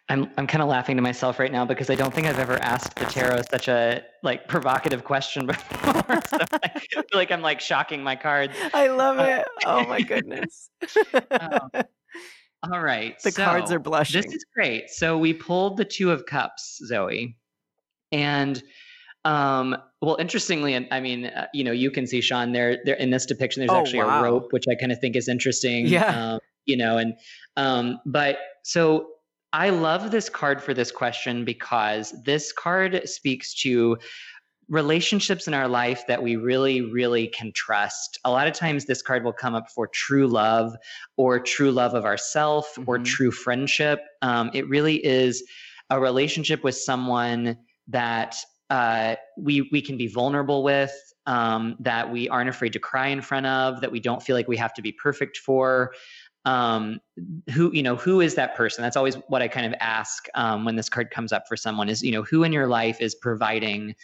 I'm 0.07 0.29
I'm 0.37 0.45
kind 0.45 0.61
of 0.61 0.69
laughing 0.69 0.97
to 0.97 1.01
myself 1.01 1.39
right 1.39 1.51
now 1.51 1.65
because 1.65 1.89
I 1.89 1.95
don't 1.95 2.13
think 2.13 2.27
I've 2.27 2.37
ever 2.37 2.61
asked 2.61 2.95
the 2.95 3.05
tarot 3.05 3.41
such 3.49 3.67
a 3.67 4.03
like 4.21 4.47
provocative 4.47 5.03
question 5.03 5.45
before. 5.47 6.21
so 6.27 6.37
I 6.63 6.79
feel 6.79 7.03
like 7.13 7.31
I'm 7.31 7.41
like 7.41 7.59
shocking 7.59 8.03
my 8.03 8.15
cards. 8.15 8.53
I 8.73 8.87
love 8.87 9.17
it. 9.19 9.47
oh 9.65 9.85
my 9.87 10.01
goodness. 10.03 10.69
um, 11.31 11.71
all 12.71 12.81
right. 12.81 13.19
The 13.23 13.31
so, 13.31 13.43
cards 13.43 13.71
are 13.71 13.79
blushing. 13.79 14.21
This 14.21 14.33
is 14.33 14.45
great. 14.53 14.89
So 14.91 15.17
we 15.17 15.33
pulled 15.33 15.77
the 15.77 15.85
two 15.85 16.11
of 16.11 16.25
cups, 16.27 16.79
Zoe. 16.85 17.35
And 18.11 18.61
um, 19.23 19.75
well, 20.05 20.17
interestingly, 20.17 20.75
and 20.75 20.87
I 20.91 20.99
mean, 20.99 21.25
uh, 21.25 21.47
you 21.51 21.63
know, 21.63 21.71
you 21.71 21.89
can 21.89 22.05
see 22.05 22.21
Sean 22.21 22.51
there. 22.51 22.77
There 22.85 22.95
in 22.95 23.09
this 23.09 23.25
depiction, 23.25 23.61
there's 23.61 23.71
oh, 23.71 23.79
actually 23.79 24.03
wow. 24.03 24.19
a 24.19 24.23
rope, 24.23 24.53
which 24.53 24.65
I 24.69 24.75
kind 24.75 24.91
of 24.91 24.99
think 24.99 25.15
is 25.15 25.27
interesting. 25.27 25.87
Yeah. 25.87 26.33
Um, 26.33 26.39
you 26.65 26.77
know, 26.77 26.97
and 26.97 27.15
um, 27.57 27.99
but 28.05 28.37
so 28.63 29.07
I 29.51 29.69
love 29.69 30.11
this 30.11 30.29
card 30.29 30.61
for 30.61 30.73
this 30.73 30.91
question 30.91 31.43
because 31.43 32.13
this 32.23 32.51
card 32.51 33.07
speaks 33.09 33.53
to 33.61 33.97
relationships 34.69 35.47
in 35.47 35.53
our 35.53 35.67
life 35.67 36.05
that 36.07 36.21
we 36.21 36.35
really, 36.35 36.81
really 36.81 37.27
can 37.27 37.51
trust. 37.53 38.19
A 38.25 38.31
lot 38.31 38.47
of 38.47 38.53
times, 38.53 38.85
this 38.85 39.01
card 39.01 39.23
will 39.23 39.33
come 39.33 39.55
up 39.55 39.69
for 39.71 39.87
true 39.87 40.27
love 40.27 40.75
or 41.17 41.39
true 41.39 41.71
love 41.71 41.95
of 41.95 42.05
ourself 42.05 42.73
mm-hmm. 42.75 42.89
or 42.89 42.99
true 42.99 43.31
friendship. 43.31 44.01
Um, 44.21 44.51
it 44.53 44.67
really 44.69 45.03
is 45.03 45.43
a 45.89 45.99
relationship 45.99 46.63
with 46.63 46.75
someone 46.75 47.57
that 47.87 48.35
uh, 48.69 49.15
we 49.37 49.67
we 49.71 49.81
can 49.81 49.97
be 49.97 50.07
vulnerable 50.07 50.63
with, 50.63 50.93
um, 51.25 51.75
that 51.79 52.11
we 52.11 52.29
aren't 52.29 52.49
afraid 52.49 52.73
to 52.73 52.79
cry 52.79 53.07
in 53.07 53.21
front 53.21 53.45
of, 53.45 53.81
that 53.81 53.91
we 53.91 53.99
don't 53.99 54.21
feel 54.21 54.35
like 54.35 54.47
we 54.47 54.57
have 54.57 54.73
to 54.73 54.81
be 54.81 54.91
perfect 54.91 55.37
for. 55.37 55.93
Um, 56.45 56.99
who 57.51 57.71
you 57.73 57.81
know 57.81 57.95
who 57.95 58.21
is 58.21 58.35
that 58.35 58.55
person? 58.55 58.83
That's 58.83 58.95
always 58.95 59.15
what 59.27 59.41
I 59.41 59.47
kind 59.47 59.65
of 59.65 59.73
ask 59.79 60.27
um, 60.35 60.63
when 60.63 60.75
this 60.75 60.89
card 60.89 61.09
comes 61.09 61.31
up 61.31 61.47
for 61.47 61.57
someone. 61.57 61.89
Is 61.89 62.03
you 62.03 62.11
know 62.11 62.23
who 62.23 62.43
in 62.43 62.53
your 62.53 62.67
life 62.67 63.01
is 63.01 63.15
providing 63.15 63.95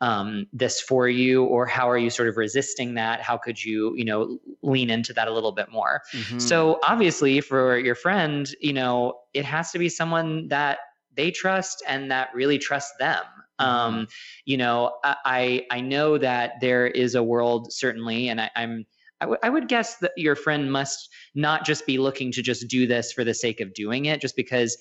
um, 0.00 0.46
this 0.52 0.80
for 0.80 1.08
you, 1.08 1.44
or 1.44 1.66
how 1.66 1.90
are 1.90 1.98
you 1.98 2.08
sort 2.08 2.28
of 2.28 2.38
resisting 2.38 2.94
that? 2.94 3.20
How 3.20 3.36
could 3.36 3.62
you 3.62 3.94
you 3.96 4.04
know 4.04 4.38
lean 4.62 4.88
into 4.88 5.12
that 5.12 5.28
a 5.28 5.32
little 5.32 5.52
bit 5.52 5.70
more? 5.70 6.00
Mm-hmm. 6.14 6.38
So 6.38 6.78
obviously, 6.82 7.42
for 7.42 7.78
your 7.78 7.94
friend, 7.94 8.48
you 8.60 8.72
know 8.72 9.18
it 9.34 9.44
has 9.44 9.70
to 9.72 9.78
be 9.78 9.90
someone 9.90 10.48
that 10.48 10.78
they 11.14 11.30
trust 11.30 11.82
and 11.86 12.10
that 12.10 12.30
really 12.34 12.56
trusts 12.56 12.94
them 12.98 13.22
um, 13.60 13.94
mm-hmm. 13.94 14.04
you 14.46 14.56
know, 14.56 14.96
I 15.04 15.66
I 15.70 15.80
know 15.80 16.18
that 16.18 16.54
there 16.60 16.86
is 16.86 17.14
a 17.14 17.22
world 17.22 17.72
certainly, 17.72 18.28
and 18.28 18.40
I, 18.40 18.50
I'm 18.56 18.86
I, 19.20 19.24
w- 19.24 19.38
I 19.42 19.50
would 19.50 19.68
guess 19.68 19.96
that 19.96 20.12
your 20.16 20.34
friend 20.34 20.72
must 20.72 21.08
not 21.34 21.64
just 21.64 21.86
be 21.86 21.98
looking 21.98 22.32
to 22.32 22.42
just 22.42 22.68
do 22.68 22.86
this 22.86 23.12
for 23.12 23.24
the 23.24 23.34
sake 23.34 23.60
of 23.60 23.74
doing 23.74 24.06
it, 24.06 24.20
just 24.20 24.34
because 24.34 24.76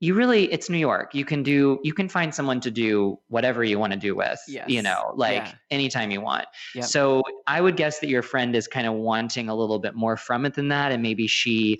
you 0.00 0.14
really 0.14 0.52
it's 0.52 0.68
New 0.68 0.78
York. 0.78 1.14
You 1.14 1.24
can 1.24 1.42
do 1.42 1.78
you 1.82 1.94
can 1.94 2.08
find 2.08 2.34
someone 2.34 2.60
to 2.60 2.70
do 2.70 3.18
whatever 3.28 3.64
you 3.64 3.78
want 3.78 3.92
to 3.94 3.98
do 3.98 4.14
with. 4.14 4.38
Yes. 4.46 4.68
You 4.68 4.82
know, 4.82 5.12
like 5.14 5.44
yeah. 5.44 5.52
anytime 5.70 6.10
you 6.10 6.20
want. 6.20 6.46
Yep. 6.74 6.84
So 6.84 7.22
I 7.46 7.60
would 7.60 7.76
guess 7.76 8.00
that 8.00 8.08
your 8.08 8.22
friend 8.22 8.54
is 8.54 8.68
kind 8.68 8.86
of 8.86 8.94
wanting 8.94 9.48
a 9.48 9.54
little 9.54 9.78
bit 9.78 9.94
more 9.94 10.16
from 10.16 10.44
it 10.44 10.54
than 10.54 10.68
that, 10.68 10.92
and 10.92 11.02
maybe 11.02 11.26
she 11.26 11.78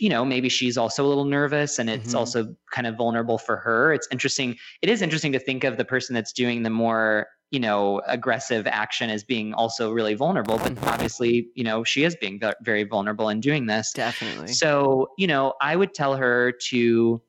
you 0.00 0.08
know 0.08 0.24
maybe 0.24 0.48
she's 0.48 0.76
also 0.76 1.04
a 1.04 1.08
little 1.08 1.24
nervous 1.24 1.78
and 1.78 1.88
it's 1.88 2.08
mm-hmm. 2.08 2.18
also 2.18 2.54
kind 2.70 2.86
of 2.86 2.96
vulnerable 2.96 3.38
for 3.38 3.56
her 3.56 3.92
it's 3.92 4.08
interesting 4.10 4.56
it 4.82 4.88
is 4.88 5.02
interesting 5.02 5.32
to 5.32 5.38
think 5.38 5.64
of 5.64 5.76
the 5.76 5.84
person 5.84 6.14
that's 6.14 6.32
doing 6.32 6.62
the 6.62 6.70
more 6.70 7.26
you 7.50 7.60
know 7.60 8.00
aggressive 8.06 8.66
action 8.66 9.10
as 9.10 9.22
being 9.22 9.54
also 9.54 9.92
really 9.92 10.14
vulnerable 10.14 10.58
but 10.58 10.74
mm-hmm. 10.74 10.88
obviously 10.88 11.48
you 11.54 11.64
know 11.64 11.84
she 11.84 12.04
is 12.04 12.16
being 12.16 12.40
very 12.62 12.84
vulnerable 12.84 13.28
in 13.28 13.40
doing 13.40 13.66
this 13.66 13.92
definitely 13.92 14.48
so 14.52 15.08
you 15.18 15.26
know 15.26 15.54
i 15.60 15.76
would 15.76 15.94
tell 15.94 16.16
her 16.16 16.52
to 16.52 17.20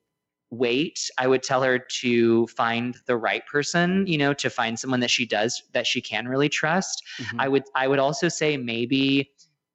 wait 0.52 1.10
i 1.18 1.28
would 1.28 1.44
tell 1.44 1.62
her 1.62 1.78
to 1.78 2.48
find 2.48 2.98
the 3.06 3.18
right 3.18 3.46
person 3.46 4.06
you 4.08 4.18
know 4.18 4.34
to 4.34 4.50
find 4.50 4.80
someone 4.80 5.00
that 5.00 5.12
she 5.12 5.26
does 5.26 5.64
that 5.74 5.86
she 5.86 6.02
can 6.02 6.28
really 6.28 6.50
trust 6.50 7.04
mm-hmm. 7.20 7.42
i 7.42 7.48
would 7.48 7.64
i 7.76 7.88
would 7.88 8.00
also 8.00 8.30
say 8.30 8.56
maybe 8.58 9.30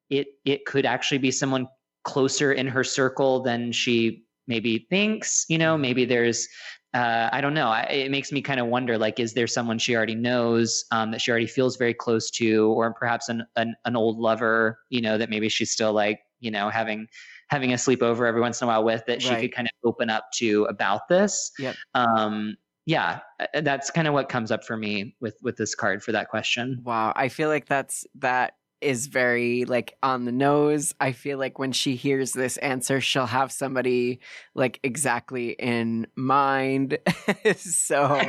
it 0.09 0.29
it 0.45 0.65
could 0.65 0.87
actually 0.87 1.19
be 1.19 1.31
someone 1.31 1.67
closer 2.05 2.53
in 2.53 2.67
her 2.67 2.85
circle 2.85 3.41
than 3.43 3.73
she 3.73 4.25
maybe 4.47 4.87
thinks 4.91 5.45
you 5.49 5.59
know 5.59 5.77
maybe 5.77 6.05
there's 6.05 6.49
uh, 6.93 7.29
I 7.33 7.41
don't 7.41 7.55
know. 7.55 7.69
I, 7.69 7.83
it 7.83 8.11
makes 8.11 8.33
me 8.33 8.43
kind 8.43 8.59
of 8.59 8.67
wonder, 8.67 8.99
like, 8.99 9.21
is 9.21 9.33
there 9.33 9.47
someone 9.47 9.79
she 9.79 9.95
already 9.95 10.17
knows 10.17 10.85
um, 10.91 11.13
that 11.13 11.21
she 11.21 11.31
already 11.31 11.47
feels 11.47 11.77
very 11.77 11.95
close 11.95 12.31
to, 12.33 12.67
or 12.73 12.93
perhaps 12.93 13.29
an, 13.29 13.47
an, 13.57 13.77
an 13.85 13.95
old 13.95 14.19
lover, 14.19 14.81
you 14.89 15.01
know, 15.01 15.17
that 15.17 15.31
maybe 15.31 15.49
she's 15.49 15.71
still 15.71 15.93
like, 15.93 16.19
you 16.41 16.51
know, 16.51 16.69
having 16.69 17.07
having 17.49 17.73
a 17.73 17.77
sleepover 17.77 18.27
every 18.27 18.41
once 18.41 18.61
in 18.61 18.65
a 18.65 18.69
while 18.69 18.85
with 18.85 19.05
that 19.07 19.23
she 19.23 19.31
right. 19.31 19.41
could 19.43 19.55
kind 19.55 19.69
of 19.69 19.89
open 19.89 20.11
up 20.11 20.25
to 20.35 20.65
about 20.65 21.09
this. 21.09 21.53
Yep. 21.59 21.77
Um, 21.95 22.57
yeah, 22.87 23.21
uh, 23.39 23.61
that's 23.61 23.91
kind 23.91 24.09
of 24.09 24.15
what 24.15 24.29
comes 24.29 24.51
up 24.51 24.65
for 24.65 24.77
me 24.77 25.15
with 25.21 25.37
with 25.43 25.57
this 25.57 25.77
card 25.77 26.03
for 26.03 26.11
that 26.13 26.29
question. 26.29 26.81
Wow, 26.85 27.13
I 27.15 27.29
feel 27.29 27.49
like 27.49 27.67
that's 27.67 28.05
that 28.17 28.55
is 28.81 29.07
very 29.07 29.65
like 29.65 29.97
on 30.03 30.25
the 30.25 30.33
nose. 30.33 30.95
I 31.01 31.13
feel 31.13 31.39
like 31.39 31.59
when 31.59 31.73
she 31.73 31.97
hears 31.97 32.33
this 32.33 32.57
answer, 32.59 33.01
she'll 33.01 33.27
have 33.27 33.53
somebody 33.53 34.21
like 34.55 34.81
exactly 34.83 35.51
in 35.51 36.07
mind. 36.17 36.99
so 37.57 38.21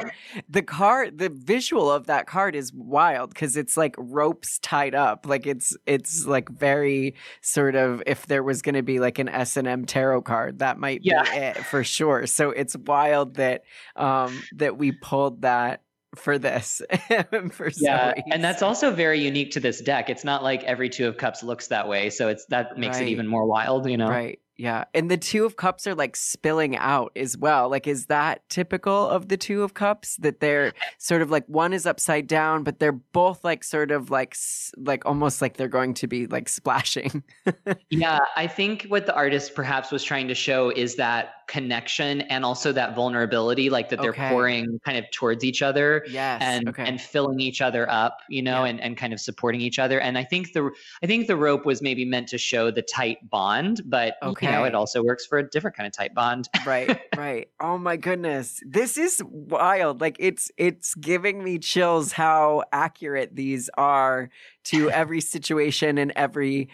the 0.49 0.61
card, 0.61 1.17
the 1.17 1.29
visual 1.29 1.91
of 1.91 2.07
that 2.07 2.27
card 2.27 2.55
is 2.55 2.73
wild 2.73 3.29
because 3.29 3.57
it's 3.57 3.77
like 3.77 3.95
ropes 3.97 4.59
tied 4.59 4.95
up. 4.95 5.25
Like 5.25 5.47
it's 5.47 5.75
it's 5.85 6.25
like 6.25 6.49
very 6.49 7.15
sort 7.41 7.75
of 7.75 8.03
if 8.05 8.27
there 8.27 8.43
was 8.43 8.61
going 8.61 8.75
to 8.75 8.83
be 8.83 8.99
like 8.99 9.19
an 9.19 9.29
S 9.29 9.57
and 9.57 9.67
M 9.67 9.85
tarot 9.85 10.23
card, 10.23 10.59
that 10.59 10.77
might 10.77 11.01
yeah. 11.03 11.23
be 11.23 11.29
it 11.37 11.57
for 11.65 11.83
sure. 11.83 12.27
So 12.27 12.51
it's 12.51 12.75
wild 12.75 13.35
that 13.35 13.63
um 13.95 14.41
that 14.55 14.77
we 14.77 14.91
pulled 14.91 15.43
that 15.43 15.83
for 16.15 16.37
this 16.37 16.81
for 17.51 17.71
yeah 17.77 18.13
and 18.31 18.43
that's 18.43 18.61
also 18.61 18.91
very 18.91 19.19
unique 19.23 19.51
to 19.51 19.59
this 19.59 19.79
deck 19.81 20.09
it's 20.09 20.23
not 20.23 20.43
like 20.43 20.61
every 20.63 20.89
two 20.89 21.07
of 21.07 21.17
cups 21.17 21.41
looks 21.41 21.67
that 21.67 21.87
way 21.87 22.09
so 22.09 22.27
it's 22.27 22.45
that 22.47 22.77
makes 22.77 22.97
right. 22.97 23.07
it 23.07 23.11
even 23.11 23.27
more 23.27 23.45
wild 23.45 23.89
you 23.89 23.97
know 23.97 24.09
right 24.09 24.39
yeah. 24.61 24.83
And 24.93 25.09
the 25.09 25.17
two 25.17 25.43
of 25.43 25.55
cups 25.55 25.87
are 25.87 25.95
like 25.95 26.15
spilling 26.15 26.77
out 26.77 27.11
as 27.15 27.35
well. 27.35 27.67
Like, 27.67 27.87
is 27.87 28.05
that 28.05 28.47
typical 28.47 29.09
of 29.09 29.27
the 29.27 29.35
two 29.35 29.63
of 29.63 29.73
cups 29.73 30.17
that 30.17 30.39
they're 30.39 30.73
sort 30.99 31.23
of 31.23 31.31
like 31.31 31.47
one 31.47 31.73
is 31.73 31.87
upside 31.87 32.27
down, 32.27 32.63
but 32.63 32.77
they're 32.77 32.91
both 32.91 33.43
like 33.43 33.63
sort 33.63 33.89
of 33.89 34.11
like, 34.11 34.35
like 34.77 35.03
almost 35.03 35.41
like 35.41 35.57
they're 35.57 35.67
going 35.67 35.95
to 35.95 36.05
be 36.05 36.27
like 36.27 36.47
splashing? 36.47 37.23
yeah. 37.89 38.19
I 38.35 38.45
think 38.45 38.83
what 38.83 39.07
the 39.07 39.15
artist 39.15 39.55
perhaps 39.55 39.91
was 39.91 40.03
trying 40.03 40.27
to 40.27 40.35
show 40.35 40.69
is 40.69 40.95
that 40.97 41.33
connection 41.51 42.21
and 42.21 42.45
also 42.45 42.71
that 42.71 42.95
vulnerability, 42.95 43.69
like 43.69 43.89
that 43.89 44.01
they're 44.01 44.11
okay. 44.11 44.29
pouring 44.29 44.79
kind 44.85 44.97
of 44.97 45.09
towards 45.11 45.43
each 45.43 45.61
other. 45.61 46.05
Yes. 46.09 46.41
And, 46.41 46.69
okay. 46.69 46.85
and 46.85 47.01
filling 47.01 47.41
each 47.41 47.61
other 47.61 47.89
up, 47.91 48.19
you 48.29 48.41
know, 48.41 48.63
yeah. 48.63 48.69
and, 48.69 48.79
and 48.79 48.97
kind 48.97 49.11
of 49.11 49.19
supporting 49.19 49.59
each 49.59 49.77
other. 49.77 49.99
And 49.99 50.17
I 50.17 50.23
think 50.23 50.53
the, 50.53 50.71
I 51.03 51.07
think 51.07 51.27
the 51.27 51.35
rope 51.35 51.65
was 51.65 51.81
maybe 51.81 52.05
meant 52.05 52.29
to 52.29 52.37
show 52.37 52.71
the 52.71 52.81
tight 52.81 53.29
bond, 53.29 53.81
but 53.85 54.15
okay 54.23 54.51
know, 54.51 54.63
it 54.63 54.75
also 54.75 55.03
works 55.03 55.25
for 55.25 55.37
a 55.39 55.49
different 55.49 55.75
kind 55.75 55.87
of 55.87 55.93
tight 55.93 56.13
bond. 56.13 56.49
right, 56.65 56.99
right. 57.17 57.49
Oh 57.59 57.77
my 57.77 57.97
goodness. 57.97 58.61
This 58.65 58.97
is 58.97 59.21
wild. 59.25 60.01
Like 60.01 60.17
it's 60.19 60.51
it's 60.57 60.95
giving 60.95 61.43
me 61.43 61.59
chills 61.59 62.11
how 62.11 62.63
accurate 62.71 63.35
these 63.35 63.69
are 63.77 64.29
to 64.65 64.89
every 64.91 65.21
situation 65.21 65.97
and 65.97 66.11
every 66.15 66.69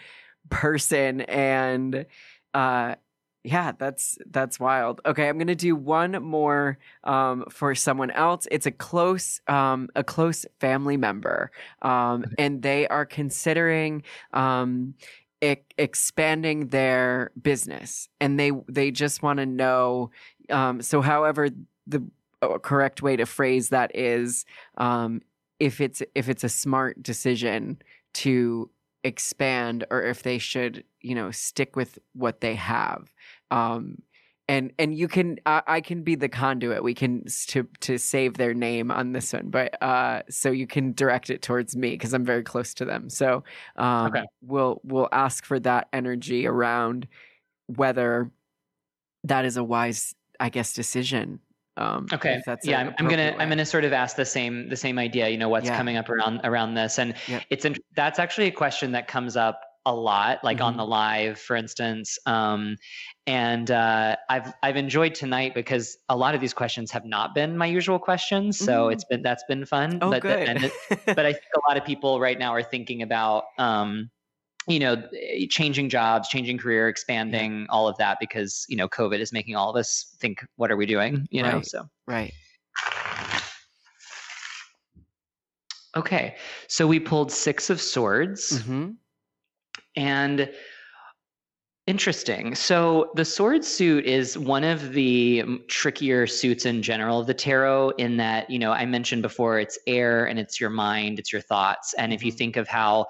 person 0.50 1.20
and 1.22 2.06
uh 2.54 2.94
Yeah, 3.48 3.72
that's 3.78 4.18
that's 4.26 4.60
wild. 4.60 5.00
Okay, 5.06 5.26
I'm 5.28 5.38
gonna 5.38 5.54
do 5.54 5.74
one 5.74 6.12
more 6.22 6.76
um, 7.04 7.44
for 7.50 7.74
someone 7.74 8.10
else. 8.10 8.46
It's 8.50 8.66
a 8.66 8.70
close 8.70 9.40
um, 9.48 9.88
a 9.96 10.04
close 10.04 10.44
family 10.60 10.98
member, 10.98 11.50
um, 11.80 12.26
and 12.36 12.60
they 12.62 12.86
are 12.88 13.06
considering 13.06 14.02
um, 14.34 14.94
e- 15.42 15.56
expanding 15.78 16.68
their 16.68 17.30
business, 17.40 18.08
and 18.20 18.38
they 18.38 18.50
they 18.68 18.90
just 18.90 19.22
want 19.22 19.38
to 19.38 19.46
know. 19.46 20.10
Um, 20.50 20.82
so, 20.82 21.00
however, 21.00 21.48
the 21.86 22.04
uh, 22.42 22.58
correct 22.58 23.02
way 23.02 23.16
to 23.16 23.24
phrase 23.24 23.70
that 23.70 23.94
is 23.94 24.44
um, 24.76 25.22
if 25.58 25.80
it's 25.80 26.02
if 26.14 26.28
it's 26.28 26.44
a 26.44 26.48
smart 26.50 27.02
decision 27.02 27.80
to 28.14 28.70
expand 29.04 29.84
or 29.90 30.02
if 30.02 30.22
they 30.22 30.38
should 30.38 30.82
you 31.00 31.14
know 31.14 31.30
stick 31.30 31.76
with 31.76 31.98
what 32.14 32.40
they 32.40 32.54
have 32.54 33.12
um 33.50 33.96
and 34.48 34.72
and 34.78 34.96
you 34.96 35.06
can 35.08 35.38
I, 35.46 35.62
I 35.66 35.80
can 35.80 36.02
be 36.02 36.14
the 36.14 36.28
conduit 36.28 36.82
we 36.82 36.94
can 36.94 37.24
to 37.48 37.68
to 37.80 37.98
save 37.98 38.34
their 38.34 38.54
name 38.54 38.90
on 38.90 39.12
this 39.12 39.32
one 39.32 39.50
but 39.50 39.80
uh 39.82 40.22
so 40.30 40.50
you 40.50 40.66
can 40.66 40.92
direct 40.92 41.30
it 41.30 41.42
towards 41.42 41.76
me 41.76 41.90
because 41.90 42.14
i'm 42.14 42.24
very 42.24 42.42
close 42.42 42.74
to 42.74 42.84
them 42.84 43.10
so 43.10 43.44
um 43.76 44.06
okay. 44.06 44.24
we'll 44.42 44.80
we'll 44.84 45.08
ask 45.12 45.44
for 45.44 45.60
that 45.60 45.88
energy 45.92 46.46
around 46.46 47.06
whether 47.66 48.30
that 49.24 49.44
is 49.44 49.56
a 49.56 49.64
wise 49.64 50.14
i 50.40 50.48
guess 50.48 50.72
decision 50.72 51.40
um, 51.78 52.08
okay. 52.12 52.42
yeah, 52.64 52.80
I'm, 52.80 52.94
I'm, 52.98 53.08
gonna 53.08 53.30
way. 53.30 53.36
I'm 53.38 53.48
gonna 53.48 53.64
sort 53.64 53.84
of 53.84 53.92
ask 53.92 54.16
the 54.16 54.24
same 54.24 54.68
the 54.68 54.76
same 54.76 54.98
idea. 54.98 55.28
You 55.28 55.38
know, 55.38 55.48
what's 55.48 55.66
yeah. 55.66 55.76
coming 55.76 55.96
up 55.96 56.08
around 56.08 56.40
around 56.42 56.74
this, 56.74 56.98
and 56.98 57.14
yeah. 57.28 57.40
it's 57.50 57.64
that's 57.94 58.18
actually 58.18 58.48
a 58.48 58.50
question 58.50 58.90
that 58.92 59.06
comes 59.06 59.36
up 59.36 59.67
a 59.86 59.94
lot, 59.94 60.42
like 60.44 60.58
mm-hmm. 60.58 60.66
on 60.66 60.76
the 60.76 60.84
live, 60.84 61.38
for 61.38 61.56
instance. 61.56 62.18
Um, 62.26 62.76
and 63.26 63.70
uh, 63.70 64.16
I've 64.28 64.52
I've 64.62 64.76
enjoyed 64.76 65.14
tonight 65.14 65.54
because 65.54 65.98
a 66.08 66.16
lot 66.16 66.34
of 66.34 66.40
these 66.40 66.54
questions 66.54 66.90
have 66.90 67.04
not 67.04 67.34
been 67.34 67.56
my 67.56 67.66
usual 67.66 67.98
questions, 67.98 68.58
so 68.58 68.84
mm-hmm. 68.84 68.92
it's 68.92 69.04
been 69.04 69.22
that's 69.22 69.44
been 69.48 69.64
fun. 69.64 69.98
Oh, 70.00 70.10
but, 70.10 70.22
good. 70.22 70.48
it, 70.48 70.72
but 71.06 71.26
I 71.26 71.32
think 71.32 71.44
a 71.56 71.68
lot 71.68 71.76
of 71.76 71.84
people 71.84 72.20
right 72.20 72.38
now 72.38 72.52
are 72.54 72.62
thinking 72.62 73.02
about. 73.02 73.44
Um, 73.58 74.10
you 74.68 74.78
know 74.78 75.02
eh, 75.18 75.46
changing 75.48 75.88
jobs 75.88 76.28
changing 76.28 76.58
career 76.58 76.88
expanding 76.88 77.66
all 77.70 77.88
of 77.88 77.96
that 77.96 78.18
because 78.20 78.66
you 78.68 78.76
know 78.76 78.86
covid 78.86 79.18
is 79.18 79.32
making 79.32 79.56
all 79.56 79.70
of 79.70 79.76
us 79.76 80.14
think 80.20 80.44
what 80.56 80.70
are 80.70 80.76
we 80.76 80.86
doing 80.86 81.26
you 81.30 81.42
right. 81.42 81.54
know 81.54 81.62
so 81.62 81.88
right 82.06 82.32
okay 85.96 86.36
so 86.68 86.86
we 86.86 87.00
pulled 87.00 87.32
six 87.32 87.70
of 87.70 87.80
swords 87.80 88.60
mm-hmm. 88.62 88.90
And 89.98 90.48
interesting 91.88 92.54
so 92.54 93.10
the 93.16 93.24
sword 93.24 93.64
suit 93.64 94.04
is 94.04 94.38
one 94.38 94.62
of 94.62 94.92
the 94.92 95.42
trickier 95.66 96.26
suits 96.26 96.66
in 96.66 96.82
general 96.82 97.18
of 97.18 97.26
the 97.26 97.34
tarot 97.34 97.90
in 97.98 98.16
that 98.16 98.48
you 98.48 98.58
know 98.58 98.70
i 98.72 98.84
mentioned 98.84 99.22
before 99.22 99.58
it's 99.58 99.78
air 99.86 100.26
and 100.26 100.38
it's 100.38 100.60
your 100.60 100.70
mind 100.70 101.18
it's 101.18 101.32
your 101.32 101.42
thoughts 101.42 101.94
and 101.94 102.12
if 102.12 102.22
you 102.22 102.30
mm-hmm. 102.30 102.38
think 102.38 102.56
of 102.56 102.68
how 102.68 103.06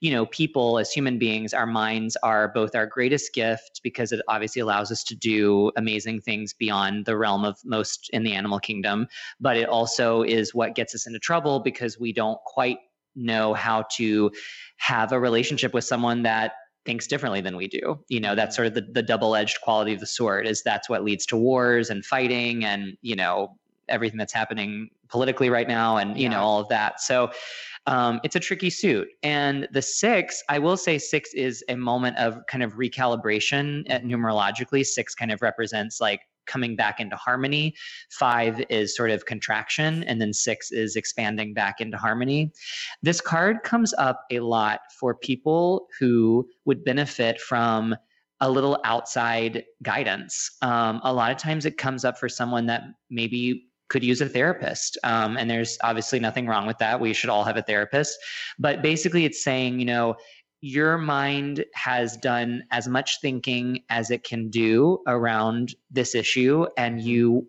you 0.00 0.10
know, 0.10 0.26
people 0.26 0.78
as 0.78 0.90
human 0.90 1.18
beings, 1.18 1.52
our 1.52 1.66
minds 1.66 2.16
are 2.22 2.48
both 2.48 2.74
our 2.74 2.86
greatest 2.86 3.34
gift 3.34 3.80
because 3.82 4.12
it 4.12 4.22
obviously 4.28 4.60
allows 4.60 4.90
us 4.90 5.04
to 5.04 5.14
do 5.14 5.70
amazing 5.76 6.22
things 6.22 6.54
beyond 6.54 7.04
the 7.04 7.16
realm 7.16 7.44
of 7.44 7.58
most 7.64 8.08
in 8.14 8.22
the 8.22 8.32
animal 8.32 8.58
kingdom. 8.58 9.06
But 9.40 9.58
it 9.58 9.68
also 9.68 10.22
is 10.22 10.54
what 10.54 10.74
gets 10.74 10.94
us 10.94 11.06
into 11.06 11.18
trouble 11.18 11.60
because 11.60 12.00
we 12.00 12.14
don't 12.14 12.38
quite 12.46 12.78
know 13.14 13.54
how 13.54 13.84
to 13.96 14.30
have 14.76 15.12
a 15.12 15.20
relationship 15.20 15.74
with 15.74 15.84
someone 15.84 16.22
that 16.22 16.52
thinks 16.86 17.06
differently 17.06 17.40
than 17.40 17.56
we 17.56 17.68
do. 17.68 18.02
You 18.08 18.20
know, 18.20 18.34
that's 18.34 18.56
sort 18.56 18.66
of 18.66 18.74
the, 18.74 18.80
the 18.80 19.02
double-edged 19.02 19.60
quality 19.62 19.92
of 19.92 20.00
the 20.00 20.06
sword 20.06 20.46
is 20.46 20.62
that's 20.62 20.88
what 20.88 21.04
leads 21.04 21.26
to 21.26 21.36
wars 21.36 21.90
and 21.90 22.04
fighting 22.04 22.64
and, 22.64 22.96
you 23.02 23.16
know, 23.16 23.56
everything 23.88 24.18
that's 24.18 24.32
happening 24.32 24.88
politically 25.08 25.50
right 25.50 25.68
now 25.68 25.98
and, 25.98 26.16
you 26.16 26.24
yeah. 26.24 26.30
know, 26.30 26.40
all 26.40 26.60
of 26.60 26.68
that. 26.68 27.00
So 27.00 27.32
um, 27.86 28.20
it's 28.24 28.36
a 28.36 28.40
tricky 28.40 28.70
suit. 28.70 29.08
And 29.22 29.68
the 29.72 29.82
six, 29.82 30.42
I 30.48 30.58
will 30.58 30.76
say 30.76 30.96
six 30.96 31.34
is 31.34 31.64
a 31.68 31.76
moment 31.76 32.16
of 32.18 32.38
kind 32.46 32.62
of 32.62 32.74
recalibration 32.74 33.84
at 33.90 34.04
numerologically. 34.04 34.86
Six 34.86 35.14
kind 35.14 35.32
of 35.32 35.42
represents 35.42 36.00
like 36.00 36.20
coming 36.50 36.76
back 36.76 37.00
into 37.00 37.16
harmony. 37.16 37.74
Five 38.10 38.62
is 38.68 38.96
sort 38.96 39.10
of 39.10 39.24
contraction, 39.24 40.02
and 40.04 40.20
then 40.20 40.32
six 40.32 40.70
is 40.70 40.96
expanding 40.96 41.54
back 41.54 41.80
into 41.80 41.96
harmony. 41.96 42.52
This 43.02 43.20
card 43.20 43.62
comes 43.62 43.94
up 43.96 44.24
a 44.30 44.40
lot 44.40 44.80
for 44.98 45.14
people 45.14 45.86
who 45.98 46.46
would 46.64 46.84
benefit 46.84 47.40
from 47.40 47.94
a 48.40 48.50
little 48.50 48.80
outside 48.84 49.64
guidance. 49.82 50.50
Um, 50.62 51.00
a 51.04 51.12
lot 51.12 51.30
of 51.30 51.36
times 51.36 51.66
it 51.66 51.76
comes 51.76 52.04
up 52.04 52.18
for 52.18 52.28
someone 52.28 52.66
that 52.66 52.82
maybe 53.10 53.66
could 53.90 54.02
use 54.04 54.20
a 54.20 54.28
therapist. 54.28 54.96
Um, 55.04 55.36
and 55.36 55.50
there's 55.50 55.76
obviously 55.82 56.20
nothing 56.20 56.46
wrong 56.46 56.66
with 56.66 56.78
that. 56.78 57.00
We 57.00 57.12
should 57.12 57.28
all 57.28 57.44
have 57.44 57.56
a 57.56 57.62
therapist. 57.62 58.16
But 58.58 58.82
basically, 58.82 59.24
it's 59.24 59.44
saying, 59.44 59.80
you 59.80 59.84
know, 59.84 60.14
your 60.60 60.98
mind 60.98 61.64
has 61.74 62.16
done 62.16 62.64
as 62.70 62.88
much 62.88 63.20
thinking 63.20 63.82
as 63.88 64.10
it 64.10 64.24
can 64.24 64.50
do 64.50 64.98
around 65.06 65.74
this 65.90 66.14
issue, 66.14 66.66
and 66.76 67.00
you 67.00 67.46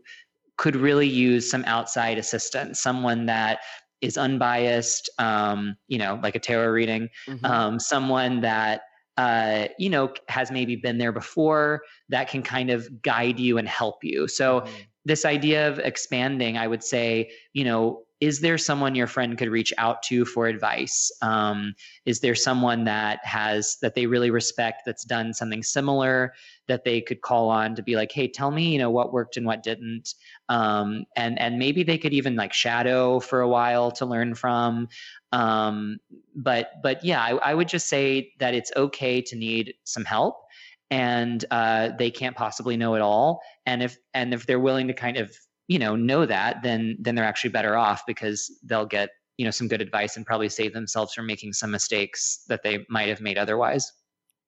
could 0.57 0.75
really 0.75 1.07
use 1.07 1.49
some 1.49 1.63
outside 1.65 2.17
assistance, 2.17 2.79
someone 2.81 3.25
that 3.25 3.59
is 4.01 4.17
unbiased, 4.17 5.09
um, 5.19 5.75
you 5.87 5.97
know, 5.97 6.19
like 6.23 6.35
a 6.35 6.39
tarot 6.39 6.69
reading, 6.71 7.09
mm-hmm. 7.27 7.45
um, 7.45 7.79
someone 7.79 8.41
that 8.41 8.81
uh, 9.17 9.67
you 9.77 9.89
know, 9.89 10.11
has 10.29 10.51
maybe 10.51 10.75
been 10.75 10.97
there 10.97 11.11
before 11.11 11.81
that 12.09 12.29
can 12.29 12.41
kind 12.41 12.71
of 12.71 13.01
guide 13.01 13.39
you 13.39 13.57
and 13.57 13.67
help 13.67 14.03
you. 14.03 14.27
So 14.27 14.61
mm-hmm 14.61 14.81
this 15.05 15.25
idea 15.25 15.67
of 15.67 15.79
expanding, 15.79 16.57
I 16.57 16.67
would 16.67 16.83
say, 16.83 17.31
you 17.53 17.63
know, 17.63 18.03
is 18.21 18.39
there 18.39 18.57
someone 18.57 18.93
your 18.93 19.07
friend 19.07 19.35
could 19.35 19.49
reach 19.49 19.73
out 19.79 20.03
to 20.03 20.25
for 20.25 20.45
advice? 20.45 21.11
Um, 21.23 21.73
is 22.05 22.19
there 22.19 22.35
someone 22.35 22.83
that 22.83 23.19
has 23.25 23.77
that 23.81 23.95
they 23.95 24.05
really 24.05 24.29
respect 24.29 24.83
that's 24.85 25.03
done 25.03 25.33
something 25.33 25.63
similar 25.63 26.33
that 26.67 26.83
they 26.83 27.01
could 27.01 27.21
call 27.21 27.49
on 27.49 27.75
to 27.75 27.81
be 27.81 27.95
like, 27.95 28.11
hey, 28.11 28.27
tell 28.27 28.51
me, 28.51 28.71
you 28.71 28.77
know, 28.77 28.91
what 28.91 29.11
worked 29.11 29.37
and 29.37 29.45
what 29.45 29.63
didn't, 29.63 30.13
um, 30.49 31.03
and 31.17 31.39
and 31.39 31.57
maybe 31.57 31.81
they 31.81 31.97
could 31.97 32.13
even 32.13 32.35
like 32.35 32.53
shadow 32.53 33.19
for 33.19 33.41
a 33.41 33.49
while 33.49 33.89
to 33.91 34.05
learn 34.05 34.35
from. 34.35 34.87
Um, 35.31 35.97
but 36.35 36.73
but 36.83 37.03
yeah, 37.03 37.21
I, 37.21 37.31
I 37.37 37.53
would 37.55 37.67
just 37.67 37.89
say 37.89 38.33
that 38.39 38.53
it's 38.53 38.71
okay 38.77 39.21
to 39.23 39.35
need 39.35 39.73
some 39.83 40.05
help 40.05 40.37
and 40.91 41.43
uh, 41.49 41.89
they 41.97 42.11
can't 42.11 42.35
possibly 42.35 42.77
know 42.77 42.95
it 42.95 43.01
all. 43.01 43.41
And 43.65 43.81
if 43.81 43.97
and 44.13 44.33
if 44.33 44.45
they're 44.45 44.59
willing 44.59 44.87
to 44.89 44.93
kind 44.93 45.17
of 45.17 45.35
you 45.67 45.79
know 45.79 45.95
know 45.95 46.25
that, 46.25 46.63
then 46.63 46.97
then 46.99 47.15
they're 47.15 47.25
actually 47.25 47.51
better 47.51 47.77
off 47.77 48.03
because 48.05 48.51
they'll 48.63 48.85
get 48.85 49.09
you 49.37 49.45
know 49.45 49.51
some 49.51 49.67
good 49.67 49.81
advice 49.81 50.17
and 50.17 50.25
probably 50.25 50.49
save 50.49 50.73
themselves 50.73 51.13
from 51.13 51.25
making 51.25 51.53
some 51.53 51.71
mistakes 51.71 52.43
that 52.47 52.63
they 52.63 52.85
might 52.89 53.09
have 53.09 53.21
made 53.21 53.37
otherwise. 53.37 53.91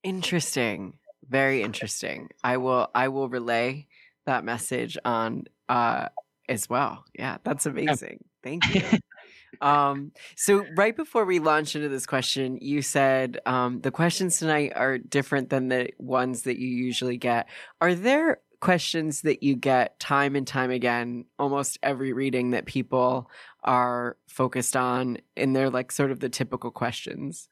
Interesting, 0.03 0.97
very 1.30 1.61
interesting. 1.61 2.30
I 2.43 2.57
will 2.57 2.89
I 2.93 3.07
will 3.07 3.30
relay 3.30 3.88
that 4.26 4.43
message 4.43 4.97
on 5.05 5.45
uh, 5.70 6.09
as 6.49 6.70
well. 6.70 7.05
Yeah, 7.18 7.38
that's 7.43 7.66
amazing. 7.66 8.24
Thank 8.43 8.74
you. 8.74 8.84
Um, 9.61 10.11
so 10.36 10.66
right 10.76 10.95
before 10.95 11.26
we 11.26 11.39
launch 11.39 11.76
into 11.76 11.88
this 11.88 12.05
question, 12.05 12.57
you 12.61 12.82
said 12.82 13.39
um, 13.45 13.80
the 13.82 13.91
questions 13.91 14.39
tonight 14.39 14.74
are 14.76 14.97
different 14.97 15.49
than 15.49 15.70
the 15.70 15.89
ones 15.99 16.41
that 16.41 16.59
you 16.59 16.68
usually 16.68 17.18
get. 17.18 17.47
Are 17.80 17.95
there 17.95 18.39
questions 18.64 19.24
that 19.24 19.43
you 19.43 19.57
get 19.57 19.99
time 19.99 20.38
and 20.38 20.47
time 20.47 20.72
again, 20.72 21.26
almost 21.38 21.78
every 21.84 22.14
reading 22.14 22.51
that 22.51 22.66
people 22.66 23.30
are 23.66 24.16
focused 24.30 24.78
on, 24.78 25.18
and 25.36 25.53
they're 25.53 25.70
like 25.70 25.91
sort 25.91 26.11
of 26.11 26.22
the 26.22 26.30
typical 26.30 26.72
questions? 26.72 27.49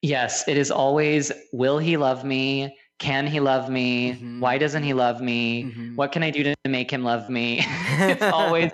Yes, 0.00 0.48
it 0.48 0.56
is 0.56 0.70
always, 0.70 1.30
will 1.52 1.78
he 1.78 1.98
love 1.98 2.24
me? 2.24 2.76
can 3.00 3.26
he 3.26 3.40
love 3.40 3.68
me 3.68 4.12
mm-hmm. 4.12 4.38
why 4.38 4.56
doesn't 4.56 4.84
he 4.84 4.94
love 4.94 5.20
me 5.20 5.64
mm-hmm. 5.64 5.96
what 5.96 6.12
can 6.12 6.22
i 6.22 6.30
do 6.30 6.44
to 6.44 6.54
make 6.68 6.88
him 6.92 7.02
love 7.02 7.28
me 7.28 7.58
it's 7.98 8.22
always 8.32 8.70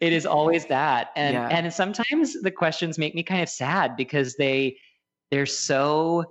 it 0.00 0.10
is 0.10 0.24
always 0.24 0.64
that 0.64 1.10
and 1.16 1.34
yeah. 1.34 1.48
and 1.48 1.70
sometimes 1.70 2.40
the 2.40 2.50
questions 2.50 2.96
make 2.96 3.14
me 3.14 3.22
kind 3.22 3.42
of 3.42 3.48
sad 3.48 3.94
because 3.94 4.36
they 4.36 4.74
they're 5.30 5.44
so 5.44 6.24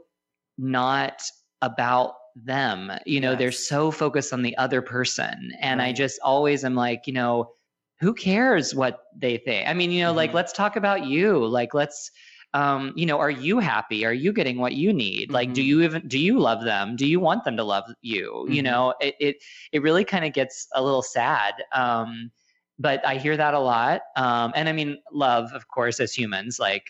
not 0.58 1.22
about 1.62 2.16
them 2.46 2.92
you 3.06 3.20
know 3.20 3.32
yes. 3.32 3.40
they're 3.40 3.52
so 3.52 3.92
focused 3.92 4.34
on 4.34 4.42
the 4.42 4.56
other 4.58 4.82
person 4.82 5.52
and 5.60 5.80
right. 5.80 5.88
i 5.88 5.94
just 5.94 6.20
always 6.24 6.64
am 6.64 6.76
like 6.76 7.08
you 7.08 7.14
know 7.14 7.52
who 8.00 8.14
cares 8.14 8.76
what 8.76 9.04
they 9.16 9.38
think 9.38 9.68
i 9.68 9.74
mean 9.74 9.92
you 9.92 10.02
know 10.02 10.10
mm-hmm. 10.10 10.18
like 10.18 10.34
let's 10.34 10.54
talk 10.54 10.76
about 10.76 11.06
you 11.06 11.46
like 11.48 11.74
let's 11.74 12.12
um, 12.54 12.94
you 12.96 13.06
know, 13.06 13.20
are 13.20 13.30
you 13.30 13.60
happy? 13.60 14.06
Are 14.06 14.14
you 14.14 14.32
getting 14.32 14.58
what 14.58 14.74
you 14.74 14.94
need? 14.94 15.26
Mm-hmm. 15.26 15.34
Like, 15.34 15.54
do 15.54 15.62
mm-hmm. 15.62 15.68
you 15.68 15.82
even 15.84 16.08
do 16.08 16.18
you 16.18 16.40
love 16.40 16.64
them? 16.64 16.96
Do 16.96 17.06
you 17.06 17.20
want 17.20 17.44
them 17.44 17.58
to 17.58 17.64
love 17.64 17.84
you? 18.02 18.32
Mm-hmm. 18.46 18.54
You 18.54 18.64
know, 18.64 18.94
it 19.02 19.16
it 19.20 19.36
it 19.74 19.82
really 19.82 20.06
kind 20.06 20.26
of 20.26 20.34
gets 20.34 20.68
a 20.74 20.82
little 20.82 21.04
sad. 21.04 21.54
Um, 21.74 22.32
but 22.80 23.06
I 23.06 23.18
hear 23.18 23.36
that 23.36 23.54
a 23.54 23.60
lot. 23.60 24.02
Um, 24.16 24.54
and 24.56 24.70
I 24.70 24.72
mean, 24.72 24.98
love, 25.12 25.52
of 25.54 25.68
course, 25.68 26.00
as 26.00 26.14
humans, 26.14 26.58
like 26.60 26.84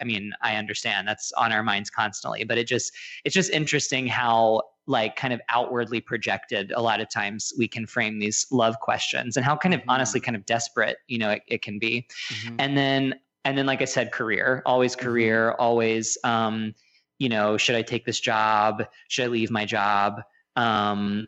I 0.00 0.04
mean, 0.04 0.32
I 0.42 0.56
understand 0.56 1.06
that's 1.06 1.32
on 1.32 1.52
our 1.52 1.62
minds 1.62 1.90
constantly, 1.90 2.44
but 2.44 2.58
it 2.58 2.66
just 2.66 2.92
it's 3.24 3.34
just 3.34 3.50
interesting 3.50 4.06
how 4.06 4.62
like 4.86 5.16
kind 5.16 5.32
of 5.32 5.40
outwardly 5.48 6.00
projected 6.00 6.72
a 6.72 6.82
lot 6.82 7.00
of 7.00 7.08
times 7.08 7.52
we 7.58 7.68
can 7.68 7.86
frame 7.86 8.18
these 8.18 8.46
love 8.50 8.78
questions 8.80 9.36
and 9.36 9.44
how 9.44 9.56
kind 9.56 9.74
of 9.74 9.80
mm-hmm. 9.80 9.90
honestly 9.90 10.20
kind 10.20 10.36
of 10.36 10.44
desperate 10.46 10.98
you 11.06 11.18
know 11.18 11.30
it, 11.30 11.42
it 11.46 11.62
can 11.62 11.78
be 11.78 12.06
mm-hmm. 12.32 12.56
and 12.58 12.76
then 12.76 13.14
and 13.44 13.56
then 13.56 13.66
like 13.66 13.82
i 13.82 13.84
said 13.84 14.12
career 14.12 14.62
always 14.66 14.96
mm-hmm. 14.96 15.06
career 15.06 15.50
mm-hmm. 15.50 15.62
always 15.62 16.18
um 16.24 16.74
you 17.18 17.28
know 17.28 17.56
should 17.56 17.76
i 17.76 17.82
take 17.82 18.04
this 18.04 18.20
job 18.20 18.84
should 19.08 19.24
i 19.24 19.28
leave 19.28 19.50
my 19.50 19.64
job 19.64 20.22
um 20.56 21.26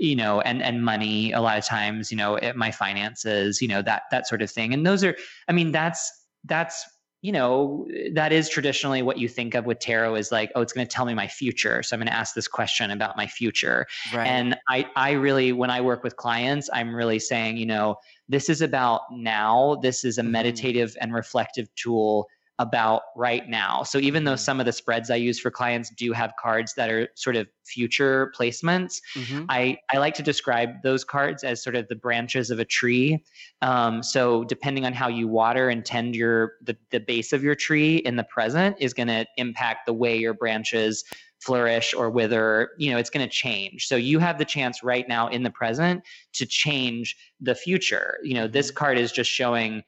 you 0.00 0.16
know 0.16 0.40
and 0.40 0.62
and 0.62 0.84
money 0.84 1.32
a 1.32 1.40
lot 1.40 1.58
of 1.58 1.64
times 1.64 2.10
you 2.10 2.16
know 2.16 2.38
my 2.54 2.70
finances 2.70 3.60
you 3.62 3.68
know 3.68 3.82
that 3.82 4.02
that 4.10 4.26
sort 4.26 4.42
of 4.42 4.50
thing 4.50 4.72
and 4.74 4.86
those 4.86 5.04
are 5.04 5.16
i 5.48 5.52
mean 5.52 5.70
that's 5.70 6.26
that's 6.44 6.84
you 7.22 7.32
know, 7.32 7.86
that 8.12 8.32
is 8.32 8.48
traditionally 8.48 9.02
what 9.02 9.18
you 9.18 9.28
think 9.28 9.54
of 9.54 9.66
with 9.66 9.78
tarot 9.78 10.14
is 10.14 10.32
like, 10.32 10.50
oh, 10.54 10.62
it's 10.62 10.72
going 10.72 10.86
to 10.86 10.90
tell 10.92 11.04
me 11.04 11.12
my 11.12 11.28
future. 11.28 11.82
So 11.82 11.94
I'm 11.94 12.00
going 12.00 12.06
to 12.06 12.14
ask 12.14 12.34
this 12.34 12.48
question 12.48 12.90
about 12.90 13.16
my 13.16 13.26
future. 13.26 13.86
Right. 14.14 14.26
And 14.26 14.56
I, 14.68 14.88
I 14.96 15.12
really, 15.12 15.52
when 15.52 15.70
I 15.70 15.82
work 15.82 16.02
with 16.02 16.16
clients, 16.16 16.70
I'm 16.72 16.94
really 16.94 17.18
saying, 17.18 17.58
you 17.58 17.66
know, 17.66 17.96
this 18.28 18.48
is 18.48 18.62
about 18.62 19.02
now. 19.10 19.78
This 19.82 20.04
is 20.04 20.16
a 20.16 20.22
mm-hmm. 20.22 20.30
meditative 20.30 20.96
and 21.00 21.12
reflective 21.12 21.68
tool 21.74 22.26
about 22.60 23.04
right 23.16 23.48
now. 23.48 23.82
So 23.82 23.96
even 23.98 24.24
though 24.24 24.32
mm-hmm. 24.32 24.38
some 24.38 24.60
of 24.60 24.66
the 24.66 24.72
spreads 24.72 25.10
I 25.10 25.16
use 25.16 25.40
for 25.40 25.50
clients 25.50 25.90
do 25.96 26.12
have 26.12 26.34
cards 26.40 26.74
that 26.74 26.90
are 26.90 27.08
sort 27.14 27.34
of 27.34 27.48
future 27.64 28.30
placements, 28.38 29.00
mm-hmm. 29.16 29.46
I, 29.48 29.78
I 29.88 29.96
like 29.96 30.12
to 30.16 30.22
describe 30.22 30.82
those 30.82 31.02
cards 31.02 31.42
as 31.42 31.64
sort 31.64 31.74
of 31.74 31.88
the 31.88 31.96
branches 31.96 32.50
of 32.50 32.58
a 32.58 32.66
tree. 32.66 33.24
Um, 33.62 34.02
so 34.02 34.44
depending 34.44 34.84
on 34.84 34.92
how 34.92 35.08
you 35.08 35.26
water 35.26 35.70
and 35.70 35.86
tend 35.86 36.14
your 36.14 36.52
the, 36.62 36.76
the 36.90 37.00
base 37.00 37.32
of 37.32 37.42
your 37.42 37.54
tree 37.54 37.96
in 37.96 38.16
the 38.16 38.24
present 38.24 38.76
is 38.78 38.92
going 38.92 39.08
to 39.08 39.24
impact 39.38 39.86
the 39.86 39.94
way 39.94 40.18
your 40.18 40.34
branches 40.34 41.02
flourish 41.42 41.94
or 41.94 42.10
wither 42.10 42.72
you 42.76 42.90
know 42.90 42.98
it's 42.98 43.08
going 43.08 43.26
to 43.26 43.32
change 43.32 43.86
so 43.86 43.96
you 43.96 44.18
have 44.18 44.36
the 44.36 44.44
chance 44.44 44.82
right 44.82 45.08
now 45.08 45.26
in 45.28 45.42
the 45.42 45.50
present 45.50 46.02
to 46.34 46.44
change 46.44 47.16
the 47.40 47.54
future 47.54 48.18
you 48.22 48.34
know 48.34 48.46
this 48.46 48.68
mm-hmm. 48.68 48.76
card 48.76 48.98
is 48.98 49.10
just 49.10 49.30
showing 49.30 49.82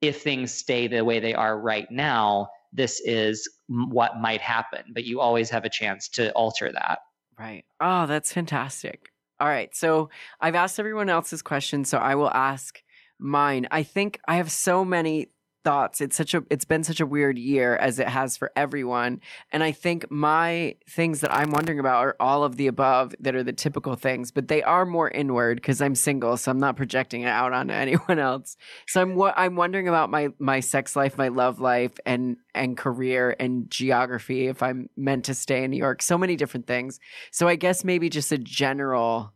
if 0.00 0.22
things 0.22 0.52
stay 0.52 0.86
the 0.86 1.04
way 1.04 1.20
they 1.20 1.34
are 1.34 1.58
right 1.58 1.90
now, 1.90 2.48
this 2.72 3.00
is 3.04 3.48
what 3.68 4.18
might 4.18 4.40
happen. 4.40 4.84
But 4.92 5.04
you 5.04 5.20
always 5.20 5.50
have 5.50 5.64
a 5.64 5.70
chance 5.70 6.08
to 6.10 6.32
alter 6.32 6.70
that. 6.72 7.00
Right. 7.38 7.64
Oh, 7.80 8.06
that's 8.06 8.32
fantastic. 8.32 9.10
All 9.40 9.48
right. 9.48 9.74
So 9.74 10.10
I've 10.40 10.54
asked 10.54 10.80
everyone 10.80 11.08
else's 11.08 11.42
questions, 11.42 11.88
so 11.88 11.98
I 11.98 12.14
will 12.16 12.30
ask 12.30 12.82
mine. 13.18 13.68
I 13.70 13.82
think 13.82 14.20
I 14.26 14.36
have 14.36 14.50
so 14.50 14.84
many 14.84 15.28
thoughts. 15.68 16.00
It's 16.00 16.16
such 16.16 16.32
a 16.32 16.42
it's 16.48 16.64
been 16.64 16.82
such 16.82 16.98
a 16.98 17.04
weird 17.04 17.36
year 17.36 17.76
as 17.76 17.98
it 17.98 18.08
has 18.08 18.38
for 18.38 18.50
everyone. 18.56 19.20
And 19.52 19.62
I 19.62 19.70
think 19.70 20.10
my 20.10 20.76
things 20.88 21.20
that 21.20 21.30
I'm 21.30 21.50
wondering 21.50 21.78
about 21.78 21.98
are 21.98 22.16
all 22.18 22.42
of 22.42 22.56
the 22.56 22.68
above 22.68 23.14
that 23.20 23.34
are 23.34 23.42
the 23.42 23.52
typical 23.52 23.94
things, 23.94 24.30
but 24.30 24.48
they 24.48 24.62
are 24.62 24.86
more 24.86 25.10
inward 25.10 25.58
because 25.58 25.82
I'm 25.82 25.94
single, 25.94 26.38
so 26.38 26.50
I'm 26.50 26.58
not 26.58 26.76
projecting 26.76 27.20
it 27.20 27.28
out 27.28 27.52
on 27.52 27.68
anyone 27.84 28.18
else. 28.18 28.56
So 28.86 29.02
I'm 29.02 29.14
what 29.14 29.34
I'm 29.36 29.56
wondering 29.56 29.88
about 29.88 30.08
my 30.08 30.28
my 30.38 30.60
sex 30.60 30.96
life, 30.96 31.18
my 31.18 31.28
love 31.28 31.60
life 31.60 31.92
and 32.06 32.38
and 32.54 32.74
career 32.74 33.36
and 33.38 33.70
geography 33.70 34.46
if 34.46 34.62
I'm 34.62 34.88
meant 34.96 35.26
to 35.26 35.34
stay 35.34 35.64
in 35.64 35.70
New 35.70 35.76
York. 35.76 36.00
So 36.00 36.16
many 36.16 36.34
different 36.34 36.66
things. 36.66 36.98
So 37.30 37.46
I 37.46 37.56
guess 37.56 37.84
maybe 37.84 38.08
just 38.08 38.32
a 38.32 38.38
general 38.38 39.34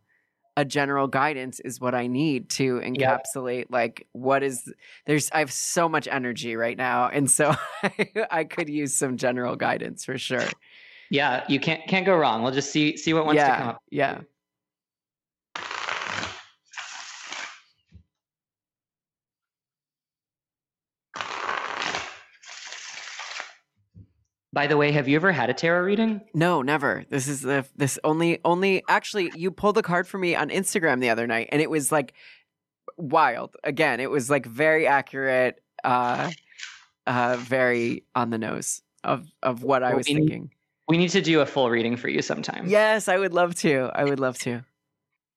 a 0.56 0.64
general 0.64 1.06
guidance 1.06 1.60
is 1.60 1.80
what 1.80 1.94
I 1.94 2.06
need 2.06 2.50
to 2.50 2.80
encapsulate 2.80 3.66
like 3.70 4.06
what 4.12 4.42
is 4.42 4.72
there's 5.06 5.30
I 5.32 5.38
have 5.38 5.52
so 5.52 5.88
much 5.88 6.06
energy 6.10 6.56
right 6.56 6.76
now 6.76 7.08
and 7.08 7.30
so 7.30 7.54
I, 8.30 8.44
could 8.44 8.68
use 8.68 8.94
some 8.94 9.16
general 9.16 9.56
guidance 9.56 10.04
for 10.04 10.18
sure. 10.18 10.44
Yeah, 11.10 11.44
you 11.48 11.60
can't 11.60 11.86
can't 11.86 12.04
go 12.04 12.16
wrong. 12.16 12.42
We'll 12.42 12.52
just 12.52 12.70
see 12.70 12.96
see 12.96 13.14
what 13.14 13.24
wants 13.24 13.38
yeah, 13.38 13.50
to 13.50 13.56
come 13.56 13.68
up. 13.68 13.82
Yeah. 13.90 14.20
By 24.52 24.66
the 24.66 24.76
way, 24.76 24.92
have 24.92 25.08
you 25.08 25.16
ever 25.16 25.32
had 25.32 25.48
a 25.48 25.54
tarot 25.54 25.82
reading? 25.82 26.20
No, 26.34 26.60
never. 26.60 27.04
This 27.08 27.26
is 27.26 27.40
the 27.40 27.64
this 27.74 27.98
only 28.04 28.38
only 28.44 28.82
actually 28.88 29.32
you 29.34 29.50
pulled 29.50 29.76
the 29.76 29.82
card 29.82 30.06
for 30.06 30.18
me 30.18 30.34
on 30.34 30.50
Instagram 30.50 31.00
the 31.00 31.08
other 31.08 31.26
night 31.26 31.48
and 31.52 31.62
it 31.62 31.70
was 31.70 31.90
like 31.90 32.12
wild. 32.98 33.56
Again, 33.64 33.98
it 33.98 34.10
was 34.10 34.28
like 34.28 34.44
very 34.44 34.86
accurate 34.86 35.62
uh 35.84 36.30
uh 37.06 37.36
very 37.40 38.04
on 38.14 38.30
the 38.30 38.38
nose 38.38 38.82
of 39.04 39.26
of 39.42 39.62
what 39.62 39.82
I 39.82 39.94
was 39.94 40.06
we 40.06 40.14
thinking. 40.14 40.42
Need, 40.42 40.50
we 40.88 40.98
need 40.98 41.10
to 41.10 41.22
do 41.22 41.40
a 41.40 41.46
full 41.46 41.70
reading 41.70 41.96
for 41.96 42.08
you 42.08 42.20
sometime. 42.20 42.66
Yes, 42.66 43.08
I 43.08 43.16
would 43.16 43.32
love 43.32 43.54
to. 43.56 43.90
I 43.94 44.04
would 44.04 44.20
love 44.20 44.38
to. 44.40 44.62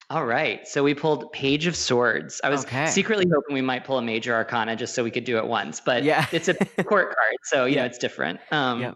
All 0.10 0.26
right. 0.26 0.68
So 0.68 0.84
we 0.84 0.94
pulled 0.94 1.32
Page 1.32 1.66
of 1.66 1.76
Swords. 1.76 2.40
I 2.44 2.50
was 2.50 2.64
okay. 2.66 2.88
secretly 2.88 3.26
hoping 3.34 3.56
we 3.56 3.62
might 3.62 3.86
pull 3.86 3.98
a 3.98 4.04
major 4.04 4.36
arcana 4.36 4.76
just 4.76 4.94
so 4.94 5.04
we 5.04 5.10
could 5.10 5.24
do 5.24 5.38
it 5.38 5.48
once, 5.48 5.82
but 5.82 6.04
yeah. 6.04 6.28
it's 6.32 6.48
a 6.48 6.54
court 6.84 7.08
card, 7.08 7.38
so 7.44 7.66
you 7.66 7.76
yeah. 7.76 7.82
know 7.82 7.86
it's 7.88 7.98
different. 7.98 8.40
Um, 8.52 8.82
yeah. 8.82 8.94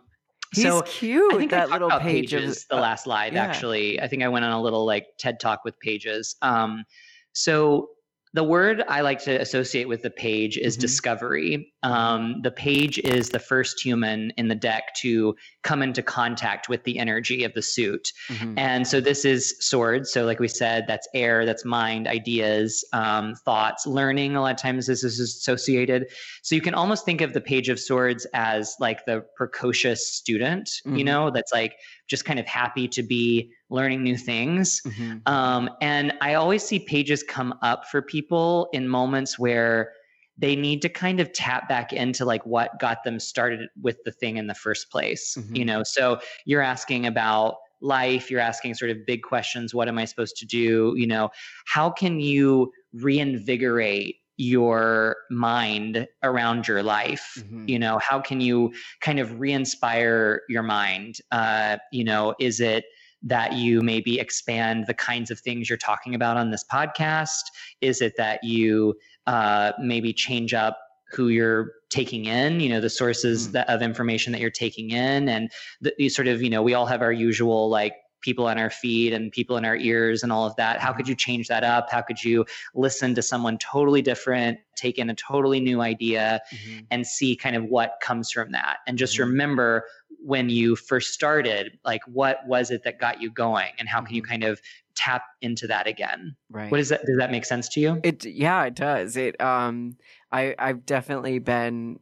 He's 0.54 0.64
so 0.64 0.82
cute. 0.82 1.34
I 1.34 1.38
think 1.38 1.52
that 1.52 1.70
I 1.70 1.74
little 1.74 1.90
page 2.00 2.32
pages 2.32 2.66
the 2.66 2.78
uh, 2.78 2.82
last 2.82 3.06
live. 3.06 3.34
Yeah. 3.34 3.44
Actually, 3.44 4.02
I 4.02 4.08
think 4.08 4.24
I 4.24 4.28
went 4.30 4.46
on 4.46 4.52
a 4.52 4.62
little 4.62 4.86
like 4.86 5.08
TED 5.18 5.40
talk 5.40 5.64
with 5.64 5.80
pages. 5.80 6.36
Um, 6.42 6.86
so 7.34 7.90
the 8.34 8.44
word 8.44 8.84
I 8.88 9.02
like 9.02 9.20
to 9.24 9.42
associate 9.42 9.88
with 9.88 10.04
the 10.04 10.12
page 10.12 10.58
is 10.58 10.76
mm-hmm. 10.76 10.82
discovery. 10.82 11.74
Um, 11.82 12.42
the 12.44 12.52
page 12.52 13.00
is 13.00 13.30
the 13.30 13.40
first 13.40 13.84
human 13.84 14.32
in 14.38 14.50
the 14.50 14.56
deck 14.56 14.94
to 14.98 15.36
come 15.64 15.82
into 15.82 16.04
contact 16.04 16.70
with 16.70 16.84
the 16.84 17.00
energy 17.00 17.44
of 17.44 17.54
the 17.54 17.62
suit. 17.64 18.12
Mm-hmm. 18.28 18.60
And 18.60 18.88
so 18.88 19.02
this 19.02 19.26
is 19.26 19.56
swords. 19.60 20.12
So, 20.12 20.26
like 20.26 20.40
we 20.40 20.48
said, 20.48 20.86
that's 20.88 21.08
air, 21.16 21.46
that's 21.46 21.66
mind, 21.66 22.08
ideas, 22.08 22.86
um, 22.94 23.34
thoughts, 23.46 23.88
learning. 23.88 24.36
A 24.36 24.42
lot 24.42 24.52
of 24.52 24.62
times 24.62 24.86
this 24.86 25.04
is 25.04 25.20
associated. 25.20 26.08
So, 26.44 26.54
you 26.54 26.62
can 26.62 26.76
almost 26.76 27.06
think 27.06 27.22
of 27.22 27.34
the 27.34 27.42
page 27.42 27.70
of 27.70 27.80
swords 27.80 28.28
as 28.34 28.76
like 28.80 29.06
the 29.06 29.26
precocious 29.36 30.08
student, 30.08 30.68
mm-hmm. 30.68 30.98
you 30.98 31.04
know, 31.04 31.32
that's 31.32 31.52
like 31.52 31.78
just 32.08 32.26
kind 32.26 32.40
of 32.40 32.46
happy 32.46 32.88
to 32.90 33.02
be 33.02 33.52
learning 33.70 34.04
new 34.04 34.18
things. 34.18 34.82
Mm-hmm. 34.86 35.18
Um, 35.26 35.70
and 35.82 36.14
I 36.22 36.34
always 36.36 36.64
see 36.64 36.80
pages 36.80 37.24
come 37.24 37.54
up 37.62 37.86
for 37.88 38.02
people 38.02 38.70
in 38.74 38.88
moments 38.88 39.38
where 39.38 39.92
they 40.38 40.56
need 40.56 40.82
to 40.82 40.90
kind 40.90 41.20
of 41.20 41.32
tap 41.34 41.68
back 41.68 41.92
into 41.92 42.26
like 42.26 42.46
what 42.46 42.80
got 42.80 43.04
them 43.04 43.20
started 43.20 43.68
with 43.82 43.98
the 44.06 44.12
thing 44.12 44.38
in 44.38 44.48
the 44.48 44.56
first 44.56 44.90
place. 44.90 45.36
Mm-hmm. 45.38 45.56
You 45.56 45.66
know, 45.66 45.84
so 45.84 46.20
you're 46.46 46.62
asking 46.62 47.06
about 47.06 47.56
life, 47.82 48.32
you're 48.32 48.40
asking 48.40 48.76
sort 48.76 48.92
of 48.92 49.06
big 49.06 49.22
questions. 49.22 49.74
What 49.74 49.88
am 49.88 49.98
I 49.98 50.06
supposed 50.06 50.38
to 50.38 50.46
do? 50.46 50.94
You 50.98 51.08
know, 51.08 51.30
how 51.66 51.90
can 51.90 52.20
you 52.20 52.72
reinvigorate 52.94 54.16
your 54.40 55.18
mind 55.30 56.08
around 56.24 56.66
your 56.66 56.82
life 56.82 57.34
mm-hmm. 57.40 57.68
you 57.68 57.78
know 57.78 58.00
how 58.00 58.22
can 58.22 58.40
you 58.40 58.72
kind 59.02 59.20
of 59.20 59.38
re-inspire 59.38 60.44
your 60.48 60.64
mind 60.64 61.18
uh, 61.34 61.76
you 61.92 62.06
know 62.06 62.34
is 62.40 62.62
it 62.62 62.86
that 63.22 63.54
you 63.54 63.82
maybe 63.82 64.20
expand 64.20 64.86
the 64.88 64.94
kinds 64.94 65.30
of 65.30 65.40
things 65.40 65.70
you're 65.70 65.78
talking 65.78 66.16
about 66.16 66.38
on 66.38 66.52
this 66.52 66.64
podcast 66.72 67.44
is 67.82 68.02
it 68.02 68.14
that 68.18 68.44
you 68.44 68.96
uh, 69.28 69.74
maybe 69.80 70.14
change 70.14 70.54
up 70.54 70.80
who 71.12 71.30
you're 71.30 71.74
taking 71.90 72.26
in 72.26 72.60
you 72.60 72.70
know 72.70 72.80
the 72.80 72.90
sources 72.90 73.48
mm. 73.48 73.52
that, 73.54 73.68
of 73.68 73.82
information 73.82 74.32
that 74.32 74.40
you're 74.40 74.50
taking 74.50 74.92
in 74.92 75.28
and 75.28 75.52
the, 75.82 75.94
you 75.98 76.10
sort 76.10 76.28
of 76.28 76.42
you 76.42 76.50
know 76.50 76.62
we 76.62 76.74
all 76.74 76.86
have 76.86 77.02
our 77.02 77.12
usual 77.12 77.70
like 77.70 77.96
people 78.22 78.48
on 78.48 78.58
our 78.58 78.70
feed 78.70 79.14
and 79.14 79.32
people 79.32 79.58
in 79.58 79.66
our 79.66 79.76
ears 79.76 80.24
and 80.24 80.32
all 80.32 80.46
of 80.46 80.56
that. 80.58 80.80
How 80.80 80.92
could 80.92 81.06
mm-hmm. 81.06 81.12
you 81.12 81.16
change 81.16 81.48
that 81.48 81.64
up? 81.64 81.90
How 81.90 82.02
could 82.02 82.24
you 82.24 82.46
listen 82.74 83.16
to 83.16 83.22
someone 83.22 83.58
totally 83.58 84.02
different, 84.02 84.60
take 84.76 84.98
in 84.98 85.10
a 85.10 85.16
totally 85.16 85.60
new 85.60 85.82
idea, 85.82 86.42
mm-hmm. 86.54 86.80
and 86.92 87.06
see 87.06 87.36
kind 87.36 87.56
of 87.56 87.66
what 87.66 87.94
comes 88.02 88.32
from 88.32 88.52
that? 88.52 88.78
And 88.88 88.98
just 88.98 89.14
mm-hmm. 89.14 89.30
remember 89.30 89.86
when 90.22 90.50
you 90.50 90.76
first 90.76 91.14
started, 91.14 91.80
like 91.86 92.02
what 92.06 92.40
was 92.46 92.72
it 92.72 92.84
that 92.84 93.00
got 93.00 93.22
you 93.22 93.32
going, 93.32 93.70
and 93.78 93.88
how 93.88 94.02
can 94.02 94.16
you 94.16 94.22
mm-hmm. 94.22 94.32
kind 94.32 94.44
of 94.44 94.62
tap 94.96 95.24
into 95.42 95.66
that 95.68 95.88
again? 95.88 96.36
Right. 96.50 96.70
What 96.70 96.80
is 96.80 96.90
that? 96.90 97.06
Does 97.06 97.18
that 97.18 97.32
make 97.32 97.46
sense 97.46 97.70
to 97.70 97.80
you? 97.80 98.02
It 98.04 98.26
yeah, 98.26 98.66
it 98.66 98.76
does. 98.76 99.16
It 99.16 99.40
um, 99.42 99.98
I 100.32 100.56
I've 100.60 100.86
definitely 100.86 101.40
been 101.40 102.00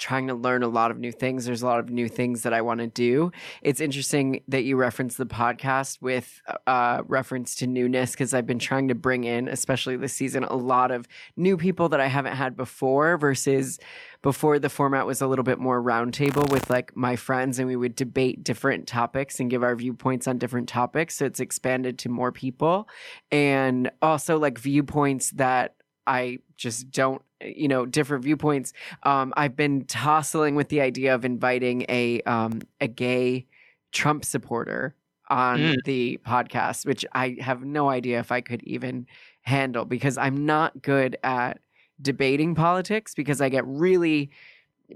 trying 0.00 0.26
to 0.26 0.34
learn 0.34 0.62
a 0.62 0.68
lot 0.68 0.90
of 0.90 0.98
new 0.98 1.12
things. 1.12 1.44
There's 1.44 1.62
a 1.62 1.66
lot 1.66 1.78
of 1.78 1.90
new 1.90 2.08
things 2.08 2.42
that 2.42 2.52
I 2.52 2.62
want 2.62 2.80
to 2.80 2.88
do. 2.88 3.30
It's 3.62 3.80
interesting 3.80 4.42
that 4.48 4.64
you 4.64 4.76
reference 4.76 5.16
the 5.16 5.26
podcast 5.26 6.02
with 6.02 6.42
uh, 6.66 7.02
reference 7.06 7.54
to 7.56 7.66
newness 7.66 8.12
because 8.12 8.34
I've 8.34 8.46
been 8.46 8.58
trying 8.58 8.88
to 8.88 8.94
bring 8.94 9.24
in, 9.24 9.46
especially 9.46 9.96
this 9.96 10.14
season, 10.14 10.44
a 10.44 10.56
lot 10.56 10.90
of 10.90 11.06
new 11.36 11.56
people 11.56 11.88
that 11.90 12.00
I 12.00 12.06
haven't 12.06 12.34
had 12.34 12.56
before 12.56 13.18
versus 13.18 13.78
before 14.22 14.58
the 14.58 14.68
format 14.68 15.06
was 15.06 15.20
a 15.20 15.26
little 15.26 15.44
bit 15.44 15.58
more 15.58 15.82
roundtable 15.82 16.50
with 16.50 16.68
like 16.68 16.96
my 16.96 17.16
friends 17.16 17.58
and 17.58 17.68
we 17.68 17.76
would 17.76 17.94
debate 17.94 18.44
different 18.44 18.86
topics 18.86 19.40
and 19.40 19.50
give 19.50 19.62
our 19.62 19.76
viewpoints 19.76 20.26
on 20.26 20.38
different 20.38 20.68
topics. 20.68 21.16
So 21.16 21.26
it's 21.26 21.40
expanded 21.40 21.98
to 22.00 22.08
more 22.08 22.32
people 22.32 22.88
and 23.30 23.90
also 24.02 24.38
like 24.38 24.58
viewpoints 24.58 25.30
that 25.32 25.76
I 26.06 26.38
just 26.56 26.90
don't, 26.90 27.22
you 27.42 27.68
know, 27.68 27.86
different 27.86 28.24
viewpoints. 28.24 28.72
Um, 29.02 29.32
I've 29.36 29.56
been 29.56 29.84
tossing 29.84 30.54
with 30.54 30.68
the 30.68 30.80
idea 30.80 31.14
of 31.14 31.24
inviting 31.24 31.86
a 31.88 32.20
um, 32.22 32.62
a 32.80 32.88
gay 32.88 33.46
Trump 33.92 34.24
supporter 34.24 34.94
on 35.28 35.58
mm. 35.58 35.84
the 35.84 36.18
podcast, 36.26 36.84
which 36.84 37.06
I 37.12 37.36
have 37.40 37.62
no 37.62 37.88
idea 37.88 38.18
if 38.18 38.32
I 38.32 38.40
could 38.40 38.62
even 38.64 39.06
handle 39.42 39.84
because 39.84 40.18
I'm 40.18 40.44
not 40.44 40.82
good 40.82 41.16
at 41.22 41.60
debating 42.02 42.54
politics 42.54 43.14
because 43.14 43.40
I 43.40 43.48
get 43.48 43.66
really 43.66 44.30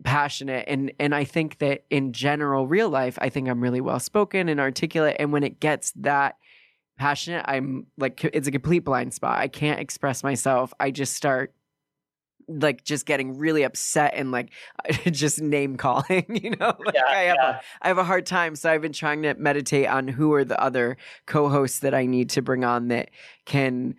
passionate 0.02 0.64
and 0.66 0.92
and 0.98 1.14
I 1.14 1.22
think 1.22 1.58
that 1.58 1.84
in 1.88 2.12
general 2.12 2.66
real 2.66 2.88
life 2.88 3.16
I 3.20 3.28
think 3.28 3.48
I'm 3.48 3.60
really 3.60 3.80
well 3.80 4.00
spoken 4.00 4.48
and 4.48 4.58
articulate 4.58 5.16
and 5.20 5.32
when 5.32 5.44
it 5.44 5.60
gets 5.60 5.92
that 5.92 6.36
passionate 6.98 7.44
I'm 7.46 7.86
like 7.96 8.24
it's 8.24 8.48
a 8.48 8.50
complete 8.50 8.80
blind 8.80 9.14
spot. 9.14 9.38
I 9.38 9.46
can't 9.46 9.78
express 9.78 10.24
myself. 10.24 10.74
I 10.80 10.90
just 10.90 11.14
start 11.14 11.54
like 12.48 12.84
just 12.84 13.06
getting 13.06 13.36
really 13.36 13.62
upset 13.62 14.12
and 14.14 14.30
like 14.32 14.50
just 15.10 15.40
name 15.40 15.76
calling 15.76 16.24
you 16.42 16.50
know 16.50 16.74
like 16.84 16.94
yeah, 16.94 17.02
I 17.08 17.18
have 17.22 17.36
yeah. 17.40 17.50
a, 17.50 17.60
I 17.82 17.88
have 17.88 17.98
a 17.98 18.04
hard 18.04 18.26
time 18.26 18.56
so 18.56 18.70
I've 18.70 18.82
been 18.82 18.92
trying 18.92 19.22
to 19.22 19.34
meditate 19.34 19.88
on 19.88 20.08
who 20.08 20.32
are 20.34 20.44
the 20.44 20.60
other 20.60 20.96
co-hosts 21.26 21.80
that 21.80 21.94
I 21.94 22.06
need 22.06 22.30
to 22.30 22.42
bring 22.42 22.64
on 22.64 22.88
that 22.88 23.10
can 23.44 23.94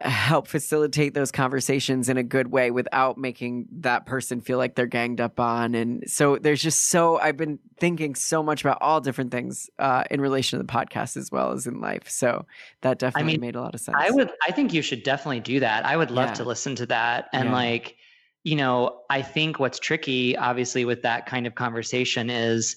help 0.00 0.46
facilitate 0.46 1.12
those 1.12 1.30
conversations 1.30 2.08
in 2.08 2.16
a 2.16 2.22
good 2.22 2.50
way 2.50 2.70
without 2.70 3.18
making 3.18 3.66
that 3.70 4.06
person 4.06 4.40
feel 4.40 4.56
like 4.56 4.74
they're 4.74 4.86
ganged 4.86 5.20
up 5.20 5.38
on. 5.38 5.74
And 5.74 6.04
so 6.06 6.36
there's 6.36 6.62
just 6.62 6.88
so 6.88 7.18
I've 7.18 7.36
been 7.36 7.58
thinking 7.78 8.14
so 8.14 8.42
much 8.42 8.62
about 8.64 8.78
all 8.80 9.00
different 9.00 9.30
things 9.30 9.68
uh, 9.78 10.04
in 10.10 10.20
relation 10.20 10.58
to 10.58 10.64
the 10.64 10.72
podcast 10.72 11.16
as 11.18 11.30
well 11.30 11.52
as 11.52 11.66
in 11.66 11.80
life. 11.80 12.08
So 12.08 12.46
that 12.80 12.98
definitely 12.98 13.32
I 13.32 13.32
mean, 13.34 13.40
made 13.40 13.56
a 13.56 13.60
lot 13.60 13.74
of 13.74 13.80
sense. 13.80 13.96
I 13.98 14.10
would, 14.10 14.30
I 14.46 14.52
think 14.52 14.72
you 14.72 14.80
should 14.80 15.02
definitely 15.02 15.40
do 15.40 15.60
that. 15.60 15.84
I 15.84 15.96
would 15.98 16.10
love 16.10 16.30
yeah. 16.30 16.34
to 16.34 16.44
listen 16.44 16.74
to 16.76 16.86
that. 16.86 17.28
And 17.34 17.50
yeah. 17.50 17.54
like, 17.54 17.96
you 18.42 18.56
know, 18.56 19.02
I 19.10 19.20
think 19.20 19.58
what's 19.58 19.78
tricky, 19.78 20.34
obviously, 20.34 20.86
with 20.86 21.02
that 21.02 21.26
kind 21.26 21.46
of 21.46 21.54
conversation 21.54 22.30
is 22.30 22.76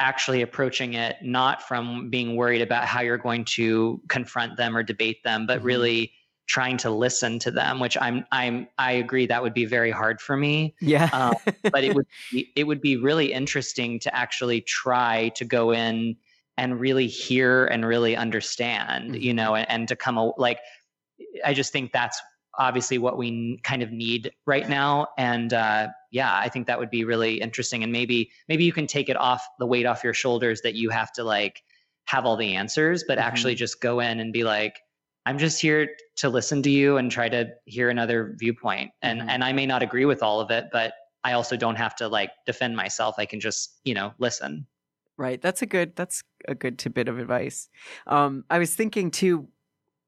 actually 0.00 0.42
approaching 0.42 0.94
it 0.94 1.16
not 1.22 1.62
from 1.62 2.10
being 2.10 2.36
worried 2.36 2.60
about 2.60 2.84
how 2.84 3.00
you're 3.00 3.16
going 3.16 3.44
to 3.44 4.02
confront 4.08 4.58
them 4.58 4.76
or 4.76 4.82
debate 4.82 5.22
them, 5.24 5.46
but 5.46 5.58
mm-hmm. 5.58 5.66
really 5.66 6.12
trying 6.46 6.76
to 6.76 6.90
listen 6.90 7.38
to 7.38 7.50
them 7.50 7.78
which 7.78 7.96
i'm 8.00 8.24
i'm 8.32 8.66
i 8.78 8.92
agree 8.92 9.26
that 9.26 9.42
would 9.42 9.54
be 9.54 9.64
very 9.64 9.90
hard 9.90 10.20
for 10.20 10.36
me 10.36 10.74
yeah 10.80 11.08
um, 11.12 11.34
but 11.72 11.84
it 11.84 11.94
would 11.94 12.06
be, 12.30 12.50
it 12.56 12.64
would 12.64 12.80
be 12.80 12.96
really 12.96 13.32
interesting 13.32 13.98
to 13.98 14.14
actually 14.14 14.60
try 14.60 15.28
to 15.30 15.44
go 15.44 15.72
in 15.72 16.16
and 16.56 16.80
really 16.80 17.06
hear 17.06 17.66
and 17.66 17.86
really 17.86 18.16
understand 18.16 19.12
mm-hmm. 19.12 19.22
you 19.22 19.32
know 19.32 19.54
and, 19.54 19.70
and 19.70 19.88
to 19.88 19.96
come 19.96 20.32
like 20.36 20.58
i 21.44 21.54
just 21.54 21.72
think 21.72 21.92
that's 21.92 22.20
obviously 22.58 22.98
what 22.98 23.16
we 23.16 23.58
kind 23.62 23.82
of 23.82 23.90
need 23.90 24.30
right 24.46 24.68
now 24.68 25.06
and 25.16 25.54
uh, 25.54 25.88
yeah 26.10 26.36
i 26.36 26.48
think 26.48 26.66
that 26.66 26.78
would 26.78 26.90
be 26.90 27.04
really 27.04 27.40
interesting 27.40 27.82
and 27.82 27.92
maybe 27.92 28.30
maybe 28.48 28.64
you 28.64 28.72
can 28.72 28.86
take 28.86 29.08
it 29.08 29.16
off 29.16 29.46
the 29.58 29.66
weight 29.66 29.86
off 29.86 30.04
your 30.04 30.12
shoulders 30.12 30.60
that 30.62 30.74
you 30.74 30.90
have 30.90 31.10
to 31.12 31.24
like 31.24 31.62
have 32.04 32.26
all 32.26 32.36
the 32.36 32.54
answers 32.54 33.04
but 33.06 33.16
mm-hmm. 33.16 33.26
actually 33.26 33.54
just 33.54 33.80
go 33.80 34.00
in 34.00 34.20
and 34.20 34.32
be 34.32 34.44
like 34.44 34.80
I'm 35.26 35.38
just 35.38 35.60
here 35.60 35.88
to 36.16 36.28
listen 36.28 36.62
to 36.62 36.70
you 36.70 36.96
and 36.96 37.10
try 37.10 37.28
to 37.28 37.50
hear 37.64 37.90
another 37.90 38.34
viewpoint. 38.38 38.90
And 39.02 39.20
mm-hmm. 39.20 39.28
and 39.28 39.44
I 39.44 39.52
may 39.52 39.66
not 39.66 39.82
agree 39.82 40.04
with 40.04 40.22
all 40.22 40.40
of 40.40 40.50
it, 40.50 40.66
but 40.72 40.94
I 41.24 41.32
also 41.32 41.56
don't 41.56 41.76
have 41.76 41.94
to 41.96 42.08
like 42.08 42.30
defend 42.46 42.76
myself. 42.76 43.14
I 43.18 43.26
can 43.26 43.40
just, 43.40 43.78
you 43.84 43.94
know, 43.94 44.12
listen. 44.18 44.66
Right. 45.16 45.40
That's 45.40 45.62
a 45.62 45.66
good 45.66 45.94
that's 45.94 46.24
a 46.48 46.54
good 46.54 46.78
tidbit 46.78 47.08
of 47.08 47.18
advice. 47.18 47.68
Um 48.06 48.44
I 48.50 48.58
was 48.58 48.74
thinking 48.74 49.10
too 49.10 49.48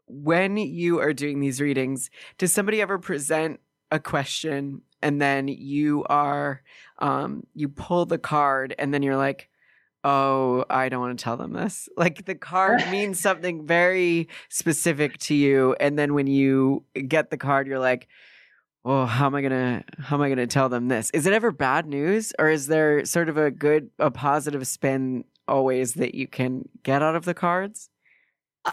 when 0.06 0.56
you 0.56 1.00
are 1.00 1.12
doing 1.12 1.40
these 1.40 1.60
readings, 1.60 2.10
does 2.36 2.52
somebody 2.52 2.82
ever 2.82 2.98
present 2.98 3.60
a 3.90 4.00
question 4.00 4.82
and 5.02 5.20
then 5.20 5.46
you 5.48 6.04
are 6.08 6.62
um 6.98 7.44
you 7.54 7.68
pull 7.68 8.06
the 8.06 8.18
card 8.18 8.74
and 8.78 8.92
then 8.92 9.02
you're 9.02 9.16
like 9.16 9.48
oh, 10.04 10.66
I 10.68 10.88
don't 10.88 11.00
want 11.00 11.18
to 11.18 11.22
tell 11.22 11.36
them 11.36 11.52
this. 11.52 11.88
Like 11.96 12.26
the 12.26 12.34
card 12.34 12.82
means 12.90 13.18
something 13.18 13.66
very 13.66 14.28
specific 14.50 15.16
to 15.18 15.34
you. 15.34 15.74
And 15.80 15.98
then 15.98 16.12
when 16.12 16.26
you 16.26 16.84
get 17.08 17.30
the 17.30 17.38
card, 17.38 17.66
you're 17.66 17.78
like, 17.78 18.08
oh, 18.84 19.06
how 19.06 19.26
am 19.26 19.34
I 19.34 19.40
gonna 19.40 19.84
how 19.98 20.16
am 20.16 20.22
I 20.22 20.28
gonna 20.28 20.46
tell 20.46 20.68
them 20.68 20.88
this? 20.88 21.10
Is 21.14 21.26
it 21.26 21.32
ever 21.32 21.50
bad 21.50 21.86
news? 21.86 22.32
Or 22.38 22.50
is 22.50 22.66
there 22.66 23.04
sort 23.06 23.28
of 23.28 23.38
a 23.38 23.50
good 23.50 23.90
a 23.98 24.10
positive 24.10 24.66
spin 24.66 25.24
always 25.48 25.94
that 25.94 26.14
you 26.14 26.26
can 26.26 26.68
get 26.82 27.00
out 27.00 27.16
of 27.16 27.24
the 27.24 27.34
cards? 27.34 27.88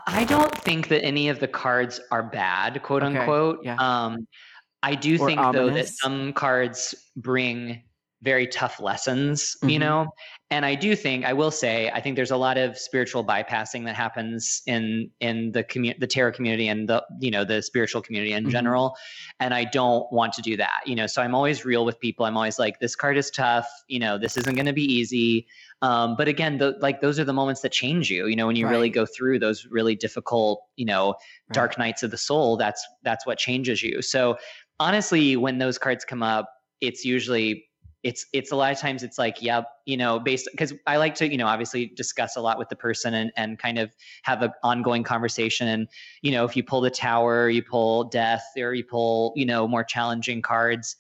I 0.08 0.26
don't 0.26 0.56
think 0.58 0.88
that 0.90 1.04
any 1.04 1.30
of 1.30 1.40
the 1.40 1.48
cards 1.48 2.02
are 2.12 2.24
bad, 2.24 2.82
quote 2.84 3.04
okay. 3.04 3.18
unquote. 3.18 3.60
Yeah. 3.64 3.76
Um 3.78 4.28
I 4.84 4.96
do 4.96 5.16
or 5.22 5.28
think 5.28 5.40
ominous. 5.40 5.62
though 5.62 5.74
that 5.76 5.88
some 5.88 6.34
cards 6.34 6.96
bring 7.16 7.84
very 8.22 8.47
tough 8.47 8.80
lessons, 8.80 9.55
mm-hmm. 9.57 9.69
you 9.69 9.80
know? 9.80 10.07
And 10.51 10.65
I 10.65 10.76
do 10.76 10.97
think 10.97 11.24
I 11.24 11.32
will 11.32 11.49
say 11.49 11.89
I 11.91 12.01
think 12.01 12.17
there's 12.17 12.32
a 12.32 12.38
lot 12.38 12.57
of 12.57 12.78
spiritual 12.78 13.26
bypassing 13.26 13.86
that 13.86 13.95
happens 13.95 14.61
in 14.65 15.09
in 15.22 15.53
the 15.53 15.63
community 15.63 15.97
the 15.97 16.07
tarot 16.07 16.34
community 16.34 16.67
and 16.67 16.89
the 16.89 17.03
you 17.22 17.32
know 17.32 17.45
the 17.45 17.61
spiritual 17.61 18.01
community 18.01 18.34
in 18.34 18.43
mm-hmm. 18.43 18.51
general 18.51 18.97
and 19.39 19.53
I 19.53 19.63
don't 19.63 20.11
want 20.11 20.34
to 20.34 20.41
do 20.41 20.57
that. 20.57 20.82
You 20.86 20.95
know, 20.95 21.07
so 21.07 21.22
I'm 21.22 21.34
always 21.34 21.63
real 21.63 21.86
with 21.86 21.99
people. 22.01 22.26
I'm 22.26 22.36
always 22.36 22.59
like 22.59 22.80
this 22.80 22.97
card 22.97 23.17
is 23.17 23.32
tough, 23.32 23.67
you 23.88 23.97
know, 23.97 24.17
this 24.17 24.36
isn't 24.38 24.55
going 24.55 24.65
to 24.65 24.74
be 24.74 24.84
easy. 24.84 25.47
Um, 25.82 26.15
but 26.17 26.28
again, 26.28 26.57
the, 26.57 26.78
like 26.82 26.99
those 26.99 27.17
are 27.17 27.24
the 27.24 27.34
moments 27.34 27.61
that 27.61 27.72
change 27.72 28.11
you. 28.11 28.28
You 28.28 28.36
know, 28.36 28.45
when 28.45 28.57
you 28.57 28.65
right. 28.65 28.72
really 28.72 28.89
go 28.89 29.05
through 29.05 29.39
those 29.39 29.65
really 29.65 29.95
difficult, 29.95 30.61
you 30.76 30.86
know, 30.86 31.07
right. 31.07 31.53
dark 31.53 31.78
nights 31.78 32.03
of 32.03 32.11
the 32.11 32.17
soul, 32.17 32.57
that's 32.57 32.86
that's 33.03 33.26
what 33.26 33.38
changes 33.38 33.82
you. 33.82 34.01
So 34.01 34.38
honestly, 34.82 35.38
when 35.38 35.59
those 35.59 35.78
cards 35.78 36.03
come 36.03 36.22
up, 36.22 36.49
it's 36.82 37.05
usually 37.05 37.65
it's 38.04 38.26
it's 38.34 38.52
a 38.52 38.56
lot 38.56 38.72
of 38.72 38.80
times 38.80 39.04
it's 39.04 39.18
like 39.18 39.41
yep 39.41 39.66
you 39.86 39.95
know 39.95 40.20
based 40.20 40.47
because 40.52 40.74
i 40.88 40.97
like 40.97 41.14
to 41.14 41.30
you 41.30 41.38
know 41.38 41.45
obviously 41.45 41.88
discuss 41.95 42.36
a 42.36 42.41
lot 42.41 42.58
with 42.58 42.70
the 42.70 42.76
person 42.76 43.14
and 43.14 43.32
and 43.38 43.60
kind 43.60 43.78
of 43.78 43.93
have 44.24 44.41
an 44.41 44.52
ongoing 44.64 45.04
conversation 45.04 45.68
and 45.68 45.88
you 46.22 46.32
know 46.32 46.43
if 46.43 46.56
you 46.56 46.64
pull 46.64 46.82
the 46.82 46.89
tower 46.89 47.49
you 47.49 47.62
pull 47.62 48.06
death 48.06 48.45
or 48.58 48.74
you 48.74 48.84
pull 48.84 49.34
you 49.36 49.45
know 49.45 49.68
more 49.68 49.84
challenging 49.84 50.41
cards 50.41 50.95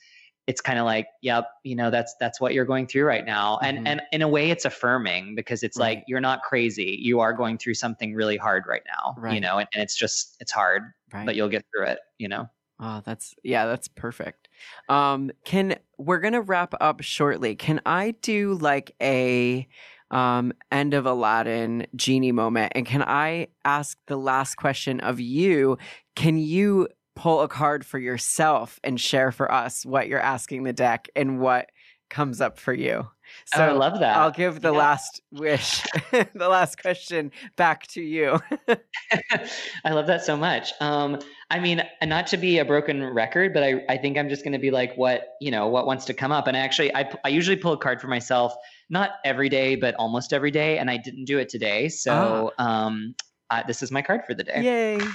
it's 0.47 0.61
kind 0.61 0.79
of 0.79 0.85
like 0.85 1.07
yep 1.21 1.47
you 1.63 1.75
know 1.75 1.89
that's 1.89 2.15
that's 2.19 2.41
what 2.41 2.53
you're 2.53 2.65
going 2.65 2.87
through 2.87 3.05
right 3.05 3.25
now 3.25 3.57
and 3.63 3.77
mm-hmm. 3.77 3.87
and 3.87 4.01
in 4.11 4.21
a 4.21 4.27
way 4.27 4.49
it's 4.49 4.65
affirming 4.65 5.35
because 5.35 5.63
it's 5.63 5.77
right. 5.77 5.97
like 5.97 6.03
you're 6.07 6.21
not 6.21 6.41
crazy 6.41 6.97
you 7.01 7.19
are 7.19 7.33
going 7.33 7.57
through 7.57 7.73
something 7.73 8.13
really 8.13 8.37
hard 8.37 8.63
right 8.67 8.83
now 8.87 9.15
right. 9.17 9.33
you 9.33 9.39
know 9.39 9.59
and, 9.59 9.67
and, 9.73 9.81
it's 9.81 9.95
just 9.95 10.37
it's 10.39 10.51
hard 10.51 10.83
right. 11.13 11.25
but 11.25 11.35
you'll 11.35 11.49
get 11.49 11.63
through 11.73 11.85
it 11.85 11.99
you 12.17 12.27
know 12.27 12.47
Oh, 12.83 13.01
that's 13.05 13.35
yeah, 13.43 13.67
that's 13.67 13.87
perfect. 13.87 14.49
Um, 14.89 15.31
can 15.45 15.75
we're 15.99 16.19
gonna 16.19 16.41
wrap 16.41 16.73
up 16.81 17.01
shortly. 17.01 17.55
Can 17.55 17.79
I 17.85 18.11
do 18.21 18.55
like 18.55 18.95
a 19.01 19.67
um 20.09 20.51
end 20.71 20.93
of 20.95 21.05
Aladdin 21.05 21.85
genie 21.95 22.31
moment? 22.31 22.71
And 22.75 22.85
can 22.85 23.03
I 23.03 23.47
ask 23.65 23.97
the 24.07 24.17
last 24.17 24.55
question 24.55 24.99
of 25.01 25.19
you? 25.19 25.77
Can 26.15 26.37
you 26.37 26.87
pull 27.15 27.41
a 27.41 27.47
card 27.47 27.85
for 27.85 27.99
yourself 27.99 28.79
and 28.83 28.99
share 28.99 29.31
for 29.31 29.51
us 29.51 29.85
what 29.85 30.07
you're 30.07 30.19
asking 30.19 30.63
the 30.63 30.73
deck 30.73 31.07
and 31.15 31.39
what 31.39 31.69
comes 32.09 32.41
up 32.41 32.57
for 32.57 32.73
you? 32.73 33.07
So 33.45 33.63
oh, 33.63 33.69
I 33.69 33.71
love 33.71 33.99
that. 33.99 34.17
I'll 34.17 34.31
give 34.31 34.61
the 34.61 34.71
yeah. 34.71 34.79
last 34.79 35.21
wish, 35.31 35.83
the 36.11 36.47
last 36.47 36.81
question 36.81 37.31
back 37.55 37.87
to 37.87 38.01
you. 38.01 38.39
I 39.85 39.91
love 39.91 40.07
that 40.07 40.23
so 40.23 40.37
much. 40.37 40.71
Um, 40.79 41.19
I 41.49 41.59
mean, 41.59 41.83
not 42.03 42.27
to 42.27 42.37
be 42.37 42.59
a 42.59 42.65
broken 42.65 43.03
record, 43.03 43.53
but 43.53 43.63
I, 43.63 43.83
I 43.89 43.97
think 43.97 44.17
I'm 44.17 44.29
just 44.29 44.43
going 44.43 44.53
to 44.53 44.59
be 44.59 44.71
like 44.71 44.95
what, 44.95 45.35
you 45.41 45.51
know, 45.51 45.67
what 45.67 45.85
wants 45.85 46.05
to 46.05 46.13
come 46.13 46.31
up. 46.31 46.47
And 46.47 46.55
actually, 46.55 46.93
I, 46.95 47.11
I 47.25 47.29
usually 47.29 47.57
pull 47.57 47.73
a 47.73 47.77
card 47.77 47.99
for 47.99 48.07
myself, 48.07 48.53
not 48.89 49.11
every 49.25 49.49
day, 49.49 49.75
but 49.75 49.95
almost 49.95 50.33
every 50.33 50.51
day. 50.51 50.77
And 50.77 50.89
I 50.89 50.97
didn't 50.97 51.25
do 51.25 51.37
it 51.39 51.49
today. 51.49 51.89
So 51.89 52.53
ah. 52.57 52.85
um, 52.85 53.15
uh, 53.49 53.63
this 53.67 53.83
is 53.83 53.91
my 53.91 54.01
card 54.01 54.21
for 54.25 54.33
the 54.33 54.43
day. 54.43 54.61
Yay. 54.63 55.05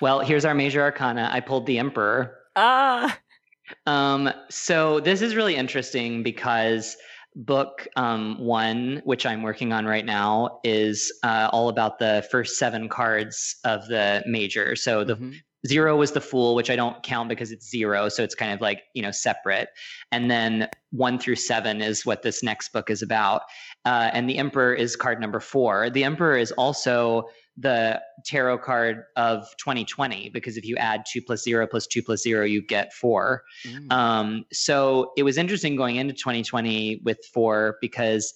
Well, 0.00 0.20
here's 0.20 0.44
our 0.44 0.54
major 0.54 0.80
arcana. 0.80 1.28
I 1.30 1.40
pulled 1.40 1.66
the 1.66 1.78
Emperor. 1.78 2.36
Ah. 2.56 3.18
Um, 3.86 4.30
so 4.48 5.00
this 5.00 5.22
is 5.22 5.36
really 5.36 5.56
interesting 5.56 6.22
because 6.22 6.96
book 7.36 7.86
um, 7.96 8.38
one, 8.38 9.02
which 9.04 9.26
I'm 9.26 9.42
working 9.42 9.72
on 9.72 9.84
right 9.84 10.04
now, 10.04 10.60
is 10.64 11.12
uh, 11.22 11.48
all 11.52 11.68
about 11.68 11.98
the 11.98 12.26
first 12.30 12.58
seven 12.58 12.88
cards 12.88 13.56
of 13.64 13.86
the 13.88 14.22
major. 14.26 14.74
So 14.74 15.04
the 15.04 15.16
mm-hmm. 15.16 15.32
zero 15.66 15.96
was 15.96 16.12
the 16.12 16.20
Fool, 16.20 16.54
which 16.54 16.70
I 16.70 16.76
don't 16.76 17.02
count 17.02 17.28
because 17.28 17.52
it's 17.52 17.68
zero, 17.68 18.08
so 18.08 18.24
it's 18.24 18.34
kind 18.34 18.52
of 18.52 18.60
like 18.60 18.82
you 18.94 19.02
know 19.02 19.10
separate. 19.10 19.68
And 20.10 20.30
then 20.30 20.68
one 20.90 21.18
through 21.18 21.36
seven 21.36 21.80
is 21.80 22.04
what 22.04 22.22
this 22.22 22.42
next 22.42 22.72
book 22.72 22.90
is 22.90 23.02
about. 23.02 23.42
Uh, 23.84 24.10
and 24.12 24.28
the 24.28 24.38
Emperor 24.38 24.74
is 24.74 24.96
card 24.96 25.20
number 25.20 25.40
four. 25.40 25.90
The 25.90 26.04
Emperor 26.04 26.36
is 26.36 26.52
also 26.52 27.28
the 27.60 28.00
tarot 28.24 28.58
card 28.58 29.04
of 29.16 29.46
2020 29.58 30.30
because 30.30 30.56
if 30.56 30.64
you 30.64 30.76
add 30.76 31.04
two 31.10 31.20
plus 31.20 31.42
zero 31.42 31.66
plus 31.66 31.86
two 31.86 32.02
plus 32.02 32.22
zero, 32.22 32.44
you 32.44 32.62
get 32.62 32.92
four. 32.94 33.42
Mm. 33.66 33.92
Um, 33.92 34.44
so 34.52 35.12
it 35.16 35.22
was 35.22 35.36
interesting 35.36 35.76
going 35.76 35.96
into 35.96 36.14
2020 36.14 37.02
with 37.04 37.18
four 37.32 37.76
because 37.80 38.32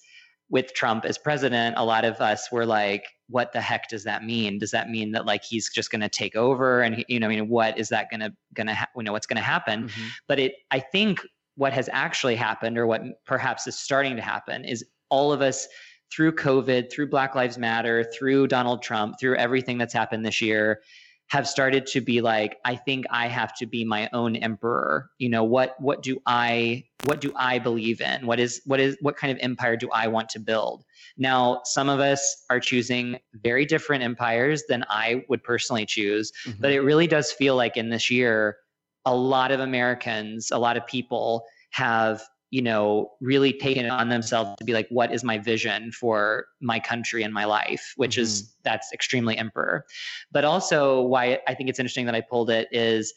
with 0.49 0.73
Trump 0.75 1.05
as 1.05 1.17
president, 1.17 1.75
a 1.77 1.83
lot 1.83 2.05
of 2.05 2.21
us 2.21 2.51
were 2.51 2.65
like, 2.65 3.03
what 3.27 3.51
the 3.51 3.61
heck 3.61 3.89
does 3.89 4.03
that 4.03 4.23
mean? 4.23 4.59
Does 4.59 4.71
that 4.71 4.89
mean 4.89 5.11
that 5.13 5.25
like 5.25 5.43
he's 5.43 5.71
just 5.73 5.89
going 5.89 6.01
to 6.01 6.09
take 6.09 6.35
over? 6.35 6.81
And 6.81 7.03
you 7.07 7.19
know, 7.19 7.25
I 7.25 7.29
mean, 7.29 7.49
what 7.49 7.79
is 7.79 7.89
that 7.89 8.09
going 8.11 8.19
to 8.19 8.31
going 8.53 8.67
to 8.67 8.75
ha- 8.75 8.89
you 8.95 9.03
know 9.03 9.11
what's 9.11 9.25
going 9.25 9.37
to 9.37 9.43
happen? 9.43 9.87
Mm-hmm. 9.87 10.07
But 10.27 10.39
it, 10.39 10.53
I 10.69 10.79
think, 10.79 11.19
what 11.57 11.73
has 11.73 11.89
actually 11.93 12.35
happened, 12.35 12.77
or 12.77 12.85
what 12.85 13.01
perhaps 13.25 13.65
is 13.65 13.79
starting 13.79 14.17
to 14.17 14.21
happen, 14.21 14.65
is 14.65 14.85
all 15.09 15.31
of 15.31 15.41
us 15.41 15.67
through 16.13 16.33
COVID, 16.33 16.91
through 16.91 17.09
Black 17.09 17.35
Lives 17.35 17.57
Matter, 17.57 18.03
through 18.03 18.47
Donald 18.47 18.81
Trump, 18.81 19.19
through 19.19 19.35
everything 19.35 19.77
that's 19.77 19.93
happened 19.93 20.25
this 20.25 20.41
year, 20.41 20.81
have 21.27 21.47
started 21.47 21.87
to 21.87 22.01
be 22.01 22.21
like 22.21 22.57
i 22.65 22.75
think 22.75 23.05
i 23.09 23.27
have 23.27 23.55
to 23.55 23.65
be 23.65 23.83
my 23.83 24.09
own 24.13 24.35
emperor. 24.35 25.09
You 25.17 25.29
know 25.29 25.43
what 25.43 25.75
what 25.79 26.03
do 26.03 26.19
i 26.25 26.83
what 27.05 27.19
do 27.19 27.33
i 27.35 27.57
believe 27.59 28.01
in? 28.01 28.25
What 28.27 28.39
is 28.39 28.61
what 28.65 28.79
is 28.79 28.97
what 29.01 29.17
kind 29.17 29.31
of 29.31 29.39
empire 29.41 29.75
do 29.75 29.89
i 29.91 30.07
want 30.07 30.29
to 30.29 30.39
build? 30.39 30.83
Now 31.17 31.61
some 31.63 31.89
of 31.89 31.99
us 31.99 32.43
are 32.49 32.59
choosing 32.59 33.17
very 33.33 33.65
different 33.65 34.03
empires 34.03 34.63
than 34.69 34.85
i 34.89 35.23
would 35.29 35.43
personally 35.43 35.85
choose 35.85 36.31
mm-hmm. 36.45 36.61
but 36.61 36.71
it 36.71 36.81
really 36.81 37.07
does 37.07 37.31
feel 37.31 37.55
like 37.55 37.77
in 37.77 37.89
this 37.89 38.11
year 38.11 38.57
a 39.05 39.15
lot 39.15 39.51
of 39.51 39.59
americans 39.59 40.51
a 40.51 40.57
lot 40.57 40.77
of 40.77 40.85
people 40.87 41.43
have 41.71 42.21
you 42.51 42.61
know, 42.61 43.11
really 43.21 43.53
taken 43.53 43.85
it 43.85 43.89
on 43.89 44.09
themselves 44.09 44.51
to 44.57 44.63
be 44.63 44.73
like, 44.73 44.87
what 44.89 45.13
is 45.13 45.23
my 45.23 45.37
vision 45.37 45.91
for 45.91 46.45
my 46.61 46.79
country 46.79 47.23
and 47.23 47.33
my 47.33 47.45
life, 47.45 47.93
which 47.97 48.13
mm-hmm. 48.15 48.23
is 48.23 48.55
that's 48.63 48.93
extremely 48.93 49.37
emperor. 49.37 49.85
But 50.31 50.45
also, 50.45 51.01
why 51.01 51.39
I 51.47 51.53
think 51.53 51.69
it's 51.69 51.79
interesting 51.79 52.05
that 52.05 52.15
I 52.15 52.21
pulled 52.21 52.49
it 52.49 52.67
is 52.71 53.13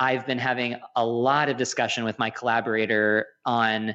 I've 0.00 0.26
been 0.26 0.38
having 0.38 0.76
a 0.96 1.06
lot 1.06 1.48
of 1.48 1.56
discussion 1.56 2.04
with 2.04 2.18
my 2.18 2.30
collaborator 2.30 3.26
on 3.44 3.94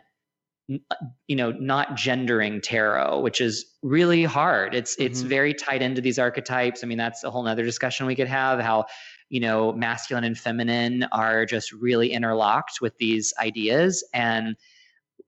you 1.27 1.35
know 1.35 1.51
not 1.53 1.95
gendering 1.95 2.61
tarot 2.61 3.19
which 3.21 3.41
is 3.41 3.65
really 3.81 4.23
hard 4.23 4.75
it's 4.75 4.95
mm-hmm. 4.95 5.07
it's 5.07 5.21
very 5.21 5.51
tied 5.51 5.81
into 5.81 5.99
these 5.99 6.19
archetypes 6.19 6.83
i 6.83 6.87
mean 6.87 6.97
that's 6.97 7.23
a 7.23 7.31
whole 7.31 7.41
nother 7.41 7.65
discussion 7.65 8.05
we 8.05 8.13
could 8.13 8.27
have 8.27 8.59
how 8.59 8.85
you 9.29 9.39
know 9.39 9.71
masculine 9.73 10.23
and 10.23 10.37
feminine 10.37 11.03
are 11.11 11.45
just 11.45 11.71
really 11.71 12.11
interlocked 12.11 12.81
with 12.81 12.97
these 12.97 13.33
ideas. 13.39 14.03
And 14.13 14.55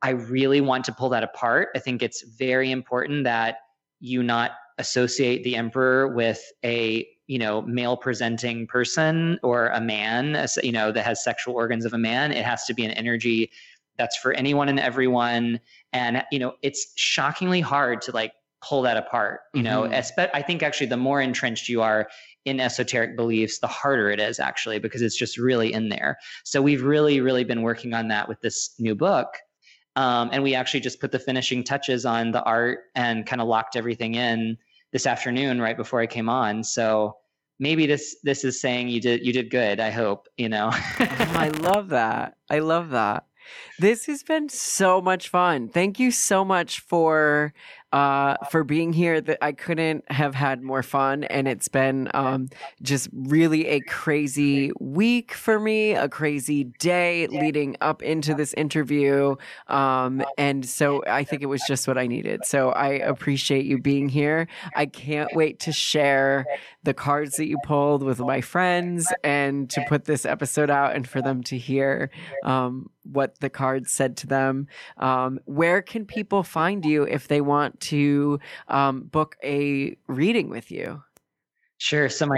i 0.01 0.09
really 0.09 0.61
want 0.61 0.83
to 0.85 0.91
pull 0.91 1.09
that 1.09 1.23
apart. 1.23 1.69
I 1.75 1.79
think 1.79 2.01
it's 2.01 2.23
very 2.23 2.71
important 2.71 3.23
that 3.25 3.57
you 3.99 4.23
not 4.23 4.51
associate 4.77 5.43
the 5.43 5.55
emperor 5.55 6.07
with 6.07 6.41
a 6.65 7.07
you 7.27 7.37
know 7.37 7.61
male 7.61 7.95
presenting 7.95 8.67
person 8.67 9.39
or 9.43 9.67
a 9.67 9.79
man 9.79 10.47
you 10.63 10.71
know 10.71 10.91
that 10.91 11.05
has 11.05 11.23
sexual 11.23 11.55
organs 11.55 11.85
of 11.85 11.93
a 11.93 11.97
man. 11.97 12.31
It 12.31 12.43
has 12.43 12.65
to 12.65 12.73
be 12.73 12.83
an 12.83 12.91
energy 12.91 13.51
that's 13.97 14.17
for 14.17 14.33
anyone 14.33 14.69
and 14.69 14.79
everyone. 14.79 15.59
And 15.93 16.23
you 16.31 16.39
know 16.39 16.55
it's 16.61 16.93
shockingly 16.95 17.61
hard 17.61 18.01
to 18.03 18.11
like 18.11 18.33
pull 18.61 18.83
that 18.83 18.95
apart 18.95 19.39
you 19.55 19.63
know 19.63 19.83
mm-hmm. 19.83 20.21
i 20.35 20.41
think 20.41 20.61
actually 20.61 20.85
the 20.85 20.95
more 20.95 21.19
entrenched 21.19 21.67
you 21.67 21.81
are 21.81 22.07
in 22.45 22.59
esoteric 22.59 23.15
beliefs, 23.15 23.59
the 23.59 23.67
harder 23.67 24.09
it 24.09 24.19
is 24.19 24.39
actually 24.39 24.79
because 24.79 25.01
it's 25.01 25.17
just 25.17 25.37
really 25.37 25.71
in 25.73 25.89
there. 25.89 26.17
So 26.43 26.61
we've 26.61 26.83
really, 26.83 27.21
really 27.21 27.43
been 27.43 27.61
working 27.61 27.93
on 27.93 28.07
that 28.07 28.27
with 28.27 28.41
this 28.41 28.73
new 28.79 28.95
book. 28.95 29.27
Um, 29.95 30.29
and 30.31 30.41
we 30.41 30.55
actually 30.55 30.79
just 30.79 31.01
put 31.01 31.11
the 31.11 31.19
finishing 31.19 31.63
touches 31.63 32.05
on 32.05 32.31
the 32.31 32.43
art 32.43 32.79
and 32.95 33.25
kind 33.25 33.41
of 33.41 33.47
locked 33.47 33.75
everything 33.75 34.15
in 34.15 34.57
this 34.91 35.05
afternoon 35.05 35.61
right 35.61 35.77
before 35.77 35.99
I 35.99 36.07
came 36.07 36.29
on. 36.29 36.63
So 36.63 37.17
maybe 37.59 37.85
this 37.85 38.17
this 38.23 38.43
is 38.43 38.59
saying 38.59 38.89
you 38.89 38.99
did 38.99 39.25
you 39.25 39.33
did 39.33 39.49
good. 39.49 39.79
I 39.79 39.91
hope 39.91 40.27
you 40.37 40.49
know. 40.49 40.69
oh, 40.73 40.79
I 40.99 41.49
love 41.59 41.89
that. 41.89 42.35
I 42.49 42.59
love 42.59 42.89
that. 42.91 43.25
This 43.79 44.05
has 44.05 44.23
been 44.23 44.49
so 44.49 45.01
much 45.01 45.29
fun. 45.29 45.69
Thank 45.69 45.99
you 45.99 46.11
so 46.11 46.45
much 46.45 46.79
for 46.79 47.53
uh, 47.91 48.37
for 48.49 48.63
being 48.63 48.93
here. 48.93 49.21
That 49.21 49.37
I 49.41 49.51
couldn't 49.51 50.09
have 50.11 50.35
had 50.35 50.61
more 50.61 50.83
fun, 50.83 51.23
and 51.25 51.47
it's 51.47 51.67
been 51.67 52.09
um, 52.13 52.49
just 52.81 53.09
really 53.13 53.67
a 53.67 53.81
crazy 53.81 54.71
week 54.79 55.33
for 55.33 55.59
me, 55.59 55.93
a 55.93 56.09
crazy 56.09 56.65
day 56.79 57.27
leading 57.27 57.75
up 57.81 58.01
into 58.01 58.33
this 58.33 58.53
interview, 58.53 59.35
um, 59.67 60.23
and 60.37 60.65
so 60.65 61.03
I 61.07 61.23
think 61.23 61.41
it 61.41 61.47
was 61.47 61.63
just 61.67 61.87
what 61.87 61.97
I 61.97 62.07
needed. 62.07 62.45
So 62.45 62.69
I 62.69 62.89
appreciate 62.89 63.65
you 63.65 63.79
being 63.79 64.09
here. 64.09 64.47
I 64.75 64.85
can't 64.85 65.29
wait 65.35 65.59
to 65.61 65.71
share 65.71 66.45
the 66.83 66.93
cards 66.93 67.35
that 67.35 67.47
you 67.47 67.57
pulled 67.63 68.03
with 68.03 68.19
my 68.19 68.41
friends 68.41 69.07
and 69.23 69.69
to 69.69 69.83
put 69.87 70.05
this 70.05 70.25
episode 70.25 70.69
out 70.69 70.95
and 70.95 71.07
for 71.07 71.21
them 71.21 71.43
to 71.43 71.57
hear 71.57 72.09
um, 72.43 72.89
what 73.03 73.39
the 73.39 73.49
cards 73.49 73.91
said 73.91 74.17
to 74.17 74.27
them. 74.27 74.67
Um, 74.97 75.39
where 75.45 75.81
can 75.81 76.05
people 76.05 76.43
find 76.43 76.85
you 76.85 77.03
if 77.03 77.27
they 77.27 77.41
want 77.41 77.79
to 77.81 78.39
um, 78.67 79.03
book 79.03 79.35
a 79.43 79.97
reading 80.07 80.49
with 80.49 80.71
you? 80.71 81.03
Sure. 81.77 82.09
So 82.09 82.25
my 82.27 82.37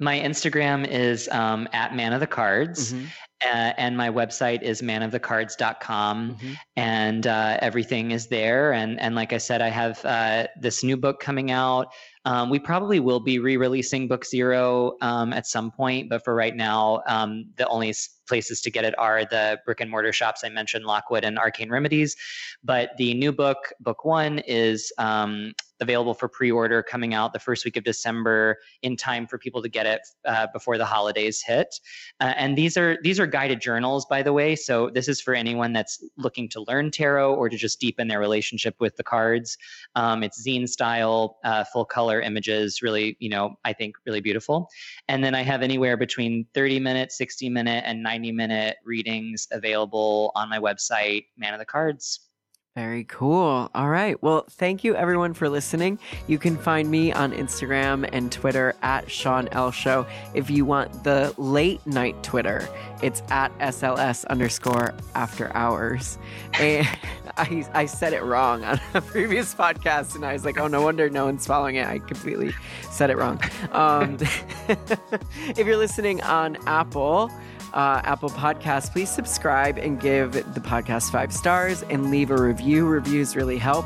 my 0.00 0.18
Instagram 0.18 0.86
is 0.86 1.28
um, 1.28 1.68
at 1.72 1.94
Man 1.94 2.12
of 2.12 2.20
the 2.20 2.26
Cards. 2.26 2.92
Mm-hmm. 2.92 3.04
Uh, 3.44 3.72
and 3.76 3.96
my 3.96 4.08
website 4.08 4.62
is 4.62 4.80
manofthecards.com 4.80 6.30
mm-hmm. 6.30 6.52
and 6.76 7.26
uh, 7.26 7.58
everything 7.60 8.10
is 8.10 8.26
there 8.28 8.72
and 8.72 8.98
and 9.00 9.14
like 9.14 9.32
i 9.32 9.38
said 9.38 9.60
i 9.60 9.68
have 9.68 10.04
uh, 10.04 10.46
this 10.60 10.82
new 10.82 10.96
book 10.96 11.20
coming 11.20 11.50
out 11.50 11.88
um, 12.26 12.48
we 12.48 12.58
probably 12.58 13.00
will 13.00 13.20
be 13.20 13.38
re-releasing 13.38 14.08
book 14.08 14.24
zero 14.24 14.96
um, 15.02 15.32
at 15.32 15.46
some 15.46 15.70
point 15.70 16.08
but 16.08 16.24
for 16.24 16.34
right 16.34 16.56
now 16.56 17.02
um, 17.06 17.44
the 17.56 17.66
only 17.68 17.92
places 18.26 18.60
to 18.62 18.70
get 18.70 18.84
it 18.84 18.94
are 18.98 19.24
the 19.24 19.60
brick 19.64 19.80
and 19.80 19.90
mortar 19.90 20.12
shops 20.12 20.42
I 20.44 20.48
mentioned, 20.48 20.84
Lockwood 20.84 21.24
and 21.24 21.38
Arcane 21.38 21.70
Remedies. 21.70 22.16
But 22.62 22.90
the 22.96 23.14
new 23.14 23.32
book, 23.32 23.72
book 23.80 24.04
one, 24.04 24.40
is 24.40 24.92
um, 24.98 25.52
available 25.80 26.14
for 26.14 26.28
pre-order 26.28 26.82
coming 26.82 27.14
out 27.14 27.32
the 27.32 27.38
first 27.38 27.64
week 27.64 27.76
of 27.76 27.84
December 27.84 28.58
in 28.82 28.96
time 28.96 29.26
for 29.26 29.38
people 29.38 29.62
to 29.62 29.68
get 29.68 29.86
it 29.86 30.00
uh, 30.24 30.46
before 30.52 30.78
the 30.78 30.84
holidays 30.84 31.42
hit. 31.42 31.74
Uh, 32.20 32.32
and 32.36 32.56
these 32.56 32.76
are 32.76 32.98
these 33.02 33.20
are 33.20 33.26
guided 33.34 33.60
journals, 33.60 34.06
by 34.06 34.22
the 34.22 34.32
way. 34.32 34.54
So 34.54 34.90
this 34.90 35.08
is 35.08 35.20
for 35.20 35.34
anyone 35.34 35.72
that's 35.72 36.00
looking 36.16 36.48
to 36.50 36.64
learn 36.68 36.92
tarot 36.92 37.34
or 37.34 37.48
to 37.48 37.56
just 37.56 37.80
deepen 37.80 38.06
their 38.06 38.20
relationship 38.20 38.76
with 38.78 38.94
the 38.94 39.02
cards. 39.02 39.58
Um, 39.96 40.22
it's 40.22 40.46
zine 40.46 40.68
style, 40.68 41.38
uh, 41.42 41.64
full 41.64 41.84
color 41.84 42.20
images, 42.20 42.80
really, 42.80 43.16
you 43.18 43.28
know, 43.28 43.56
I 43.64 43.72
think 43.72 43.96
really 44.06 44.20
beautiful. 44.20 44.68
And 45.08 45.24
then 45.24 45.34
I 45.34 45.42
have 45.42 45.62
anywhere 45.62 45.96
between 45.96 46.46
30 46.54 46.78
minute, 46.78 47.10
60 47.10 47.48
minute, 47.48 47.82
and 47.84 48.04
90 48.04 48.30
minute 48.30 48.76
readings 48.84 49.48
available 49.50 50.30
on 50.36 50.48
my 50.48 50.60
website, 50.60 51.24
Man 51.36 51.54
of 51.54 51.58
the 51.58 51.66
Cards. 51.66 52.20
Very 52.76 53.04
cool. 53.04 53.70
All 53.72 53.88
right. 53.88 54.20
Well, 54.20 54.46
thank 54.50 54.82
you 54.82 54.96
everyone 54.96 55.32
for 55.32 55.48
listening. 55.48 55.96
You 56.26 56.40
can 56.40 56.56
find 56.56 56.90
me 56.90 57.12
on 57.12 57.30
Instagram 57.30 58.08
and 58.12 58.32
Twitter 58.32 58.74
at 58.82 59.08
Sean 59.08 59.46
L 59.52 59.70
Show. 59.70 60.04
If 60.34 60.50
you 60.50 60.64
want 60.64 61.04
the 61.04 61.32
late 61.38 61.86
night 61.86 62.20
Twitter, 62.24 62.68
it's 63.00 63.22
at 63.30 63.56
SLS 63.60 64.26
underscore 64.26 64.92
after 65.14 65.54
hours. 65.56 66.18
And 66.54 66.88
I, 67.36 67.64
I 67.74 67.86
said 67.86 68.12
it 68.12 68.24
wrong 68.24 68.64
on 68.64 68.80
a 68.94 69.00
previous 69.00 69.54
podcast, 69.54 70.16
and 70.16 70.24
I 70.24 70.32
was 70.32 70.44
like, 70.44 70.58
oh, 70.58 70.66
no 70.66 70.82
wonder 70.82 71.08
no 71.08 71.26
one's 71.26 71.46
following 71.46 71.76
it. 71.76 71.86
I 71.86 72.00
completely 72.00 72.52
said 72.90 73.08
it 73.08 73.16
wrong. 73.16 73.40
Um, 73.70 74.16
if 74.68 75.58
you're 75.58 75.76
listening 75.76 76.22
on 76.22 76.56
Apple, 76.66 77.30
uh, 77.74 78.00
Apple 78.04 78.30
Podcasts, 78.30 78.90
please 78.90 79.10
subscribe 79.10 79.78
and 79.78 80.00
give 80.00 80.32
the 80.32 80.60
podcast 80.60 81.10
five 81.10 81.32
stars 81.32 81.82
and 81.82 82.10
leave 82.10 82.30
a 82.30 82.40
review. 82.40 82.86
Reviews 82.86 83.36
really 83.36 83.58
help. 83.58 83.84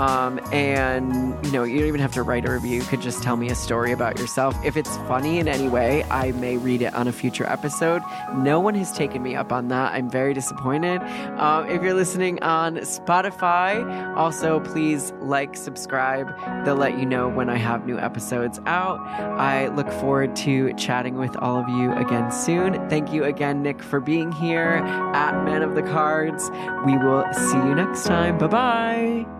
Um, 0.00 0.40
and, 0.50 1.12
you 1.44 1.52
know, 1.52 1.62
you 1.62 1.78
don't 1.78 1.88
even 1.88 2.00
have 2.00 2.12
to 2.12 2.22
write 2.22 2.46
a 2.46 2.52
review. 2.52 2.76
You 2.76 2.82
could 2.82 3.02
just 3.02 3.22
tell 3.22 3.36
me 3.36 3.50
a 3.50 3.54
story 3.54 3.92
about 3.92 4.18
yourself. 4.18 4.56
If 4.64 4.78
it's 4.78 4.96
funny 5.08 5.38
in 5.38 5.46
any 5.46 5.68
way, 5.68 6.04
I 6.04 6.32
may 6.32 6.56
read 6.56 6.80
it 6.80 6.94
on 6.94 7.06
a 7.06 7.12
future 7.12 7.44
episode. 7.44 8.00
No 8.34 8.60
one 8.60 8.74
has 8.76 8.92
taken 8.92 9.22
me 9.22 9.36
up 9.36 9.52
on 9.52 9.68
that. 9.68 9.92
I'm 9.92 10.08
very 10.08 10.32
disappointed. 10.32 11.02
Um, 11.38 11.68
if 11.68 11.82
you're 11.82 11.92
listening 11.92 12.42
on 12.42 12.76
Spotify, 12.76 14.16
also 14.16 14.60
please 14.60 15.12
like, 15.20 15.54
subscribe. 15.54 16.34
They'll 16.64 16.76
let 16.76 16.98
you 16.98 17.04
know 17.04 17.28
when 17.28 17.50
I 17.50 17.58
have 17.58 17.84
new 17.86 17.98
episodes 17.98 18.58
out. 18.64 19.00
I 19.00 19.68
look 19.68 19.90
forward 19.92 20.34
to 20.36 20.72
chatting 20.74 21.18
with 21.18 21.36
all 21.36 21.58
of 21.58 21.68
you 21.68 21.92
again 21.92 22.32
soon. 22.32 22.88
Thank 22.88 23.12
you 23.12 23.24
again, 23.24 23.62
Nick, 23.62 23.82
for 23.82 24.00
being 24.00 24.32
here 24.32 24.82
at 25.14 25.44
Man 25.44 25.60
of 25.60 25.74
the 25.74 25.82
Cards. 25.82 26.50
We 26.86 26.96
will 26.96 27.30
see 27.34 27.58
you 27.58 27.74
next 27.74 28.04
time. 28.04 28.38
Bye 28.38 28.46
bye. 28.46 29.39